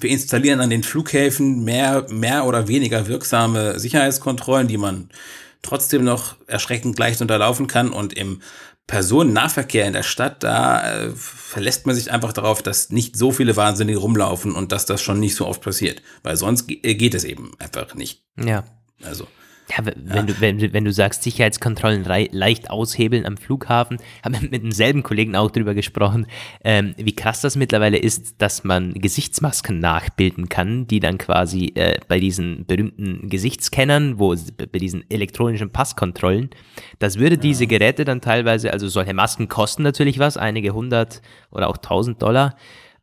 wir 0.00 0.10
installieren 0.10 0.60
an 0.60 0.70
den 0.70 0.82
Flughäfen 0.82 1.64
mehr, 1.64 2.06
mehr 2.08 2.46
oder 2.46 2.68
weniger 2.68 3.08
wirksame 3.08 3.78
Sicherheitskontrollen, 3.78 4.68
die 4.68 4.78
man 4.78 5.10
trotzdem 5.60 6.04
noch 6.04 6.36
erschreckend 6.46 6.98
leicht 6.98 7.20
unterlaufen 7.20 7.66
kann 7.66 7.90
und 7.90 8.12
im 8.14 8.40
Personennahverkehr 8.86 9.86
in 9.86 9.92
der 9.92 10.02
Stadt, 10.02 10.42
da 10.42 11.04
äh, 11.04 11.10
verlässt 11.14 11.86
man 11.86 11.94
sich 11.94 12.10
einfach 12.10 12.32
darauf, 12.32 12.62
dass 12.62 12.90
nicht 12.90 13.16
so 13.16 13.30
viele 13.30 13.56
Wahnsinnige 13.56 13.98
rumlaufen 13.98 14.54
und 14.54 14.72
dass 14.72 14.86
das 14.86 15.00
schon 15.00 15.20
nicht 15.20 15.36
so 15.36 15.46
oft 15.46 15.62
passiert. 15.62 16.02
Weil 16.22 16.36
sonst 16.36 16.68
äh, 16.68 16.94
geht 16.94 17.14
es 17.14 17.24
eben 17.24 17.52
einfach 17.58 17.94
nicht. 17.94 18.24
Ja. 18.42 18.64
Also. 19.02 19.28
Ja, 19.70 19.86
wenn, 19.86 20.06
ja. 20.06 20.22
Du, 20.22 20.40
wenn, 20.40 20.72
wenn 20.72 20.84
du 20.84 20.92
sagst, 20.92 21.22
Sicherheitskontrollen 21.22 22.04
leicht 22.04 22.70
aushebeln 22.70 23.24
am 23.24 23.36
Flughafen, 23.36 23.98
haben 24.24 24.34
wir 24.34 24.50
mit 24.50 24.62
demselben 24.62 25.02
Kollegen 25.02 25.36
auch 25.36 25.50
darüber 25.50 25.74
gesprochen, 25.74 26.26
ähm, 26.64 26.94
wie 26.96 27.14
krass 27.14 27.40
das 27.40 27.56
mittlerweile 27.56 27.98
ist, 27.98 28.42
dass 28.42 28.64
man 28.64 28.92
Gesichtsmasken 28.94 29.78
nachbilden 29.78 30.48
kann, 30.48 30.86
die 30.86 31.00
dann 31.00 31.18
quasi 31.18 31.72
äh, 31.74 31.98
bei 32.08 32.18
diesen 32.18 32.66
berühmten 32.66 33.28
Gesichtsscannern, 33.28 34.18
wo 34.18 34.34
bei 34.34 34.78
diesen 34.78 35.08
elektronischen 35.10 35.70
Passkontrollen, 35.70 36.50
das 36.98 37.18
würde 37.18 37.36
ja. 37.36 37.40
diese 37.40 37.66
Geräte 37.66 38.04
dann 38.04 38.20
teilweise, 38.20 38.72
also 38.72 38.88
solche 38.88 39.14
Masken 39.14 39.48
kosten 39.48 39.82
natürlich 39.82 40.18
was, 40.18 40.36
einige 40.36 40.72
hundert 40.74 41.22
oder 41.50 41.68
auch 41.68 41.76
tausend 41.76 42.20
Dollar, 42.20 42.56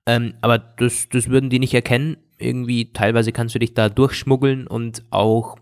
ähm, 0.06 0.34
aber 0.42 0.58
das, 0.58 1.08
das 1.10 1.30
würden 1.30 1.50
die 1.50 1.60
nicht 1.60 1.74
erkennen. 1.74 2.18
Irgendwie 2.38 2.94
teilweise 2.94 3.32
kannst 3.32 3.54
du 3.56 3.60
dich 3.60 3.74
da 3.74 3.90
durchschmuggeln 3.90 4.66
und 4.66 5.04
auch 5.10 5.58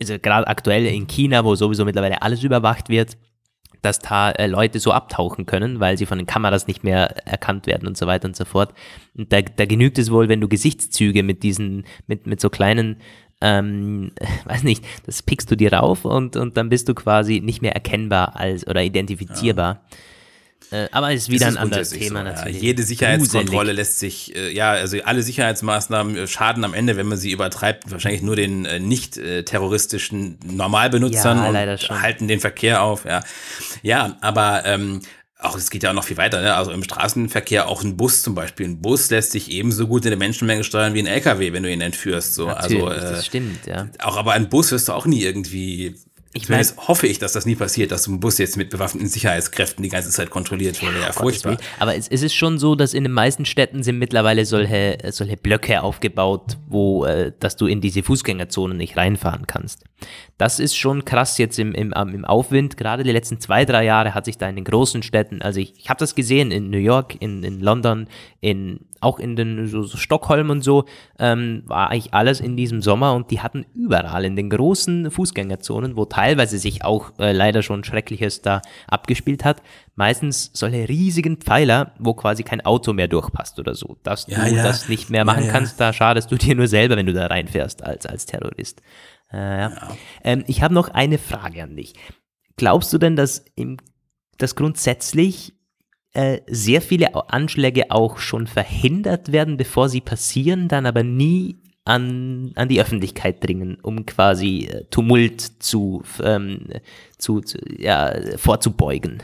also 0.00 0.18
gerade 0.18 0.46
aktuell 0.46 0.86
in 0.86 1.06
China, 1.06 1.44
wo 1.44 1.54
sowieso 1.54 1.84
mittlerweile 1.84 2.22
alles 2.22 2.42
überwacht 2.42 2.88
wird, 2.88 3.16
dass 3.82 3.98
da 3.98 4.30
äh, 4.30 4.46
Leute 4.46 4.80
so 4.80 4.92
abtauchen 4.92 5.46
können, 5.46 5.80
weil 5.80 5.98
sie 5.98 6.06
von 6.06 6.18
den 6.18 6.26
Kameras 6.26 6.66
nicht 6.66 6.84
mehr 6.84 7.26
erkannt 7.26 7.66
werden 7.66 7.86
und 7.86 7.96
so 7.96 8.06
weiter 8.06 8.26
und 8.26 8.36
so 8.36 8.44
fort. 8.44 8.72
Und 9.16 9.32
da, 9.32 9.42
da 9.42 9.66
genügt 9.66 9.98
es 9.98 10.10
wohl, 10.10 10.28
wenn 10.28 10.40
du 10.40 10.48
Gesichtszüge 10.48 11.22
mit 11.22 11.42
diesen, 11.42 11.84
mit, 12.06 12.26
mit 12.26 12.40
so 12.40 12.48
kleinen 12.50 12.96
ähm, 13.40 14.12
weiß 14.46 14.62
nicht, 14.62 14.84
das 15.06 15.22
pickst 15.22 15.50
du 15.50 15.56
dir 15.56 15.72
rauf 15.72 16.04
und, 16.04 16.36
und 16.36 16.56
dann 16.56 16.68
bist 16.68 16.88
du 16.88 16.94
quasi 16.94 17.40
nicht 17.40 17.62
mehr 17.62 17.74
erkennbar 17.74 18.36
als 18.36 18.66
oder 18.66 18.82
identifizierbar. 18.82 19.82
Ja. 19.90 19.96
Äh, 20.70 20.88
aber 20.92 21.12
es 21.12 21.22
ist 21.22 21.30
wieder 21.30 21.48
ist 21.48 21.56
ein 21.56 21.62
anderes 21.62 21.90
Thema 21.90 22.20
so, 22.20 22.24
natürlich. 22.24 22.56
Ja. 22.56 22.62
Jede 22.62 22.82
Sicherheitskontrolle 22.82 23.70
Gruselig. 23.70 23.76
lässt 23.76 23.98
sich, 23.98 24.36
äh, 24.36 24.52
ja, 24.52 24.72
also 24.72 24.98
alle 25.04 25.22
Sicherheitsmaßnahmen 25.22 26.16
äh, 26.16 26.26
schaden 26.26 26.64
am 26.64 26.74
Ende, 26.74 26.96
wenn 26.96 27.06
man 27.06 27.18
sie 27.18 27.30
übertreibt, 27.30 27.90
wahrscheinlich 27.90 28.22
nur 28.22 28.36
den 28.36 28.64
äh, 28.64 28.80
nicht 28.80 29.16
äh, 29.16 29.44
terroristischen 29.44 30.38
Normalbenutzern 30.44 31.38
ja, 31.38 31.72
und 31.72 32.02
halten 32.02 32.28
den 32.28 32.40
Verkehr 32.40 32.82
auf. 32.82 33.04
Ja, 33.04 33.22
ja 33.82 34.16
aber 34.20 34.62
ähm, 34.64 35.00
auch 35.44 35.56
es 35.56 35.70
geht 35.70 35.82
ja 35.82 35.90
auch 35.90 35.94
noch 35.94 36.04
viel 36.04 36.16
weiter, 36.16 36.40
ne? 36.40 36.54
Also 36.54 36.70
im 36.70 36.82
Straßenverkehr 36.82 37.68
auch 37.68 37.82
ein 37.82 37.96
Bus 37.96 38.22
zum 38.22 38.34
Beispiel. 38.34 38.66
Ein 38.66 38.80
Bus 38.80 39.10
lässt 39.10 39.32
sich 39.32 39.50
ebenso 39.50 39.86
gut 39.86 40.04
in 40.04 40.10
der 40.10 40.18
Menschenmenge 40.18 40.64
steuern 40.64 40.94
wie 40.94 41.00
ein 41.00 41.06
LKW, 41.06 41.52
wenn 41.52 41.62
du 41.62 41.70
ihn 41.70 41.80
entführst. 41.80 42.34
So. 42.34 42.46
Natürlich, 42.46 42.82
also, 42.82 43.06
äh, 43.06 43.10
das 43.10 43.26
stimmt, 43.26 43.66
ja. 43.66 43.88
Auch 44.02 44.16
aber 44.16 44.32
ein 44.32 44.48
Bus 44.48 44.72
wirst 44.72 44.88
du 44.88 44.92
auch 44.92 45.06
nie 45.06 45.22
irgendwie 45.22 45.96
ich 46.36 46.48
meine, 46.48 46.66
hoffe 46.76 47.06
ich, 47.06 47.20
dass 47.20 47.32
das 47.32 47.46
nie 47.46 47.54
passiert, 47.54 47.92
dass 47.92 48.08
ein 48.08 48.18
Bus 48.18 48.38
jetzt 48.38 48.56
mit 48.56 48.68
bewaffneten 48.70 49.08
Sicherheitskräften 49.08 49.84
die 49.84 49.88
ganze 49.88 50.10
Zeit 50.10 50.30
kontrolliert 50.30 50.82
wird. 50.82 50.92
Ja, 50.94 51.06
ja 51.06 51.12
furchtbar. 51.12 51.56
Aber 51.78 51.94
es, 51.94 52.08
es, 52.08 52.22
ist 52.22 52.34
schon 52.34 52.58
so, 52.58 52.74
dass 52.74 52.92
in 52.92 53.04
den 53.04 53.12
meisten 53.12 53.44
Städten 53.44 53.84
sind 53.84 54.00
mittlerweile 54.00 54.44
solche, 54.44 54.98
solche 55.10 55.36
Blöcke 55.36 55.82
aufgebaut, 55.82 56.58
wo, 56.66 57.04
äh, 57.04 57.30
dass 57.38 57.54
du 57.54 57.66
in 57.66 57.80
diese 57.80 58.02
Fußgängerzonen 58.02 58.76
nicht 58.76 58.96
reinfahren 58.96 59.46
kannst. 59.46 59.84
Das 60.36 60.58
ist 60.58 60.76
schon 60.76 61.04
krass 61.04 61.38
jetzt 61.38 61.58
im, 61.58 61.72
im, 61.74 61.92
im 61.92 62.24
Aufwind. 62.24 62.76
Gerade 62.76 63.04
die 63.04 63.12
letzten 63.12 63.40
zwei, 63.40 63.64
drei 63.64 63.84
Jahre 63.84 64.14
hat 64.14 64.24
sich 64.24 64.36
da 64.36 64.48
in 64.48 64.56
den 64.56 64.64
großen 64.64 65.02
Städten, 65.02 65.42
also 65.42 65.60
ich, 65.60 65.74
ich 65.76 65.88
habe 65.88 65.98
das 65.98 66.14
gesehen 66.14 66.50
in 66.50 66.70
New 66.70 66.78
York, 66.78 67.16
in, 67.20 67.42
in 67.44 67.60
London, 67.60 68.08
in 68.40 68.80
auch 69.04 69.18
in 69.20 69.36
den 69.36 69.68
so, 69.68 69.82
so 69.82 69.96
Stockholm 69.96 70.50
und 70.50 70.62
so, 70.62 70.86
ähm, 71.18 71.62
war 71.66 71.90
eigentlich 71.90 72.14
alles 72.14 72.40
in 72.40 72.56
diesem 72.56 72.82
Sommer 72.82 73.14
und 73.14 73.30
die 73.30 73.40
hatten 73.40 73.66
überall 73.74 74.24
in 74.24 74.34
den 74.34 74.50
großen 74.50 75.10
Fußgängerzonen, 75.10 75.96
wo 75.96 76.06
teilweise 76.06 76.58
sich 76.58 76.84
auch 76.84 77.12
äh, 77.18 77.32
leider 77.32 77.62
schon 77.62 77.84
Schreckliches 77.84 78.42
da 78.42 78.62
abgespielt 78.88 79.44
hat, 79.44 79.62
meistens 79.94 80.50
solche 80.54 80.88
riesigen 80.88 81.36
Pfeiler, 81.36 81.92
wo 81.98 82.14
quasi 82.14 82.42
kein 82.42 82.62
Auto 82.62 82.92
mehr 82.92 83.08
durchpasst 83.08 83.58
oder 83.60 83.74
so. 83.74 83.98
Dass 84.02 84.26
ja, 84.26 84.48
du 84.48 84.56
ja. 84.56 84.62
das 84.62 84.88
nicht 84.88 85.10
mehr 85.10 85.24
machen 85.24 85.44
ja, 85.44 85.52
kannst, 85.52 85.78
da 85.78 85.92
schadest 85.92 86.32
du 86.32 86.36
dir 86.36 86.54
nur 86.54 86.66
selber, 86.66 86.96
wenn 86.96 87.06
du 87.06 87.12
da 87.12 87.26
reinfährst 87.26 87.84
als, 87.84 88.06
als 88.06 88.26
Terrorist. 88.26 88.80
Äh, 89.34 89.70
ähm, 90.22 90.44
ich 90.46 90.62
habe 90.62 90.74
noch 90.74 90.88
eine 90.88 91.18
Frage 91.18 91.62
an 91.62 91.76
dich. 91.76 91.94
glaubst 92.56 92.92
du 92.92 92.98
denn, 92.98 93.16
dass, 93.16 93.44
im, 93.56 93.78
dass 94.38 94.54
grundsätzlich 94.54 95.54
äh, 96.12 96.40
sehr 96.46 96.80
viele 96.80 97.14
Anschläge 97.30 97.90
auch 97.90 98.18
schon 98.18 98.46
verhindert 98.46 99.32
werden, 99.32 99.56
bevor 99.56 99.88
sie 99.88 100.00
passieren, 100.00 100.68
dann 100.68 100.86
aber 100.86 101.02
nie 101.02 101.56
an, 101.84 102.52
an 102.54 102.68
die 102.68 102.80
Öffentlichkeit 102.80 103.42
dringen, 103.44 103.78
um 103.82 104.06
quasi 104.06 104.66
äh, 104.66 104.84
Tumult 104.90 105.40
zu, 105.40 106.02
ähm, 106.22 106.68
zu, 107.18 107.40
zu, 107.40 107.58
ja, 107.76 108.14
vorzubeugen. 108.36 109.22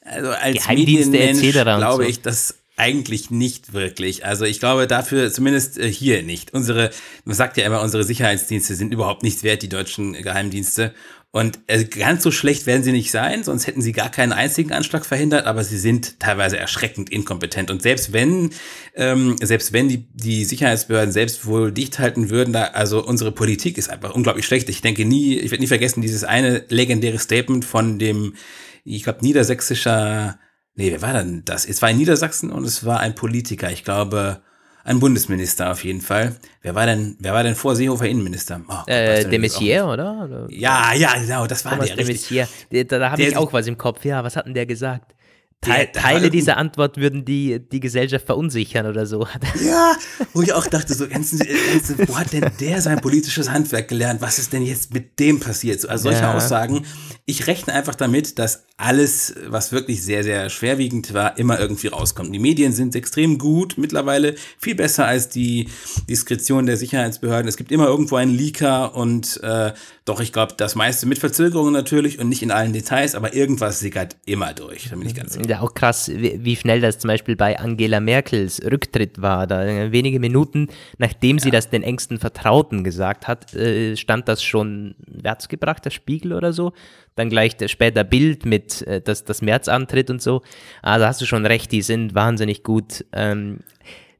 Also 0.00 0.30
als 0.30 0.56
Geheimdienste 0.56 1.18
etc. 1.18 1.62
glaube 1.62 2.04
so. 2.04 2.08
ich, 2.08 2.22
dass 2.22 2.63
eigentlich 2.76 3.30
nicht 3.30 3.72
wirklich. 3.72 4.24
Also 4.24 4.44
ich 4.44 4.58
glaube 4.58 4.86
dafür 4.86 5.30
zumindest 5.32 5.78
äh, 5.78 5.90
hier 5.90 6.22
nicht. 6.22 6.52
Unsere, 6.52 6.90
man 7.24 7.36
sagt 7.36 7.56
ja 7.56 7.64
immer, 7.64 7.80
unsere 7.80 8.04
Sicherheitsdienste 8.04 8.74
sind 8.74 8.92
überhaupt 8.92 9.22
nichts 9.22 9.42
wert, 9.42 9.62
die 9.62 9.68
deutschen 9.68 10.12
Geheimdienste. 10.14 10.94
Und 11.34 11.58
äh, 11.66 11.84
ganz 11.84 12.22
so 12.22 12.30
schlecht 12.30 12.64
werden 12.66 12.84
sie 12.84 12.92
nicht 12.92 13.10
sein, 13.10 13.42
sonst 13.42 13.66
hätten 13.66 13.82
sie 13.82 13.90
gar 13.90 14.08
keinen 14.08 14.32
einzigen 14.32 14.70
Anschlag 14.70 15.04
verhindert, 15.04 15.46
aber 15.46 15.64
sie 15.64 15.78
sind 15.78 16.20
teilweise 16.20 16.58
erschreckend 16.58 17.10
inkompetent. 17.10 17.72
Und 17.72 17.82
selbst 17.82 18.12
wenn, 18.12 18.50
ähm, 18.94 19.34
selbst 19.42 19.72
wenn 19.72 19.88
die, 19.88 20.06
die 20.14 20.44
Sicherheitsbehörden 20.44 21.10
selbst 21.10 21.44
wohl 21.44 21.72
dicht 21.72 21.98
halten 21.98 22.30
würden, 22.30 22.52
da, 22.52 22.66
also 22.66 23.04
unsere 23.04 23.32
Politik 23.32 23.78
ist 23.78 23.90
einfach 23.90 24.14
unglaublich 24.14 24.46
schlecht. 24.46 24.68
Ich 24.68 24.80
denke 24.80 25.04
nie, 25.04 25.36
ich 25.36 25.50
werde 25.50 25.62
nie 25.62 25.66
vergessen, 25.66 26.02
dieses 26.02 26.22
eine 26.22 26.66
legendäre 26.68 27.18
Statement 27.18 27.64
von 27.64 27.98
dem, 27.98 28.34
ich 28.84 29.02
glaube, 29.02 29.18
niedersächsischer, 29.22 30.38
nee, 30.74 30.90
wer 30.90 31.02
war 31.02 31.12
denn 31.12 31.42
das? 31.44 31.66
Es 31.66 31.82
war 31.82 31.90
in 31.90 31.98
Niedersachsen 31.98 32.50
und 32.50 32.64
es 32.64 32.84
war 32.84 33.00
ein 33.00 33.14
Politiker, 33.14 33.70
ich 33.70 33.84
glaube, 33.84 34.40
ein 34.84 35.00
Bundesminister 35.00 35.72
auf 35.72 35.82
jeden 35.82 36.02
Fall. 36.02 36.36
Wer 36.60 36.74
war 36.74 36.86
denn, 36.86 37.16
wer 37.18 37.32
war 37.32 37.42
denn 37.42 37.54
vor 37.54 37.74
Seehofer 37.74 38.06
Innenminister? 38.06 38.60
Oh, 38.68 38.90
äh, 38.90 39.24
de 39.24 39.38
Maizière, 39.38 39.84
oder? 39.84 40.24
oder? 40.24 40.46
Ja, 40.50 40.92
ja, 40.94 41.14
genau, 41.14 41.46
das 41.46 41.64
war 41.64 41.72
Thomas 41.72 41.88
der. 41.88 41.96
De 41.96 42.06
Maizière. 42.06 42.46
Da, 42.70 42.98
da 42.98 43.10
habe 43.10 43.22
ich 43.22 43.36
auch 43.36 43.52
was 43.52 43.66
im 43.66 43.78
Kopf. 43.78 44.04
Ja, 44.04 44.22
was 44.22 44.36
hat 44.36 44.46
denn 44.46 44.54
der 44.54 44.66
gesagt? 44.66 45.13
Te 45.64 45.88
Teile 45.92 46.30
dieser 46.30 46.56
Antwort 46.56 46.96
würden 46.96 47.24
die, 47.24 47.60
die 47.60 47.80
Gesellschaft 47.80 48.26
verunsichern 48.26 48.86
oder 48.86 49.06
so. 49.06 49.26
Ja, 49.64 49.94
wo 50.32 50.42
ich 50.42 50.52
auch 50.52 50.66
dachte, 50.66 50.94
so, 50.94 51.04
ernst, 51.04 51.34
ernst, 51.40 52.08
wo 52.08 52.18
hat 52.18 52.32
denn 52.32 52.50
der 52.60 52.82
sein 52.82 53.00
politisches 53.00 53.50
Handwerk 53.50 53.88
gelernt? 53.88 54.20
Was 54.20 54.38
ist 54.38 54.52
denn 54.52 54.62
jetzt 54.62 54.92
mit 54.92 55.18
dem 55.18 55.40
passiert? 55.40 55.88
Also 55.88 56.04
solche 56.04 56.22
ja. 56.22 56.34
Aussagen. 56.34 56.84
Ich 57.24 57.46
rechne 57.46 57.72
einfach 57.72 57.94
damit, 57.94 58.38
dass 58.38 58.64
alles, 58.76 59.34
was 59.46 59.70
wirklich 59.70 60.02
sehr, 60.02 60.24
sehr 60.24 60.50
schwerwiegend 60.50 61.14
war, 61.14 61.38
immer 61.38 61.60
irgendwie 61.60 61.86
rauskommt. 61.86 62.34
Die 62.34 62.40
Medien 62.40 62.72
sind 62.72 62.96
extrem 62.96 63.38
gut, 63.38 63.78
mittlerweile 63.78 64.34
viel 64.58 64.74
besser 64.74 65.06
als 65.06 65.28
die 65.28 65.68
Diskretion 66.08 66.66
der 66.66 66.76
Sicherheitsbehörden. 66.76 67.48
Es 67.48 67.56
gibt 67.56 67.70
immer 67.70 67.86
irgendwo 67.86 68.16
einen 68.16 68.36
Leaker 68.36 68.96
und 68.96 69.40
äh, 69.44 69.72
doch, 70.04 70.20
ich 70.20 70.32
glaube, 70.32 70.54
das 70.56 70.74
meiste 70.74 71.06
mit 71.06 71.20
Verzögerungen 71.20 71.72
natürlich 71.72 72.18
und 72.18 72.28
nicht 72.28 72.42
in 72.42 72.50
allen 72.50 72.72
Details, 72.72 73.14
aber 73.14 73.34
irgendwas 73.34 73.78
sickert 73.78 74.16
immer 74.26 74.52
durch, 74.52 74.88
da 74.90 74.96
bin 74.96 75.06
ich 75.06 75.14
ganz 75.14 75.34
sicher. 75.34 75.48
Ja, 75.48 75.53
auch 75.62 75.74
krass, 75.74 76.10
wie, 76.14 76.56
schnell 76.56 76.80
das 76.80 76.98
zum 76.98 77.08
Beispiel 77.08 77.36
bei 77.36 77.58
Angela 77.58 78.00
Merkels 78.00 78.60
Rücktritt 78.64 79.20
war. 79.20 79.46
Da 79.46 79.64
äh, 79.64 79.92
wenige 79.92 80.20
Minuten, 80.20 80.68
nachdem 80.98 81.38
sie 81.38 81.48
ja. 81.48 81.52
das 81.52 81.70
den 81.70 81.82
engsten 81.82 82.18
Vertrauten 82.18 82.84
gesagt 82.84 83.28
hat, 83.28 83.54
äh, 83.54 83.96
stand 83.96 84.28
das 84.28 84.42
schon, 84.42 84.94
wer 85.06 85.32
hat's 85.32 85.48
gebracht, 85.48 85.84
das 85.86 85.94
Spiegel 85.94 86.32
oder 86.32 86.52
so? 86.52 86.72
Dann 87.16 87.30
gleich 87.30 87.56
der, 87.56 87.68
später 87.68 88.04
Bild 88.04 88.44
mit, 88.44 88.82
äh, 88.82 89.00
das, 89.00 89.24
das 89.24 89.42
März 89.42 89.68
antritt 89.68 90.10
und 90.10 90.22
so. 90.22 90.42
Also 90.82 91.06
hast 91.06 91.20
du 91.20 91.26
schon 91.26 91.46
recht, 91.46 91.72
die 91.72 91.82
sind 91.82 92.14
wahnsinnig 92.14 92.62
gut. 92.62 93.04
Ähm, 93.12 93.60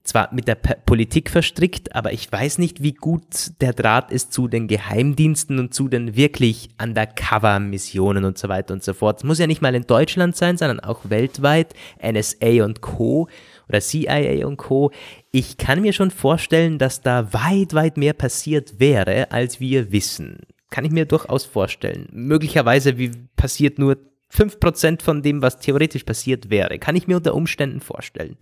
zwar 0.04 0.32
mit 0.32 0.46
der 0.46 0.54
P 0.54 0.74
Politik 0.86 1.30
verstrickt, 1.30 1.94
aber 1.94 2.12
ich 2.12 2.30
weiß 2.30 2.58
nicht, 2.58 2.82
wie 2.82 2.92
gut 2.92 3.60
der 3.60 3.72
Draht 3.72 4.12
ist 4.12 4.32
zu 4.32 4.48
den 4.48 4.68
Geheimdiensten 4.68 5.58
und 5.58 5.72
zu 5.72 5.88
den 5.88 6.14
wirklich 6.14 6.68
Undercover-Missionen 6.80 8.24
und 8.24 8.38
so 8.38 8.48
weiter 8.48 8.74
und 8.74 8.84
so 8.84 8.92
fort. 8.92 9.18
Es 9.18 9.24
muss 9.24 9.38
ja 9.38 9.46
nicht 9.46 9.62
mal 9.62 9.74
in 9.74 9.86
Deutschland 9.86 10.36
sein, 10.36 10.58
sondern 10.58 10.80
auch 10.80 11.08
weltweit, 11.08 11.74
NSA 12.02 12.64
und 12.64 12.82
Co. 12.82 13.28
oder 13.68 13.80
CIA 13.80 14.46
und 14.46 14.58
Co. 14.58 14.90
Ich 15.32 15.56
kann 15.56 15.80
mir 15.80 15.94
schon 15.94 16.10
vorstellen, 16.10 16.78
dass 16.78 17.00
da 17.00 17.32
weit, 17.32 17.72
weit 17.72 17.96
mehr 17.96 18.12
passiert 18.12 18.78
wäre, 18.78 19.32
als 19.32 19.58
wir 19.58 19.90
wissen. 19.90 20.40
Kann 20.70 20.84
ich 20.84 20.92
mir 20.92 21.06
durchaus 21.06 21.44
vorstellen. 21.44 22.08
Möglicherweise 22.12 22.98
wie 22.98 23.10
passiert 23.36 23.78
nur 23.78 23.96
5% 24.36 25.02
von 25.02 25.22
dem, 25.22 25.42
was 25.42 25.58
theoretisch 25.58 26.04
passiert 26.04 26.50
wäre. 26.50 26.78
Kann 26.78 26.96
ich 26.96 27.06
mir 27.06 27.16
unter 27.16 27.34
Umständen 27.34 27.80
vorstellen. 27.80 28.36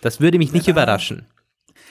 Das 0.00 0.20
würde 0.20 0.38
mich 0.38 0.52
nicht 0.52 0.66
ja. 0.66 0.72
überraschen. 0.72 1.26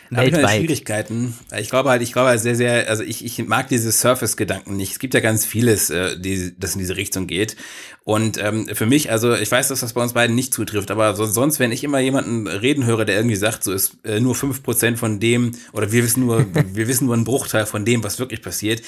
Da 0.10 0.18
habe 0.18 0.28
ich 0.28 0.34
meine 0.34 0.48
Schwierigkeiten. 0.48 1.34
Ich 1.60 1.70
glaube 1.70 1.90
halt, 1.90 2.02
ich 2.02 2.14
glaube 2.14 2.30
halt 2.30 2.40
sehr, 2.40 2.56
sehr, 2.56 2.90
also 2.90 3.04
ich, 3.04 3.26
ich 3.26 3.46
mag 3.46 3.68
diese 3.68 3.92
Surface-Gedanken 3.92 4.78
nicht. 4.78 4.94
Es 4.94 5.00
gibt 5.00 5.14
ja 5.14 5.20
ganz 5.20 5.46
vieles, 5.46 5.90
äh, 5.90 6.18
die, 6.18 6.58
das 6.58 6.74
in 6.74 6.80
diese 6.80 6.96
Richtung 6.96 7.28
geht. 7.28 7.58
Und 8.04 8.42
ähm, 8.42 8.68
für 8.74 8.86
mich, 8.86 9.12
also 9.12 9.34
ich 9.34 9.52
weiß, 9.52 9.68
dass 9.68 9.82
das 9.82 9.94
bei 9.94 10.02
uns 10.02 10.14
beiden 10.14 10.36
nicht 10.36 10.54
zutrifft, 10.54 10.92
aber 10.92 11.16
so, 11.16 11.26
sonst, 11.26 11.60
wenn 11.60 11.74
ich 11.74 11.84
immer 11.84 12.00
jemanden 12.00 12.48
reden 12.48 12.86
höre, 12.86 13.04
der 13.04 13.18
irgendwie 13.18 13.36
sagt, 13.36 13.64
so 13.64 13.74
ist 13.74 13.98
äh, 14.06 14.20
nur 14.20 14.36
fünf 14.36 14.64
Prozent 14.64 14.98
von 14.98 15.20
dem, 15.20 15.52
oder 15.74 15.92
wir 15.92 16.04
wissen 16.04 16.26
nur, 16.26 16.46
wir 16.74 16.88
wissen 16.88 17.06
nur 17.06 17.16
einen 17.16 17.26
Bruchteil 17.26 17.66
von 17.66 17.84
dem, 17.84 18.04
was 18.04 18.20
wirklich 18.20 18.42
passiert, 18.42 18.82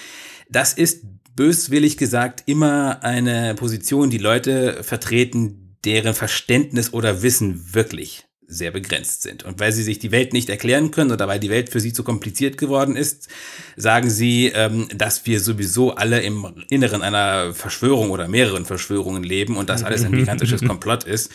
das 0.50 0.74
ist 0.74 1.04
böswillig 1.36 1.98
gesagt 1.98 2.44
immer 2.46 3.04
eine 3.04 3.56
Position, 3.56 4.10
die 4.10 4.18
Leute 4.18 4.84
vertreten, 4.84 5.78
deren 5.86 6.14
Verständnis 6.14 6.94
oder 6.94 7.22
Wissen 7.22 7.74
wirklich 7.74 8.26
sehr 8.50 8.72
begrenzt 8.72 9.22
sind. 9.22 9.44
Und 9.44 9.60
weil 9.60 9.72
sie 9.72 9.84
sich 9.84 10.00
die 10.00 10.12
Welt 10.12 10.34
nicht 10.34 10.50
erklären 10.50 10.90
können 10.90 11.12
oder 11.12 11.28
weil 11.28 11.40
die 11.40 11.52
Welt 11.52 11.70
für 11.70 11.80
sie 11.80 11.94
zu 11.94 12.04
kompliziert 12.04 12.58
geworden 12.58 12.96
ist, 12.96 13.30
sagen 13.78 14.10
sie, 14.10 14.48
ähm, 14.48 14.88
dass 14.94 15.26
wir 15.28 15.40
sowieso 15.40 15.94
alle 15.94 16.22
im 16.22 16.66
Inneren 16.70 17.04
einer 17.04 17.54
Verschwörung 17.54 18.10
oder 18.10 18.28
mehreren 18.28 18.66
Verschwörungen 18.66 19.24
leben 19.24 19.56
und 19.56 19.70
das 19.70 19.84
alles 19.84 20.04
ein 20.04 20.12
gigantisches 20.18 20.62
Komplott 20.66 21.04
ist. 21.04 21.32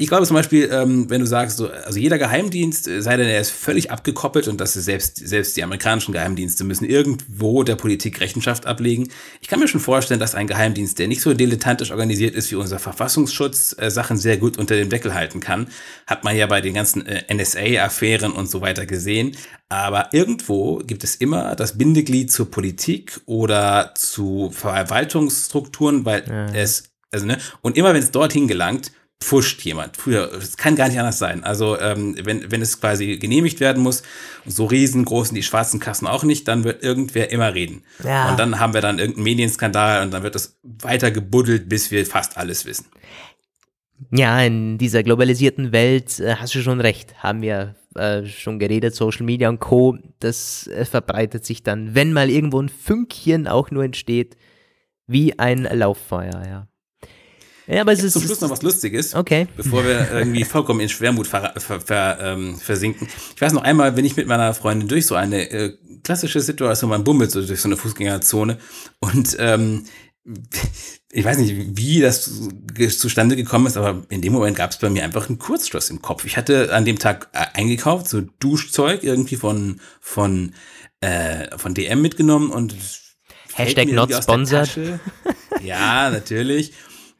Ich 0.00 0.06
glaube 0.06 0.24
zum 0.26 0.36
Beispiel, 0.36 0.70
ähm, 0.72 1.10
wenn 1.10 1.20
du 1.20 1.26
sagst, 1.26 1.56
so, 1.56 1.68
also 1.68 1.98
jeder 1.98 2.18
Geheimdienst, 2.18 2.86
äh, 2.86 3.02
sei 3.02 3.16
denn 3.16 3.26
er 3.26 3.40
ist 3.40 3.50
völlig 3.50 3.90
abgekoppelt 3.90 4.46
und 4.46 4.60
dass 4.60 4.74
selbst, 4.74 5.16
selbst 5.16 5.56
die 5.56 5.64
amerikanischen 5.64 6.12
Geheimdienste 6.12 6.62
müssen 6.62 6.84
irgendwo 6.84 7.64
der 7.64 7.74
Politik 7.74 8.20
Rechenschaft 8.20 8.64
ablegen. 8.66 9.08
Ich 9.40 9.48
kann 9.48 9.58
mir 9.58 9.66
schon 9.66 9.80
vorstellen, 9.80 10.20
dass 10.20 10.36
ein 10.36 10.46
Geheimdienst, 10.46 11.00
der 11.00 11.08
nicht 11.08 11.20
so 11.20 11.34
dilettantisch 11.34 11.90
organisiert 11.90 12.36
ist 12.36 12.48
wie 12.52 12.54
unser 12.54 12.78
Verfassungsschutz, 12.78 13.74
äh, 13.76 13.90
Sachen 13.90 14.18
sehr 14.18 14.36
gut 14.36 14.56
unter 14.56 14.76
dem 14.76 14.88
Deckel 14.88 15.14
halten 15.14 15.40
kann. 15.40 15.66
Hat 16.06 16.22
man 16.22 16.36
ja 16.36 16.46
bei 16.46 16.60
den 16.60 16.74
ganzen 16.74 17.04
äh, 17.04 17.24
NSA-Affären 17.34 18.30
und 18.30 18.48
so 18.48 18.60
weiter 18.60 18.86
gesehen. 18.86 19.36
Aber 19.68 20.10
irgendwo 20.12 20.76
gibt 20.76 21.02
es 21.02 21.16
immer 21.16 21.56
das 21.56 21.76
Bindeglied 21.76 22.30
zur 22.30 22.48
Politik 22.52 23.20
oder 23.26 23.94
zu 23.96 24.50
Verwaltungsstrukturen, 24.52 26.04
weil 26.04 26.22
ja. 26.28 26.46
es, 26.54 26.84
also, 27.10 27.26
ne, 27.26 27.38
und 27.62 27.76
immer 27.76 27.92
wenn 27.94 28.02
es 28.02 28.12
dorthin 28.12 28.46
gelangt, 28.46 28.92
pfuscht 29.20 29.62
jemand. 29.62 29.96
Früher, 29.96 30.32
es 30.32 30.56
kann 30.56 30.76
gar 30.76 30.88
nicht 30.88 30.98
anders 30.98 31.18
sein. 31.18 31.42
Also 31.42 31.78
ähm, 31.78 32.16
wenn, 32.22 32.50
wenn 32.50 32.62
es 32.62 32.80
quasi 32.80 33.18
genehmigt 33.18 33.60
werden 33.60 33.82
muss, 33.82 34.02
so 34.46 34.66
riesengroß 34.66 35.28
sind 35.28 35.34
die 35.34 35.42
schwarzen 35.42 35.80
Kassen 35.80 36.06
auch 36.06 36.24
nicht, 36.24 36.46
dann 36.46 36.64
wird 36.64 36.82
irgendwer 36.82 37.30
immer 37.32 37.52
reden. 37.54 37.82
Ja. 38.04 38.30
Und 38.30 38.38
dann 38.38 38.60
haben 38.60 38.74
wir 38.74 38.80
dann 38.80 38.98
irgendeinen 38.98 39.24
Medienskandal 39.24 40.04
und 40.04 40.12
dann 40.12 40.22
wird 40.22 40.36
es 40.36 40.58
weiter 40.62 41.10
gebuddelt, 41.10 41.68
bis 41.68 41.90
wir 41.90 42.06
fast 42.06 42.36
alles 42.36 42.64
wissen. 42.64 42.86
Ja, 44.12 44.40
in 44.40 44.78
dieser 44.78 45.02
globalisierten 45.02 45.72
Welt 45.72 46.20
äh, 46.20 46.36
hast 46.36 46.54
du 46.54 46.60
schon 46.60 46.80
recht, 46.80 47.20
haben 47.22 47.42
wir 47.42 47.74
äh, 47.96 48.24
schon 48.26 48.60
geredet, 48.60 48.94
Social 48.94 49.26
Media 49.26 49.48
und 49.48 49.58
Co. 49.58 49.98
Das 50.20 50.68
äh, 50.68 50.84
verbreitet 50.84 51.44
sich 51.44 51.64
dann, 51.64 51.96
wenn 51.96 52.12
mal 52.12 52.30
irgendwo 52.30 52.62
ein 52.62 52.68
Fünkchen 52.68 53.48
auch 53.48 53.72
nur 53.72 53.82
entsteht, 53.82 54.36
wie 55.08 55.38
ein 55.38 55.64
Lauffeuer, 55.64 56.42
ja. 56.46 56.68
Ja, 57.68 57.82
aber 57.82 57.92
es 57.92 58.02
ist. 58.02 58.14
Zum 58.14 58.22
Schluss 58.22 58.40
noch 58.40 58.50
was 58.50 58.62
Lustiges. 58.62 59.14
Okay. 59.14 59.46
Bevor 59.56 59.84
wir 59.84 60.10
irgendwie 60.10 60.44
vollkommen 60.44 60.80
in 60.80 60.88
Schwermut 60.88 61.26
ver, 61.26 61.52
ver, 61.58 61.80
ver, 61.80 62.18
ähm, 62.20 62.56
versinken. 62.56 63.08
Ich 63.34 63.40
weiß 63.40 63.52
noch 63.52 63.62
einmal, 63.62 63.96
wenn 63.96 64.04
ich 64.04 64.16
mit 64.16 64.26
meiner 64.26 64.54
Freundin 64.54 64.88
durch 64.88 65.06
so 65.06 65.14
eine 65.14 65.50
äh, 65.50 65.76
klassische 66.02 66.40
Situation, 66.40 66.88
man 66.88 67.04
bummelt 67.04 67.30
so 67.30 67.44
durch 67.44 67.60
so 67.60 67.68
eine 67.68 67.76
Fußgängerzone 67.76 68.58
und 69.00 69.36
ähm, 69.38 69.84
ich 71.10 71.24
weiß 71.24 71.38
nicht, 71.38 71.76
wie 71.76 72.00
das 72.00 72.30
zustande 72.98 73.36
gekommen 73.36 73.66
ist, 73.66 73.76
aber 73.76 74.02
in 74.10 74.20
dem 74.20 74.32
Moment 74.32 74.56
gab 74.56 74.70
es 74.70 74.78
bei 74.78 74.90
mir 74.90 75.04
einfach 75.04 75.28
einen 75.28 75.38
Kurzschluss 75.38 75.90
im 75.90 76.02
Kopf. 76.02 76.24
Ich 76.24 76.36
hatte 76.36 76.74
an 76.74 76.84
dem 76.84 76.98
Tag 76.98 77.28
äh, 77.32 77.46
eingekauft, 77.54 78.08
so 78.08 78.22
Duschzeug 78.38 79.04
irgendwie 79.04 79.36
von, 79.36 79.80
von, 80.00 80.54
äh, 81.00 81.56
von 81.56 81.74
DM 81.74 82.02
mitgenommen 82.02 82.50
und 82.50 82.74
Hashtag 83.54 83.88
not 83.88 84.12
sponsored. 84.14 85.00
Ja, 85.62 86.10
natürlich. 86.10 86.72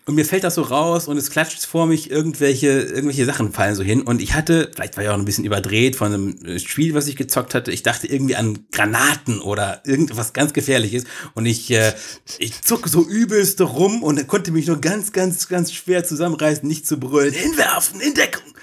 Und 0.08 0.14
mir 0.14 0.24
fällt 0.24 0.42
das 0.42 0.54
so 0.54 0.62
raus 0.62 1.06
und 1.06 1.18
es 1.18 1.30
klatscht 1.30 1.66
vor 1.66 1.86
mich, 1.86 2.10
irgendwelche, 2.10 2.68
irgendwelche 2.68 3.26
Sachen 3.26 3.52
fallen 3.52 3.74
so 3.74 3.82
hin. 3.82 4.00
Und 4.00 4.22
ich 4.22 4.32
hatte, 4.32 4.70
vielleicht 4.74 4.96
war 4.96 5.04
ich 5.04 5.10
auch 5.10 5.14
ein 5.14 5.26
bisschen 5.26 5.44
überdreht 5.44 5.96
von 5.96 6.14
einem 6.14 6.58
Spiel, 6.58 6.94
was 6.94 7.08
ich 7.08 7.16
gezockt 7.16 7.54
hatte. 7.54 7.72
Ich 7.72 7.82
dachte 7.82 8.06
irgendwie 8.06 8.34
an 8.34 8.60
Granaten 8.72 9.42
oder 9.42 9.82
irgendwas 9.84 10.32
ganz 10.32 10.54
Gefährliches. 10.54 11.04
Und 11.34 11.44
ich, 11.44 11.70
äh, 11.72 11.92
ich 12.38 12.62
zuck 12.62 12.88
so 12.88 13.06
übelst 13.06 13.60
rum 13.60 14.02
und 14.02 14.26
konnte 14.28 14.50
mich 14.50 14.66
nur 14.66 14.80
ganz, 14.80 15.12
ganz, 15.12 15.46
ganz 15.46 15.74
schwer 15.74 16.04
zusammenreißen, 16.04 16.66
nicht 16.66 16.86
zu 16.86 16.98
brüllen. 16.98 17.34
Hinwerfen, 17.34 18.00
in 18.00 18.14
Deckung. 18.14 18.54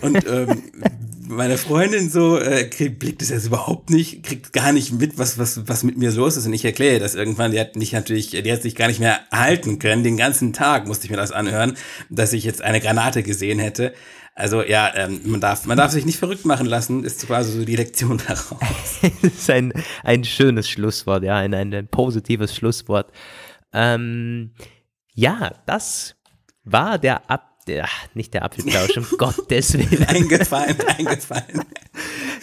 Und 0.00 0.26
ähm, 0.26 0.62
meine 1.28 1.58
Freundin 1.58 2.10
so 2.10 2.38
äh, 2.38 2.64
kriegt, 2.64 2.98
blickt 2.98 3.22
es 3.22 3.30
jetzt 3.30 3.46
überhaupt 3.46 3.90
nicht, 3.90 4.22
kriegt 4.22 4.52
gar 4.52 4.72
nicht 4.72 4.92
mit, 4.92 5.18
was, 5.18 5.38
was, 5.38 5.68
was 5.68 5.82
mit 5.82 5.96
mir 5.96 6.10
los 6.12 6.36
ist. 6.36 6.46
Und 6.46 6.52
ich 6.52 6.64
erkläre 6.64 7.00
das 7.00 7.14
irgendwann. 7.14 7.52
Die 7.52 7.60
hat 7.60 7.76
mich 7.76 7.92
natürlich, 7.92 8.30
die 8.30 8.52
hat 8.52 8.62
sich 8.62 8.74
gar 8.74 8.88
nicht 8.88 9.00
mehr 9.00 9.20
halten 9.32 9.78
können. 9.78 10.04
Den 10.04 10.16
ganzen 10.16 10.52
Tag 10.52 10.86
musste 10.86 11.06
ich 11.06 11.10
mir 11.10 11.16
das 11.16 11.32
anhören, 11.32 11.76
dass 12.10 12.32
ich 12.32 12.44
jetzt 12.44 12.62
eine 12.62 12.80
Granate 12.80 13.22
gesehen 13.22 13.58
hätte. 13.58 13.94
Also 14.34 14.62
ja, 14.62 14.92
ähm, 14.96 15.20
man, 15.24 15.40
darf, 15.40 15.64
man 15.64 15.76
darf 15.76 15.92
sich 15.92 16.04
nicht 16.04 16.18
verrückt 16.18 16.44
machen 16.44 16.66
lassen, 16.66 17.04
ist 17.04 17.26
quasi 17.26 17.52
so 17.52 17.64
die 17.64 17.76
Lektion 17.76 18.20
daraus. 18.26 18.98
das 19.22 19.32
ist 19.32 19.50
ein, 19.50 19.72
ein 20.02 20.24
schönes 20.24 20.68
Schlusswort, 20.68 21.22
ja, 21.22 21.36
ein, 21.36 21.54
ein, 21.54 21.72
ein 21.72 21.88
positives 21.88 22.54
Schlusswort. 22.54 23.12
Ähm, 23.72 24.52
ja, 25.14 25.52
das 25.66 26.16
war 26.64 26.98
der 26.98 27.30
Ab 27.30 27.53
der, 27.68 27.88
nicht 28.14 28.34
der 28.34 28.44
Apfelplausch, 28.44 28.96
um 28.96 29.06
Gottes 29.18 29.74
Willen. 29.74 30.04
Eingefallen, 30.04 30.76
eingefallen. 30.98 31.64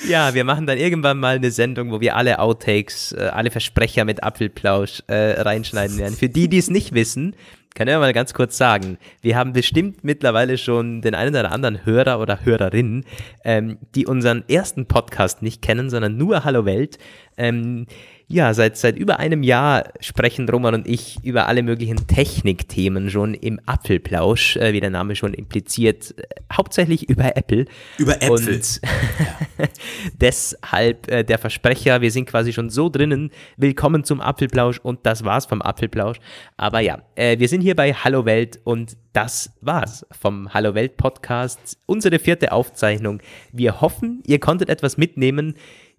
Ja, 0.07 0.33
wir 0.33 0.43
machen 0.43 0.65
dann 0.65 0.77
irgendwann 0.77 1.19
mal 1.19 1.35
eine 1.35 1.51
Sendung, 1.51 1.91
wo 1.91 2.01
wir 2.01 2.15
alle 2.15 2.39
Outtakes, 2.39 3.11
äh, 3.13 3.29
alle 3.33 3.51
Versprecher 3.51 4.05
mit 4.05 4.23
Apfelplausch 4.23 5.03
äh, 5.07 5.41
reinschneiden 5.41 5.97
werden. 5.97 6.15
Für 6.15 6.29
die, 6.29 6.47
die 6.47 6.57
es 6.57 6.69
nicht 6.69 6.93
wissen, 6.93 7.35
kann 7.73 7.87
ich 7.87 7.95
mal 7.95 8.11
ganz 8.13 8.33
kurz 8.33 8.57
sagen, 8.57 8.97
wir 9.21 9.37
haben 9.37 9.53
bestimmt 9.53 10.03
mittlerweile 10.03 10.57
schon 10.57 11.01
den 11.01 11.15
einen 11.15 11.35
oder 11.35 11.51
anderen 11.51 11.85
Hörer 11.85 12.19
oder 12.19 12.43
Hörerin, 12.43 13.05
ähm, 13.45 13.77
die 13.95 14.05
unseren 14.05 14.43
ersten 14.49 14.87
Podcast 14.87 15.41
nicht 15.41 15.61
kennen, 15.61 15.89
sondern 15.89 16.17
nur 16.17 16.43
Hallo 16.43 16.65
Welt. 16.65 16.97
Ähm, 17.37 17.85
ja, 18.31 18.53
seit, 18.53 18.77
seit 18.77 18.97
über 18.97 19.19
einem 19.19 19.43
Jahr 19.43 19.91
sprechen 19.99 20.47
Roman 20.47 20.73
und 20.73 20.87
ich 20.87 21.17
über 21.23 21.47
alle 21.47 21.63
möglichen 21.63 22.07
Technikthemen 22.07 23.09
schon 23.09 23.33
im 23.33 23.59
Apfelplausch, 23.65 24.55
äh, 24.55 24.71
wie 24.71 24.79
der 24.79 24.89
Name 24.89 25.15
schon 25.15 25.33
impliziert, 25.33 26.15
äh, 26.17 26.23
hauptsächlich 26.53 27.09
über 27.09 27.35
Apple. 27.35 27.65
Über 27.97 28.15
Äpfel. 28.21 28.31
Und 28.31 28.81
ja. 29.59 29.67
deshalb 30.13 31.11
äh, 31.11 31.23
der 31.23 31.39
Versprecher, 31.39 31.99
wir 31.99 32.09
sind 32.09 32.25
quasi 32.25 32.53
schon 32.53 32.69
so 32.69 32.87
drinnen. 32.87 33.31
Willkommen 33.57 34.05
zum 34.05 34.21
Apfelplausch 34.21 34.79
und 34.79 35.05
das 35.05 35.25
war's 35.25 35.45
vom 35.45 35.61
Apfelplausch. 35.61 36.17
Aber 36.55 36.79
ja, 36.79 37.01
äh, 37.15 37.37
wir 37.37 37.49
sind 37.49 37.61
hier 37.61 37.75
bei 37.75 37.93
Hallo 37.93 38.25
Welt 38.25 38.61
und 38.63 38.95
das 39.11 39.51
war's 39.59 40.05
vom 40.09 40.53
Hallo 40.53 40.73
Welt 40.73 40.95
Podcast. 40.95 41.77
Unsere 41.85 42.17
vierte 42.17 42.53
Aufzeichnung. 42.53 43.21
Wir 43.51 43.81
hoffen, 43.81 44.23
ihr 44.25 44.39
konntet 44.39 44.69
etwas 44.69 44.97
mitnehmen. 44.97 45.55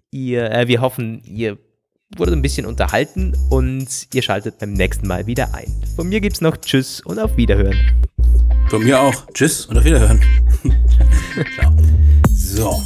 Ihr, 0.09 0.51
äh, 0.51 0.67
wir 0.67 0.81
hoffen, 0.81 1.21
ihr 1.25 1.57
wurde 2.19 2.33
ein 2.33 2.41
bisschen 2.41 2.65
unterhalten 2.65 3.33
und 3.49 3.87
ihr 4.13 4.21
schaltet 4.21 4.59
beim 4.59 4.73
nächsten 4.73 5.07
Mal 5.07 5.25
wieder 5.27 5.53
ein. 5.53 5.71
Von 5.95 6.09
mir 6.09 6.21
gibt's 6.21 6.41
noch 6.41 6.57
Tschüss 6.57 7.01
und 7.01 7.19
auf 7.19 7.37
Wiederhören. 7.37 7.77
Von 8.69 8.83
mir 8.83 8.99
auch 8.99 9.27
Tschüss 9.33 9.65
und 9.65 9.77
auf 9.77 9.83
Wiederhören. 9.83 10.21
Ciao. 11.55 11.73
So. 12.35 12.83